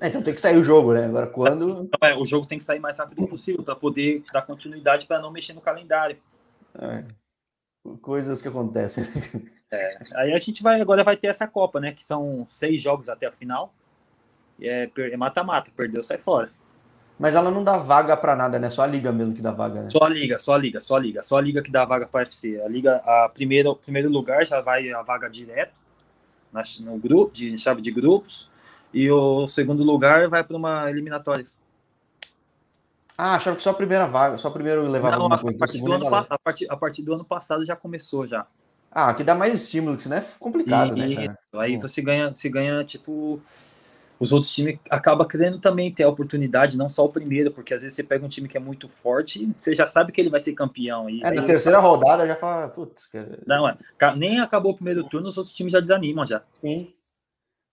É, 0.00 0.08
então 0.08 0.20
tem 0.20 0.34
que 0.34 0.40
sair 0.40 0.56
o 0.56 0.64
jogo, 0.64 0.94
né? 0.94 1.04
Agora 1.04 1.28
quando 1.28 1.88
é, 2.02 2.16
o 2.16 2.24
jogo 2.24 2.44
tem 2.44 2.58
que 2.58 2.64
sair 2.64 2.80
mais 2.80 2.98
rápido 2.98 3.24
possível 3.28 3.62
para 3.62 3.76
poder 3.76 4.20
dar 4.32 4.42
continuidade 4.42 5.06
para 5.06 5.20
não 5.20 5.30
mexer 5.30 5.52
no 5.52 5.60
calendário. 5.60 6.16
É. 6.76 7.04
Coisas 8.02 8.42
que 8.42 8.48
acontecem. 8.48 9.04
É. 9.68 9.98
Aí 10.14 10.32
a 10.32 10.38
gente 10.38 10.62
vai 10.62 10.80
agora 10.80 11.02
vai 11.02 11.16
ter 11.16 11.26
essa 11.26 11.46
Copa, 11.46 11.80
né? 11.80 11.90
Que 11.90 12.02
são 12.02 12.46
seis 12.48 12.80
jogos 12.80 13.08
até 13.08 13.26
a 13.26 13.32
final. 13.32 13.74
É, 14.60 14.88
é 14.96 15.16
mata-mata, 15.16 15.72
perdeu, 15.76 16.02
sai 16.04 16.18
fora. 16.18 16.50
Mas 17.18 17.34
ela 17.34 17.50
não 17.50 17.64
dá 17.64 17.78
vaga 17.78 18.16
para 18.16 18.36
nada, 18.36 18.58
né? 18.58 18.68
Só 18.70 18.82
a 18.82 18.86
liga 18.86 19.10
mesmo 19.10 19.34
que 19.34 19.42
dá 19.42 19.50
vaga, 19.50 19.82
né? 19.82 19.90
Só 19.90 20.04
a 20.04 20.08
liga, 20.08 20.38
só 20.38 20.54
a 20.54 20.58
liga, 20.58 20.80
só 20.80 20.96
a 20.96 21.00
liga, 21.00 21.22
só 21.22 21.38
a 21.38 21.40
liga 21.40 21.62
que 21.62 21.70
dá 21.70 21.84
vaga 21.84 22.06
para 22.06 22.20
UFC. 22.24 22.60
A 22.60 22.68
liga, 22.68 22.96
a 23.04 23.28
primeiro, 23.28 23.74
primeiro 23.74 24.10
lugar 24.10 24.46
já 24.46 24.60
vai 24.60 24.90
a 24.92 25.02
vaga 25.02 25.28
direto 25.28 25.72
na, 26.52 26.62
no 26.80 26.98
grupo, 26.98 27.32
de 27.32 27.56
chave 27.58 27.80
de 27.80 27.90
grupos, 27.90 28.50
e 28.92 29.10
o 29.10 29.48
segundo 29.48 29.82
lugar 29.82 30.28
vai 30.28 30.44
para 30.44 30.56
uma 30.56 30.90
eliminatórias. 30.90 31.60
Ah, 33.18 33.36
achava 33.36 33.56
que 33.56 33.62
só 33.62 33.70
a 33.70 33.74
primeira 33.74 34.06
vaga, 34.06 34.36
só 34.38 34.48
o 34.48 34.52
primeiro 34.52 34.82
levava 34.82 35.18
não, 35.18 35.26
a, 35.26 35.38
coisa. 35.38 35.58
Partir 35.58 35.80
do 35.80 35.92
ano, 35.92 36.14
a, 36.14 36.38
partir, 36.38 36.66
a 36.70 36.76
partir 36.76 37.02
do 37.02 37.14
ano 37.14 37.24
passado 37.24 37.64
já 37.64 37.74
começou 37.74 38.26
já. 38.26 38.46
Ah, 38.90 39.12
que 39.14 39.24
dá 39.24 39.34
mais 39.34 39.54
estímulo, 39.54 39.96
que 39.96 40.02
isso 40.02 40.08
não 40.08 40.16
é 40.16 40.24
complicado, 40.38 40.96
e, 40.96 41.14
né? 41.16 41.26
Cara? 41.26 41.38
Aí 41.64 41.76
você 41.76 42.02
ganha, 42.02 42.30
você 42.30 42.48
ganha 42.48 42.84
tipo 42.84 43.40
os 44.18 44.32
outros 44.32 44.52
times 44.52 44.78
acabam 44.90 45.26
querendo 45.26 45.58
também 45.58 45.92
ter 45.92 46.04
a 46.04 46.08
oportunidade, 46.08 46.78
não 46.78 46.88
só 46.88 47.04
o 47.04 47.08
primeiro, 47.08 47.50
porque 47.50 47.74
às 47.74 47.82
vezes 47.82 47.94
você 47.94 48.02
pega 48.02 48.24
um 48.24 48.28
time 48.28 48.48
que 48.48 48.56
é 48.56 48.60
muito 48.60 48.88
forte, 48.88 49.48
você 49.60 49.74
já 49.74 49.86
sabe 49.86 50.12
que 50.12 50.20
ele 50.20 50.30
vai 50.30 50.40
ser 50.40 50.54
campeão. 50.54 51.08
E 51.10 51.22
é, 51.22 51.30
na 51.30 51.42
terceira 51.42 51.78
rodada 51.78 52.26
já 52.26 52.36
fala, 52.36 52.68
putz. 52.68 53.06
Cara... 53.06 53.38
Não, 53.46 53.68
é, 53.68 53.76
nem 54.16 54.40
acabou 54.40 54.72
o 54.72 54.74
primeiro 54.74 55.06
turno, 55.08 55.28
os 55.28 55.36
outros 55.36 55.54
times 55.54 55.72
já 55.72 55.80
desanimam 55.80 56.26
já. 56.26 56.42
Sim. 56.60 56.92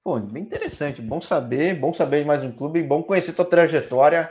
Pô, 0.03 0.19
bem 0.19 0.43
interessante, 0.43 1.01
bom 1.01 1.21
saber, 1.21 1.79
bom 1.79 1.93
saber 1.93 2.21
de 2.21 2.27
mais 2.27 2.43
um 2.43 2.51
clube, 2.51 2.83
bom 2.83 3.01
conhecer 3.01 3.31
tua 3.31 3.45
trajetória. 3.45 4.29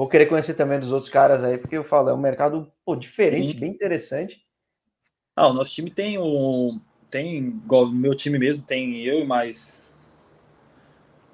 Vou 0.00 0.08
querer 0.08 0.24
conhecer 0.24 0.54
também 0.54 0.80
dos 0.80 0.92
outros 0.92 1.10
caras 1.10 1.44
aí, 1.44 1.58
porque 1.58 1.76
eu 1.76 1.84
falo, 1.84 2.08
é 2.08 2.14
um 2.14 2.16
mercado 2.16 2.66
pô, 2.86 2.96
diferente, 2.96 3.52
Sim. 3.52 3.60
bem 3.60 3.70
interessante. 3.70 4.42
Ah, 5.36 5.48
o 5.48 5.52
nosso 5.52 5.74
time 5.74 5.90
tem 5.90 6.16
o. 6.16 6.80
Tem, 7.10 7.36
igual 7.36 7.84
o 7.84 7.92
meu 7.92 8.14
time 8.14 8.38
mesmo, 8.38 8.64
tem 8.64 9.04
eu 9.04 9.20
e 9.20 9.26
mais 9.26 10.26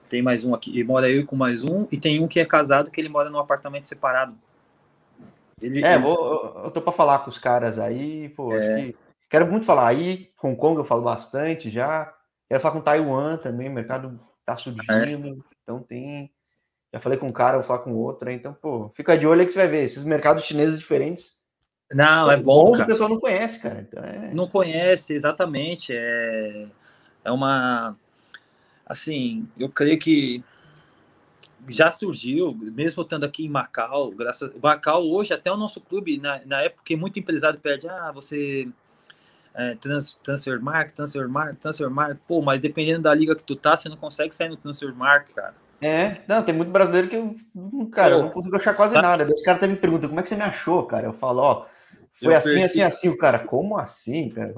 tem 0.09 0.21
mais 0.21 0.45
um 0.45 0.53
aqui, 0.53 0.83
mora 0.83 1.09
eu 1.09 1.25
com 1.25 1.37
mais 1.37 1.63
um, 1.63 1.87
e 1.93 1.97
tem 1.97 2.21
um 2.21 2.27
que 2.27 2.41
é 2.41 2.45
casado 2.45 2.91
que 2.91 3.01
ele 3.01 3.09
mora 3.09 3.31
num 3.31 3.39
apartamento 3.39 3.87
separado. 3.87 4.37
Ele, 5.61 5.85
é, 5.85 5.95
ele... 5.95 6.03
Vou, 6.03 6.63
eu 6.65 6.71
tô 6.73 6.83
para 6.83 6.93
falar 6.93 7.21
com 7.21 7.31
os 7.31 7.39
caras 7.39 7.79
aí, 7.79 8.31
pô, 8.31 8.53
é. 8.53 8.83
que, 8.83 8.97
quero 9.31 9.47
muito 9.47 9.65
falar 9.65 9.87
aí, 9.87 10.31
Hong 10.43 10.57
Kong 10.57 10.79
eu 10.79 10.85
falo 10.85 11.03
bastante 11.03 11.71
já, 11.71 12.13
Quero 12.49 12.61
falar 12.61 12.75
com 12.75 12.81
Taiwan 12.81 13.37
também, 13.37 13.69
o 13.69 13.73
mercado 13.73 14.21
tá 14.45 14.57
surgindo, 14.57 15.29
é. 15.29 15.37
então 15.63 15.83
tem. 15.83 16.33
Já 16.93 17.01
falei 17.01 17.19
com 17.19 17.27
um 17.27 17.33
cara, 17.33 17.59
vou 17.59 17.67
falar 17.67 17.81
com 17.81 17.93
outro, 17.93 18.31
então, 18.31 18.55
pô, 18.55 18.89
fica 18.95 19.19
de 19.19 19.27
olho 19.27 19.41
aí 19.41 19.47
que 19.47 19.53
você 19.53 19.59
vai 19.59 19.69
ver. 19.69 19.85
Esses 19.85 20.05
mercados 20.05 20.45
chineses 20.45 20.79
diferentes. 20.79 21.41
Não, 21.93 22.31
é 22.31 22.37
bom. 22.37 22.75
o 22.75 22.87
pessoal 22.87 23.09
não 23.09 23.21
conhece, 23.21 23.61
cara. 23.61 23.81
Então 23.81 24.03
é... 24.03 24.35
Não 24.35 24.49
conhece, 24.49 25.15
exatamente. 25.15 25.93
É, 25.93 26.67
é 27.25 27.31
uma. 27.31 27.97
Assim, 28.85 29.49
eu 29.59 29.69
creio 29.69 29.99
que 29.99 30.43
já 31.69 31.91
surgiu, 31.91 32.57
mesmo 32.57 33.03
estando 33.03 33.25
aqui 33.25 33.45
em 33.45 33.49
Macau, 33.49 34.11
graças 34.11 34.53
Macau 34.63 35.05
hoje 35.05 35.33
até 35.33 35.51
o 35.51 35.57
nosso 35.57 35.81
clube 35.81 36.19
na, 36.19 36.41
na 36.47 36.63
época 36.63 36.83
que 36.85 36.95
muito 36.95 37.19
empresário 37.19 37.59
perde, 37.59 37.89
ah, 37.89 38.13
você 38.13 38.69
é, 39.53 39.75
trans, 39.75 40.15
transfer 40.23 40.61
mark, 40.61 40.93
transfer 40.93 41.29
mark, 41.29 41.59
transfer 41.59 41.91
mark, 41.91 42.19
pô, 42.29 42.41
mas 42.43 42.61
dependendo 42.61 43.03
da 43.03 43.15
liga 43.15 43.35
que 43.35 43.43
tu 43.43 43.57
tá, 43.57 43.77
você 43.77 43.89
não 43.89 43.97
consegue 43.97 44.35
sair 44.35 44.49
no 44.49 44.57
transfer 44.57 44.95
mark, 44.95 45.29
cara. 45.35 45.55
É, 45.81 46.19
não, 46.27 46.43
tem 46.43 46.55
muito 46.55 46.71
brasileiro 46.71 47.09
que 47.09 47.17
eu, 47.17 47.37
cara, 47.91 48.15
eu 48.15 48.23
não 48.23 48.31
consigo 48.31 48.57
achar 48.57 48.75
quase 48.75 48.95
tá. 48.95 49.03
nada. 49.03 49.27
Os 49.27 49.43
caras 49.43 49.63
até 49.63 49.67
me 49.67 49.77
perguntam, 49.77 50.09
como 50.09 50.21
é 50.21 50.23
que 50.23 50.29
você 50.29 50.37
me 50.37 50.43
achou, 50.43 50.85
cara? 50.85 51.07
Eu 51.07 51.13
falo, 51.13 51.43
ó, 51.43 51.67
foi 52.15 52.33
eu 52.33 52.37
assim, 52.37 52.51
perdi. 52.51 52.65
assim, 52.65 52.83
assim, 52.83 53.09
o 53.09 53.19
cara, 53.19 53.39
como 53.39 53.77
assim, 53.77 54.29
cara? 54.31 54.55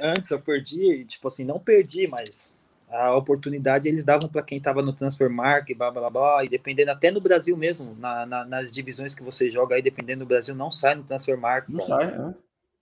Antes 0.00 0.30
eu 0.30 0.40
perdi, 0.40 1.04
tipo 1.06 1.28
assim, 1.28 1.44
não 1.44 1.58
perdi, 1.58 2.06
mas 2.06 2.56
a 2.90 3.14
oportunidade 3.14 3.88
eles 3.88 4.04
davam 4.04 4.28
para 4.28 4.42
quem 4.42 4.58
estava 4.58 4.82
no 4.82 4.92
transfer 4.92 5.30
market, 5.30 5.76
blá 5.76 5.90
blá 5.90 6.10
blá, 6.10 6.44
e 6.44 6.48
dependendo 6.48 6.90
até 6.90 7.10
no 7.10 7.20
Brasil 7.20 7.56
mesmo, 7.56 7.96
na, 7.98 8.26
na, 8.26 8.44
nas 8.44 8.72
divisões 8.72 9.14
que 9.14 9.24
você 9.24 9.50
joga 9.50 9.74
aí, 9.74 9.82
dependendo 9.82 10.24
do 10.24 10.28
Brasil, 10.28 10.54
não 10.54 10.70
sai 10.70 10.94
no 10.94 11.04
transfer 11.04 11.38
market. 11.38 11.74
Não 11.74 11.86
sai, 11.86 12.06
né? 12.06 12.34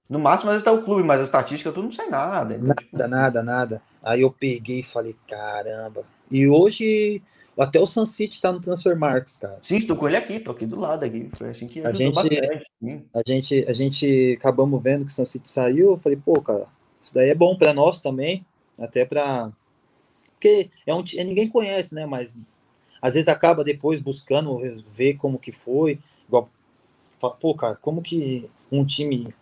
No 0.09 0.21
máximo, 0.21 0.51
às 0.51 0.57
vezes 0.57 0.65
tá 0.65 0.73
o 0.73 0.83
clube, 0.83 1.03
mas 1.03 1.21
a 1.21 1.25
estatística 1.25 1.73
tudo 1.73 1.85
não 1.85 1.93
sai 1.93 2.09
nada. 2.09 2.55
Então, 2.55 2.77
nada, 2.93 3.09
nada, 3.09 3.43
nada. 3.43 3.83
Aí 4.05 4.21
eu 4.21 4.31
peguei 4.31 4.81
e 4.81 4.85
falei, 4.85 5.17
caramba. 5.29 6.05
E 6.31 6.49
hoje, 6.49 7.21
até 7.59 7.81
o 7.81 7.87
Sun 7.87 8.07
City 8.07 8.41
tá 8.41 8.53
no 8.53 8.61
Transfer 8.61 8.97
Marks, 8.97 9.39
cara. 9.39 9.59
Sim, 9.63 9.77
estou 9.77 9.97
com 9.97 10.07
ele 10.07 10.17
aqui, 10.17 10.39
tô 10.39 10.51
aqui 10.51 10.67
do 10.67 10.79
lado 10.79 11.05
aqui. 11.05 11.29
Foi 11.35 11.51
assim 11.51 11.67
que 11.67 11.81
a 11.81 11.93
gente, 11.93 12.15
bastante. 12.15 12.67
a 13.15 13.23
gente, 13.27 13.65
a 13.69 13.73
gente 13.73 14.37
acabamos 14.39 14.83
vendo 14.83 15.05
que 15.05 15.13
o 15.13 15.15
Sun 15.15 15.25
City 15.25 15.49
saiu. 15.49 15.93
Eu 15.93 15.97
falei, 15.97 16.19
pô, 16.23 16.41
cara, 16.43 16.67
isso 17.01 17.15
daí 17.15 17.31
é 17.31 17.35
bom 17.35 17.57
para 17.57 17.73
nós 17.73 18.03
também, 18.03 18.45
até 18.79 19.05
para 19.05 19.51
porque 20.37 20.71
é 20.87 20.95
um, 20.95 21.03
é, 21.17 21.25
ninguém 21.25 21.49
conhece, 21.49 21.95
né? 21.95 22.07
Mas 22.07 22.41
às 23.01 23.15
vezes 23.15 23.29
acaba 23.29 23.65
depois 23.65 24.01
buscando 24.01 24.59
ver 24.93 25.15
como 25.15 25.39
que 25.39 25.51
foi. 25.51 25.99
Igual, 26.29 26.51
pô, 27.41 27.55
cara, 27.55 27.77
como 27.77 28.03
que 28.03 28.49
um 28.71 28.85
time 28.85 29.35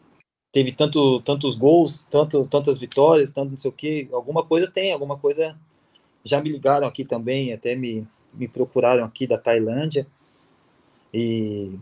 teve 0.52 0.72
tanto, 0.72 1.20
tantos 1.22 1.56
gols, 1.56 2.06
tanto, 2.08 2.46
tantas 2.46 2.78
vitórias, 2.78 3.32
tanto 3.32 3.50
não 3.50 3.58
sei 3.58 3.70
o 3.70 3.74
que, 3.74 4.08
alguma 4.12 4.44
coisa 4.44 4.70
tem, 4.70 4.92
alguma 4.92 5.18
coisa. 5.18 5.58
Já 6.24 6.40
me 6.40 6.50
ligaram 6.50 6.86
aqui 6.86 7.04
também, 7.04 7.52
até 7.52 7.76
me, 7.76 8.06
me 8.34 8.48
procuraram 8.48 9.04
aqui 9.04 9.26
da 9.26 9.38
Tailândia. 9.38 10.06
E 11.12 11.78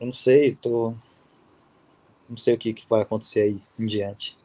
eu 0.00 0.06
não 0.06 0.12
sei, 0.12 0.54
tô. 0.54 0.94
Não 2.28 2.36
sei 2.36 2.54
o 2.54 2.58
que, 2.58 2.72
que 2.72 2.88
vai 2.88 3.02
acontecer 3.02 3.40
aí 3.40 3.60
em 3.78 3.86
diante. 3.86 4.36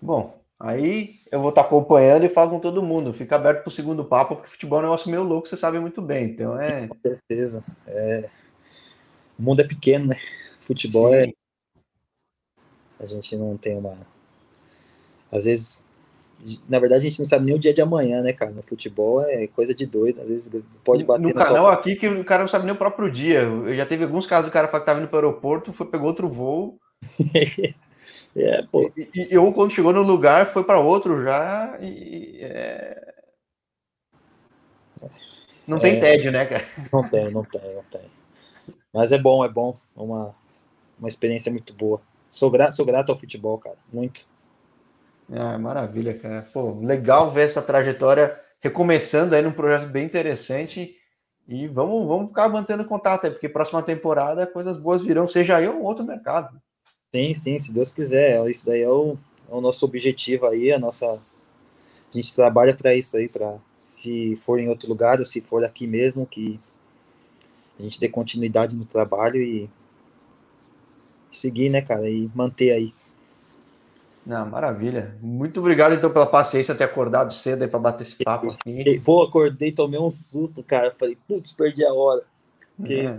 Bom, 0.00 0.40
Aí 0.60 1.18
eu 1.32 1.40
vou 1.40 1.48
estar 1.48 1.62
acompanhando 1.62 2.24
e 2.26 2.28
falo 2.28 2.50
com 2.50 2.60
todo 2.60 2.82
mundo. 2.82 3.14
Fica 3.14 3.34
aberto 3.34 3.62
para 3.62 3.70
o 3.70 3.72
segundo 3.72 4.04
papo, 4.04 4.36
porque 4.36 4.50
futebol 4.50 4.78
é 4.78 4.82
um 4.82 4.84
negócio 4.84 5.10
meio 5.10 5.22
louco, 5.22 5.48
você 5.48 5.56
sabe 5.56 5.80
muito 5.80 6.02
bem. 6.02 6.26
Então 6.26 6.60
é. 6.60 6.86
Com 6.86 6.98
certeza. 7.00 7.64
É... 7.86 8.28
O 9.38 9.42
mundo 9.42 9.60
é 9.60 9.64
pequeno, 9.66 10.08
né? 10.08 10.16
Futebol 10.60 11.10
Sim. 11.14 11.30
é. 11.30 13.02
A 13.02 13.06
gente 13.06 13.34
não 13.36 13.56
tem 13.56 13.78
uma. 13.78 13.96
Às 15.32 15.46
vezes. 15.46 15.80
Na 16.68 16.78
verdade, 16.78 17.06
a 17.06 17.08
gente 17.10 17.18
não 17.18 17.26
sabe 17.26 17.46
nem 17.46 17.54
o 17.54 17.58
dia 17.58 17.74
de 17.74 17.82
amanhã, 17.82 18.22
né, 18.22 18.32
cara? 18.32 18.50
No 18.50 18.62
futebol 18.62 19.22
é 19.22 19.46
coisa 19.48 19.74
de 19.74 19.86
doido. 19.86 20.20
Às 20.20 20.28
vezes 20.28 20.50
pode 20.84 21.04
bater. 21.04 21.22
No 21.22 21.34
canal 21.34 21.64
sua... 21.64 21.72
aqui 21.72 21.96
que 21.96 22.08
o 22.08 22.24
cara 22.24 22.42
não 22.42 22.48
sabe 22.48 22.64
nem 22.64 22.74
o 22.74 22.78
próprio 22.78 23.10
dia. 23.10 23.40
Eu 23.40 23.74
já 23.74 23.84
teve 23.84 24.04
alguns 24.04 24.26
casos 24.26 24.50
do 24.50 24.52
cara 24.52 24.68
falar 24.68 24.80
que 24.80 24.84
estava 24.84 25.00
indo 25.00 25.08
para 25.08 25.26
o 25.26 25.28
aeroporto, 25.28 25.72
foi, 25.72 25.86
pegou 25.86 26.08
outro 26.08 26.28
voo. 26.28 26.78
É, 28.36 28.62
pô. 28.62 28.92
E, 28.96 29.28
e, 29.32 29.38
ou 29.38 29.52
quando 29.52 29.72
chegou 29.72 29.92
no 29.92 30.02
lugar, 30.02 30.46
foi 30.46 30.62
para 30.62 30.78
outro 30.78 31.22
já 31.24 31.76
e. 31.80 32.38
É... 32.40 33.14
Não 35.66 35.78
tem 35.78 35.96
é, 35.96 36.00
tédio, 36.00 36.30
né, 36.30 36.46
cara? 36.46 36.64
Não 36.92 37.08
tem, 37.08 37.30
não 37.30 37.44
tem, 37.44 37.74
não 37.74 37.82
tem. 37.84 38.02
Mas 38.92 39.12
é 39.12 39.18
bom, 39.18 39.44
é 39.44 39.48
bom. 39.48 39.76
É 39.96 40.00
uma, 40.00 40.34
uma 40.98 41.08
experiência 41.08 41.50
muito 41.50 41.72
boa. 41.74 42.00
Sou, 42.30 42.50
gra 42.50 42.70
sou 42.70 42.86
grato 42.86 43.10
ao 43.10 43.18
futebol, 43.18 43.58
cara. 43.58 43.76
Muito. 43.92 44.26
Ah, 45.32 45.58
maravilha, 45.58 46.18
cara. 46.18 46.42
Pô, 46.52 46.80
legal 46.80 47.30
ver 47.30 47.42
essa 47.42 47.62
trajetória 47.62 48.38
recomeçando 48.60 49.34
aí 49.34 49.42
num 49.42 49.52
projeto 49.52 49.88
bem 49.88 50.04
interessante. 50.04 50.96
E 51.48 51.66
vamos, 51.66 52.06
vamos 52.06 52.28
ficar 52.28 52.48
mantendo 52.48 52.84
contato 52.84 53.24
aí, 53.24 53.30
porque 53.30 53.48
próxima 53.48 53.82
temporada 53.82 54.46
coisas 54.46 54.76
boas 54.76 55.02
virão, 55.02 55.26
seja 55.26 55.56
aí 55.56 55.66
ou 55.66 55.82
outro 55.82 56.04
mercado. 56.04 56.60
Sim, 57.12 57.34
sim, 57.34 57.58
se 57.58 57.72
Deus 57.72 57.92
quiser. 57.92 58.48
Isso 58.48 58.66
daí 58.66 58.82
é 58.82 58.88
o, 58.88 59.16
é 59.50 59.54
o 59.54 59.60
nosso 59.60 59.84
objetivo 59.84 60.46
aí, 60.46 60.72
a 60.72 60.78
nossa. 60.78 61.06
A 61.12 62.16
gente 62.16 62.34
trabalha 62.34 62.74
para 62.74 62.94
isso 62.94 63.16
aí, 63.16 63.28
para 63.28 63.56
se 63.86 64.36
for 64.36 64.60
em 64.60 64.68
outro 64.68 64.88
lugar 64.88 65.18
ou 65.18 65.26
se 65.26 65.40
for 65.40 65.64
aqui 65.64 65.86
mesmo, 65.86 66.26
que 66.26 66.60
a 67.78 67.82
gente 67.82 67.98
dê 67.98 68.08
continuidade 68.08 68.76
no 68.76 68.84
trabalho 68.84 69.40
e 69.40 69.68
seguir, 71.30 71.68
né, 71.68 71.82
cara, 71.82 72.08
e 72.08 72.30
manter 72.34 72.72
aí. 72.72 72.92
Não, 74.26 74.46
maravilha. 74.46 75.16
Muito 75.20 75.60
obrigado, 75.60 75.94
então, 75.94 76.10
pela 76.10 76.26
paciência 76.26 76.74
ter 76.74 76.84
acordado 76.84 77.32
cedo 77.32 77.62
aí 77.62 77.68
para 77.68 77.78
bater 77.78 78.02
esse 78.02 78.22
papo 78.22 78.50
aqui. 78.50 79.00
Pô, 79.00 79.22
acordei, 79.22 79.72
tomei 79.72 79.98
um 79.98 80.10
susto, 80.10 80.62
cara. 80.62 80.94
Falei, 80.98 81.16
putz, 81.26 81.52
perdi 81.52 81.84
a 81.84 81.92
hora. 81.92 82.22
Porque 82.76 82.94
é, 82.94 83.18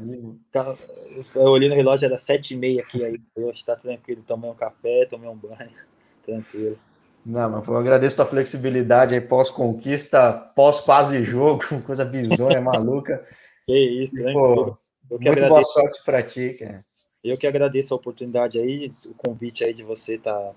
eu 1.36 1.42
olhei 1.44 1.70
no 1.70 1.76
relógio, 1.76 2.06
era 2.06 2.18
sete 2.18 2.56
e 2.56 2.58
meia 2.58 2.82
aqui, 2.82 3.04
aí 3.04 3.20
eu 3.36 3.52
está 3.52 3.76
tranquilo, 3.76 4.24
tomei 4.26 4.50
um 4.50 4.56
café, 4.56 5.06
tomei 5.08 5.30
um 5.30 5.36
banho, 5.36 5.72
tranquilo. 6.26 6.78
Não, 7.24 7.48
mas 7.48 7.68
eu 7.68 7.78
agradeço 7.78 8.16
a 8.16 8.26
tua 8.26 8.32
flexibilidade 8.32 9.14
aí 9.14 9.22
pós-conquista, 9.22 10.32
pós-quase 10.56 11.24
jogo, 11.24 11.64
coisa 11.86 12.04
bizonha, 12.04 12.60
maluca. 12.60 13.24
Que 13.68 14.04
isso, 14.04 14.16
tranquilo. 14.16 14.80
Pô, 15.08 15.18
muito 15.18 15.30
agradeço. 15.30 15.50
boa 15.50 15.64
sorte 15.64 16.04
para 16.04 16.24
ti, 16.24 16.56
cara. 16.58 16.84
Eu 17.24 17.38
que 17.38 17.46
agradeço 17.46 17.94
a 17.94 17.98
oportunidade 17.98 18.60
aí, 18.60 18.90
o 19.06 19.14
convite 19.14 19.64
aí 19.64 19.76
de 19.76 19.84
você 19.84 20.18
tá 20.18 20.54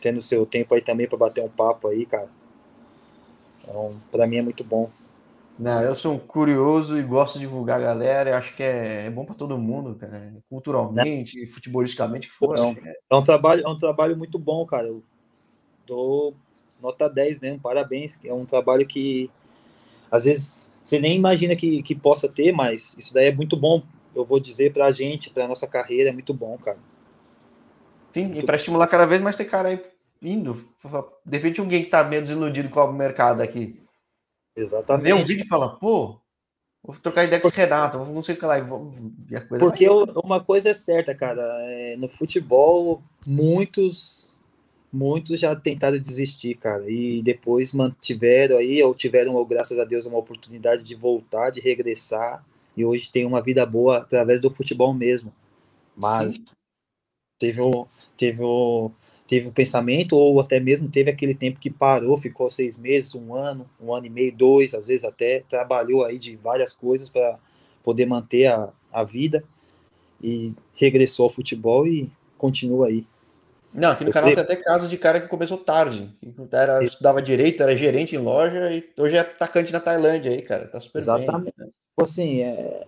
tendo 0.00 0.22
seu 0.22 0.46
tempo 0.46 0.74
aí 0.74 0.80
também 0.80 1.06
para 1.06 1.18
bater 1.18 1.42
um 1.42 1.48
papo 1.48 1.88
aí, 1.88 2.06
cara. 2.06 2.28
Então, 3.62 4.00
para 4.10 4.26
mim 4.26 4.38
é 4.38 4.42
muito 4.42 4.64
bom. 4.64 4.90
Não, 5.58 5.82
eu 5.82 5.96
sou 5.96 6.14
um 6.14 6.18
curioso 6.18 6.96
e 6.96 7.02
gosto 7.02 7.34
de 7.34 7.40
divulgar 7.40 7.80
a 7.80 7.82
galera. 7.82 8.38
acho 8.38 8.54
que 8.54 8.62
é, 8.62 9.06
é 9.06 9.10
bom 9.10 9.24
para 9.24 9.34
todo 9.34 9.58
mundo, 9.58 9.96
cara. 9.96 10.32
Culturalmente, 10.48 11.40
Não. 11.40 11.48
futebolisticamente, 11.48 12.28
que 12.28 12.34
for. 12.34 12.56
Não. 12.56 12.70
É... 12.70 12.96
é... 13.10 13.16
um 13.16 13.22
trabalho, 13.22 13.64
é 13.66 13.68
um 13.68 13.76
trabalho 13.76 14.16
muito 14.16 14.38
bom, 14.38 14.64
cara. 14.64 14.86
Eu 14.86 15.02
dou 15.84 16.34
nota 16.80 17.08
10 17.08 17.40
mesmo, 17.40 17.58
parabéns. 17.58 18.20
É 18.24 18.32
um 18.32 18.44
trabalho 18.44 18.86
que 18.86 19.28
às 20.10 20.24
vezes 20.24 20.70
você 20.82 20.98
nem 21.00 21.16
imagina 21.16 21.56
que, 21.56 21.82
que 21.82 21.94
possa 21.94 22.28
ter, 22.28 22.52
mas 22.52 22.96
isso 22.96 23.12
daí 23.12 23.26
é 23.26 23.32
muito 23.32 23.56
bom. 23.56 23.82
Eu 24.14 24.24
vou 24.24 24.38
dizer 24.38 24.72
para 24.72 24.86
a 24.86 24.92
gente, 24.92 25.28
para 25.30 25.48
nossa 25.48 25.66
carreira, 25.66 26.10
é 26.10 26.12
muito 26.12 26.32
bom, 26.32 26.56
cara. 26.56 26.78
Sim, 28.20 28.38
e 28.38 28.42
para 28.42 28.56
estimular 28.56 28.86
cada 28.86 29.06
vez 29.06 29.20
mais 29.20 29.36
ter 29.36 29.44
cara 29.44 29.68
aí 29.68 29.80
indo. 30.22 30.54
De 31.24 31.36
repente, 31.36 31.60
alguém 31.60 31.80
que 31.80 31.86
está 31.86 32.04
meio 32.04 32.22
desiludido 32.22 32.68
com 32.68 32.80
o 32.80 32.92
mercado 32.92 33.40
aqui 33.40 33.78
Exatamente. 34.58 35.04
Vê 35.04 35.12
um 35.12 35.24
vídeo 35.24 35.44
e 35.44 35.48
fala, 35.48 35.76
pô, 35.76 36.18
vou 36.82 36.96
trocar 36.96 37.24
ideia 37.24 37.40
com 37.40 37.46
esse 37.46 37.56
Renato, 37.56 37.98
não 37.98 38.22
sei 38.22 38.34
o 38.34 38.38
que 38.38 38.44
lá. 38.44 38.60
Coisa 38.60 39.58
Porque 39.58 39.88
vai... 39.88 40.06
uma 40.24 40.42
coisa 40.42 40.70
é 40.70 40.74
certa, 40.74 41.14
cara, 41.14 41.42
é, 41.62 41.96
no 41.96 42.08
futebol, 42.08 43.02
muitos 43.26 44.36
muitos 44.90 45.38
já 45.38 45.54
tentaram 45.54 45.98
desistir, 45.98 46.54
cara, 46.54 46.90
e 46.90 47.22
depois 47.22 47.74
mantiveram 47.74 48.56
aí, 48.56 48.82
ou 48.82 48.94
tiveram, 48.94 49.34
ou, 49.34 49.44
graças 49.44 49.78
a 49.78 49.84
Deus, 49.84 50.06
uma 50.06 50.18
oportunidade 50.18 50.82
de 50.82 50.94
voltar, 50.94 51.50
de 51.50 51.60
regressar, 51.60 52.42
e 52.74 52.86
hoje 52.86 53.12
tem 53.12 53.26
uma 53.26 53.42
vida 53.42 53.66
boa 53.66 53.98
através 53.98 54.40
do 54.40 54.50
futebol 54.50 54.94
mesmo. 54.94 55.30
Mas 55.94 56.36
Sim. 56.36 56.44
Teve 57.38 57.60
o, 57.60 57.86
teve 58.16 58.42
o, 58.42 58.90
teve 59.26 59.48
o 59.48 59.52
pensamento, 59.52 60.16
ou 60.16 60.40
até 60.40 60.58
mesmo 60.58 60.88
teve 60.88 61.10
aquele 61.10 61.34
tempo 61.34 61.60
que 61.60 61.70
parou, 61.70 62.16
ficou 62.16 62.48
seis 62.48 62.78
meses, 62.78 63.14
um 63.14 63.34
ano, 63.34 63.68
um 63.80 63.94
ano 63.94 64.06
e 64.06 64.10
meio, 64.10 64.34
dois, 64.34 64.74
às 64.74 64.88
vezes 64.88 65.04
até 65.04 65.44
trabalhou 65.48 66.04
aí 66.04 66.18
de 66.18 66.36
várias 66.36 66.72
coisas 66.72 67.08
para 67.08 67.38
poder 67.84 68.06
manter 68.06 68.46
a, 68.46 68.70
a 68.92 69.04
vida 69.04 69.44
e 70.22 70.54
regressou 70.74 71.24
ao 71.24 71.32
futebol 71.32 71.86
e 71.86 72.10
continua 72.36 72.88
aí. 72.88 73.06
Não, 73.72 73.90
aqui 73.90 74.02
no 74.02 74.10
Eu 74.10 74.14
canal 74.14 74.30
tem 74.30 74.42
até 74.42 74.56
caso 74.56 74.88
de 74.88 74.96
cara 74.96 75.20
que 75.20 75.28
começou 75.28 75.58
tarde. 75.58 76.10
Era, 76.50 76.82
estudava 76.82 77.20
direito, 77.20 77.62
era 77.62 77.76
gerente 77.76 78.16
em 78.16 78.18
loja 78.18 78.72
e 78.72 78.88
hoje 78.96 79.16
é 79.16 79.20
atacante 79.20 79.72
na 79.72 79.80
Tailândia 79.80 80.32
aí, 80.32 80.42
cara. 80.42 80.66
Tá 80.66 80.80
super 80.80 80.98
Exatamente. 80.98 81.54
Bem, 81.56 81.66
né? 81.66 81.72
Assim, 82.00 82.40
é, 82.40 82.86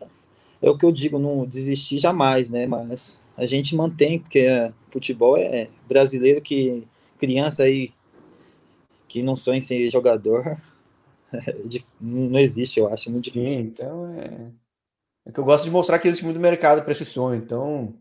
é 0.63 0.71
o 0.71 0.77
que 0.77 0.85
eu 0.85 0.93
digo, 0.93 1.19
não 1.19 1.45
desistir 1.45 1.99
jamais, 1.99 2.49
né? 2.49 2.67
Mas 2.67 3.21
a 3.41 3.47
gente 3.47 3.75
mantém, 3.75 4.19
porque 4.19 4.41
é, 4.41 4.71
futebol 4.91 5.37
é 5.37 5.69
brasileiro 5.89 6.43
que 6.43 6.87
criança 7.19 7.63
aí 7.63 7.93
que 9.09 9.23
não 9.23 9.35
sonha 9.35 9.59
em 9.59 9.63
ser 9.63 9.91
jogador, 9.91 10.61
não 12.01 12.39
existe, 12.39 12.79
eu 12.79 12.93
acho 12.93 13.11
muito 13.11 13.25
difícil. 13.25 13.49
Sim, 13.49 13.61
então 13.61 14.15
é. 14.15 14.51
É 15.27 15.33
que 15.33 15.41
eu 15.41 15.45
gosto 15.45 15.65
de 15.65 15.71
mostrar 15.71 15.99
que 15.99 16.07
existe 16.07 16.25
muito 16.25 16.39
mercado 16.39 16.83
para 16.83 16.93
esse 16.93 17.05
sonho, 17.05 17.37
então. 17.37 17.95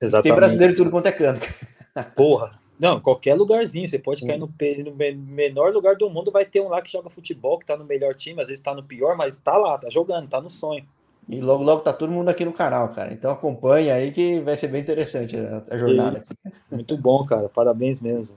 Exatamente. 0.00 0.24
Tem 0.24 0.34
brasileiro 0.34 0.76
tudo 0.76 0.90
quanto 0.90 1.06
é 1.06 1.12
canto. 1.12 1.46
Porra, 2.16 2.50
não, 2.78 3.00
qualquer 3.00 3.34
lugarzinho, 3.34 3.88
você 3.88 3.98
pode 3.98 4.26
cair 4.26 4.38
no, 4.38 4.46
no, 4.46 4.96
menor 5.16 5.72
lugar 5.72 5.96
do 5.96 6.10
mundo, 6.10 6.30
vai 6.30 6.44
ter 6.44 6.60
um 6.60 6.68
lá 6.68 6.82
que 6.82 6.90
joga 6.90 7.10
futebol, 7.10 7.58
que 7.58 7.66
tá 7.66 7.76
no 7.76 7.84
melhor 7.84 8.14
time, 8.14 8.40
às 8.40 8.48
vezes 8.48 8.62
tá 8.62 8.74
no 8.74 8.82
pior, 8.82 9.16
mas 9.16 9.38
tá 9.38 9.56
lá, 9.56 9.78
tá 9.78 9.88
jogando, 9.88 10.28
tá 10.28 10.40
no 10.40 10.50
sonho. 10.50 10.86
E 11.28 11.40
logo, 11.40 11.62
logo 11.62 11.82
tá 11.82 11.92
todo 11.92 12.12
mundo 12.12 12.28
aqui 12.28 12.44
no 12.44 12.52
canal, 12.52 12.88
cara. 12.90 13.12
Então 13.12 13.30
acompanha 13.30 13.94
aí 13.94 14.12
que 14.12 14.40
vai 14.40 14.56
ser 14.56 14.68
bem 14.68 14.80
interessante 14.80 15.36
a, 15.36 15.62
a 15.70 15.78
jornada. 15.78 16.22
Muito 16.70 16.96
bom, 16.96 17.24
cara. 17.24 17.48
Parabéns 17.48 18.00
mesmo. 18.00 18.36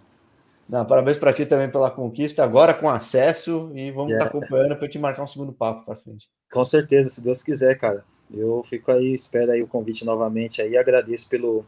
Não, 0.68 0.84
parabéns 0.86 1.18
para 1.18 1.34
ti 1.34 1.46
também 1.46 1.70
pela 1.70 1.92
conquista, 1.92 2.44
agora 2.44 2.74
com 2.74 2.90
acesso, 2.90 3.72
e 3.76 3.92
vamos 3.92 4.12
estar 4.12 4.26
yeah. 4.26 4.32
tá 4.32 4.38
acompanhando 4.38 4.76
para 4.76 4.90
te 4.90 4.98
marcar 4.98 5.24
um 5.24 5.28
segundo 5.28 5.54
papo 5.54 5.86
para 5.86 5.96
frente. 5.96 6.28
Com 6.52 6.66
certeza, 6.66 7.10
se 7.10 7.24
Deus 7.24 7.44
quiser, 7.44 7.78
cara. 7.78 8.04
Eu 8.34 8.64
fico 8.68 8.92
aí, 8.92 9.14
espero 9.14 9.52
aí 9.52 9.62
o 9.62 9.68
convite 9.68 10.04
novamente 10.04 10.62
aí, 10.62 10.76
agradeço 10.76 11.30
pelo 11.30 11.64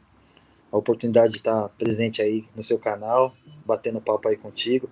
a 0.72 0.78
oportunidade 0.78 1.34
de 1.34 1.38
estar 1.38 1.70
presente 1.70 2.22
aí 2.22 2.46
no 2.56 2.64
seu 2.64 2.80
canal, 2.80 3.34
batendo 3.66 4.02
papo 4.02 4.28
aí 4.28 4.36
contigo. 4.36 4.90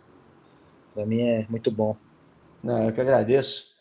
Para 0.94 1.06
mim 1.06 1.22
é 1.22 1.46
muito 1.50 1.72
bom. 1.72 1.98
Não, 2.64 2.84
eu 2.84 2.94
que 2.94 3.02
agradeço. 3.02 3.75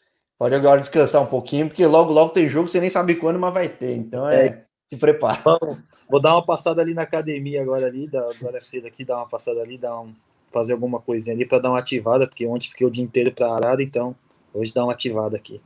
Pode 0.45 0.57
agora 0.57 0.79
descansar 0.79 1.23
um 1.23 1.27
pouquinho, 1.27 1.69
porque 1.69 1.87
logo, 1.87 2.13
logo 2.13 2.33
tem 2.33 2.47
jogo, 2.47 2.69
você 2.69 2.79
nem 2.79 2.91
sabe 2.91 3.15
quando, 3.15 3.39
mas 3.39 3.55
vai 3.55 3.67
ter. 3.67 3.97
Então 3.97 4.29
é, 4.29 4.47
é. 4.47 4.65
se 4.93 4.99
prepara. 5.01 5.41
Vamos, 5.43 5.79
vou 6.07 6.21
dar 6.21 6.35
uma 6.35 6.45
passada 6.45 6.83
ali 6.83 6.93
na 6.93 7.01
academia 7.01 7.63
agora 7.63 7.87
ali, 7.87 8.07
da, 8.07 8.21
agora 8.29 8.61
cedo 8.61 8.87
aqui, 8.87 9.07
dar 9.07 9.17
uma 9.17 9.27
passada 9.27 9.63
ali, 9.63 9.79
dar 9.79 9.99
um, 9.99 10.13
fazer 10.53 10.75
alguma 10.75 11.01
coisinha 11.01 11.35
ali 11.35 11.47
para 11.47 11.61
dar 11.61 11.71
uma 11.71 11.79
ativada, 11.79 12.27
porque 12.27 12.47
ontem 12.47 12.69
fiquei 12.69 12.87
o 12.87 12.91
dia 12.91 13.03
inteiro 13.03 13.33
parado, 13.33 13.81
então 13.81 14.15
hoje 14.53 14.75
dá 14.75 14.85
uma 14.85 14.93
ativada 14.93 15.35
aqui. 15.35 15.63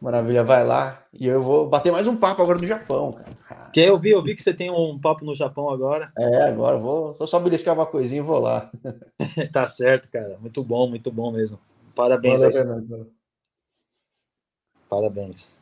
Maravilha, 0.00 0.42
vai 0.42 0.64
lá. 0.64 1.02
E 1.12 1.26
eu 1.26 1.42
vou 1.42 1.68
bater 1.68 1.92
mais 1.92 2.06
um 2.06 2.16
papo 2.16 2.40
agora 2.40 2.58
do 2.58 2.66
Japão, 2.66 3.10
cara. 3.46 3.68
Que 3.74 3.80
eu 3.80 3.98
vi, 3.98 4.12
eu 4.12 4.22
vi 4.22 4.34
que 4.34 4.42
você 4.42 4.54
tem 4.54 4.70
um 4.70 4.98
papo 4.98 5.22
no 5.22 5.34
Japão 5.34 5.68
agora. 5.68 6.10
É, 6.18 6.44
agora 6.44 6.78
vou, 6.78 7.12
vou 7.12 7.26
só 7.26 7.38
beliscar 7.38 7.74
uma 7.74 7.84
coisinha 7.84 8.22
e 8.22 8.24
vou 8.24 8.38
lá. 8.38 8.70
tá 9.52 9.66
certo, 9.68 10.08
cara. 10.10 10.38
Muito 10.40 10.64
bom, 10.64 10.88
muito 10.88 11.12
bom 11.12 11.30
mesmo. 11.30 11.58
Parabéns. 11.94 12.40
Valeu, 12.40 13.17
Parabéns. 14.88 15.60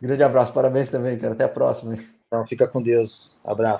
Grande 0.00 0.22
abraço, 0.22 0.52
parabéns 0.52 0.88
também, 0.88 1.18
cara. 1.18 1.32
Até 1.34 1.44
a 1.44 1.48
próxima. 1.48 1.98
Então, 2.26 2.46
fica 2.46 2.68
com 2.68 2.82
Deus. 2.82 3.38
Abraço. 3.44 3.76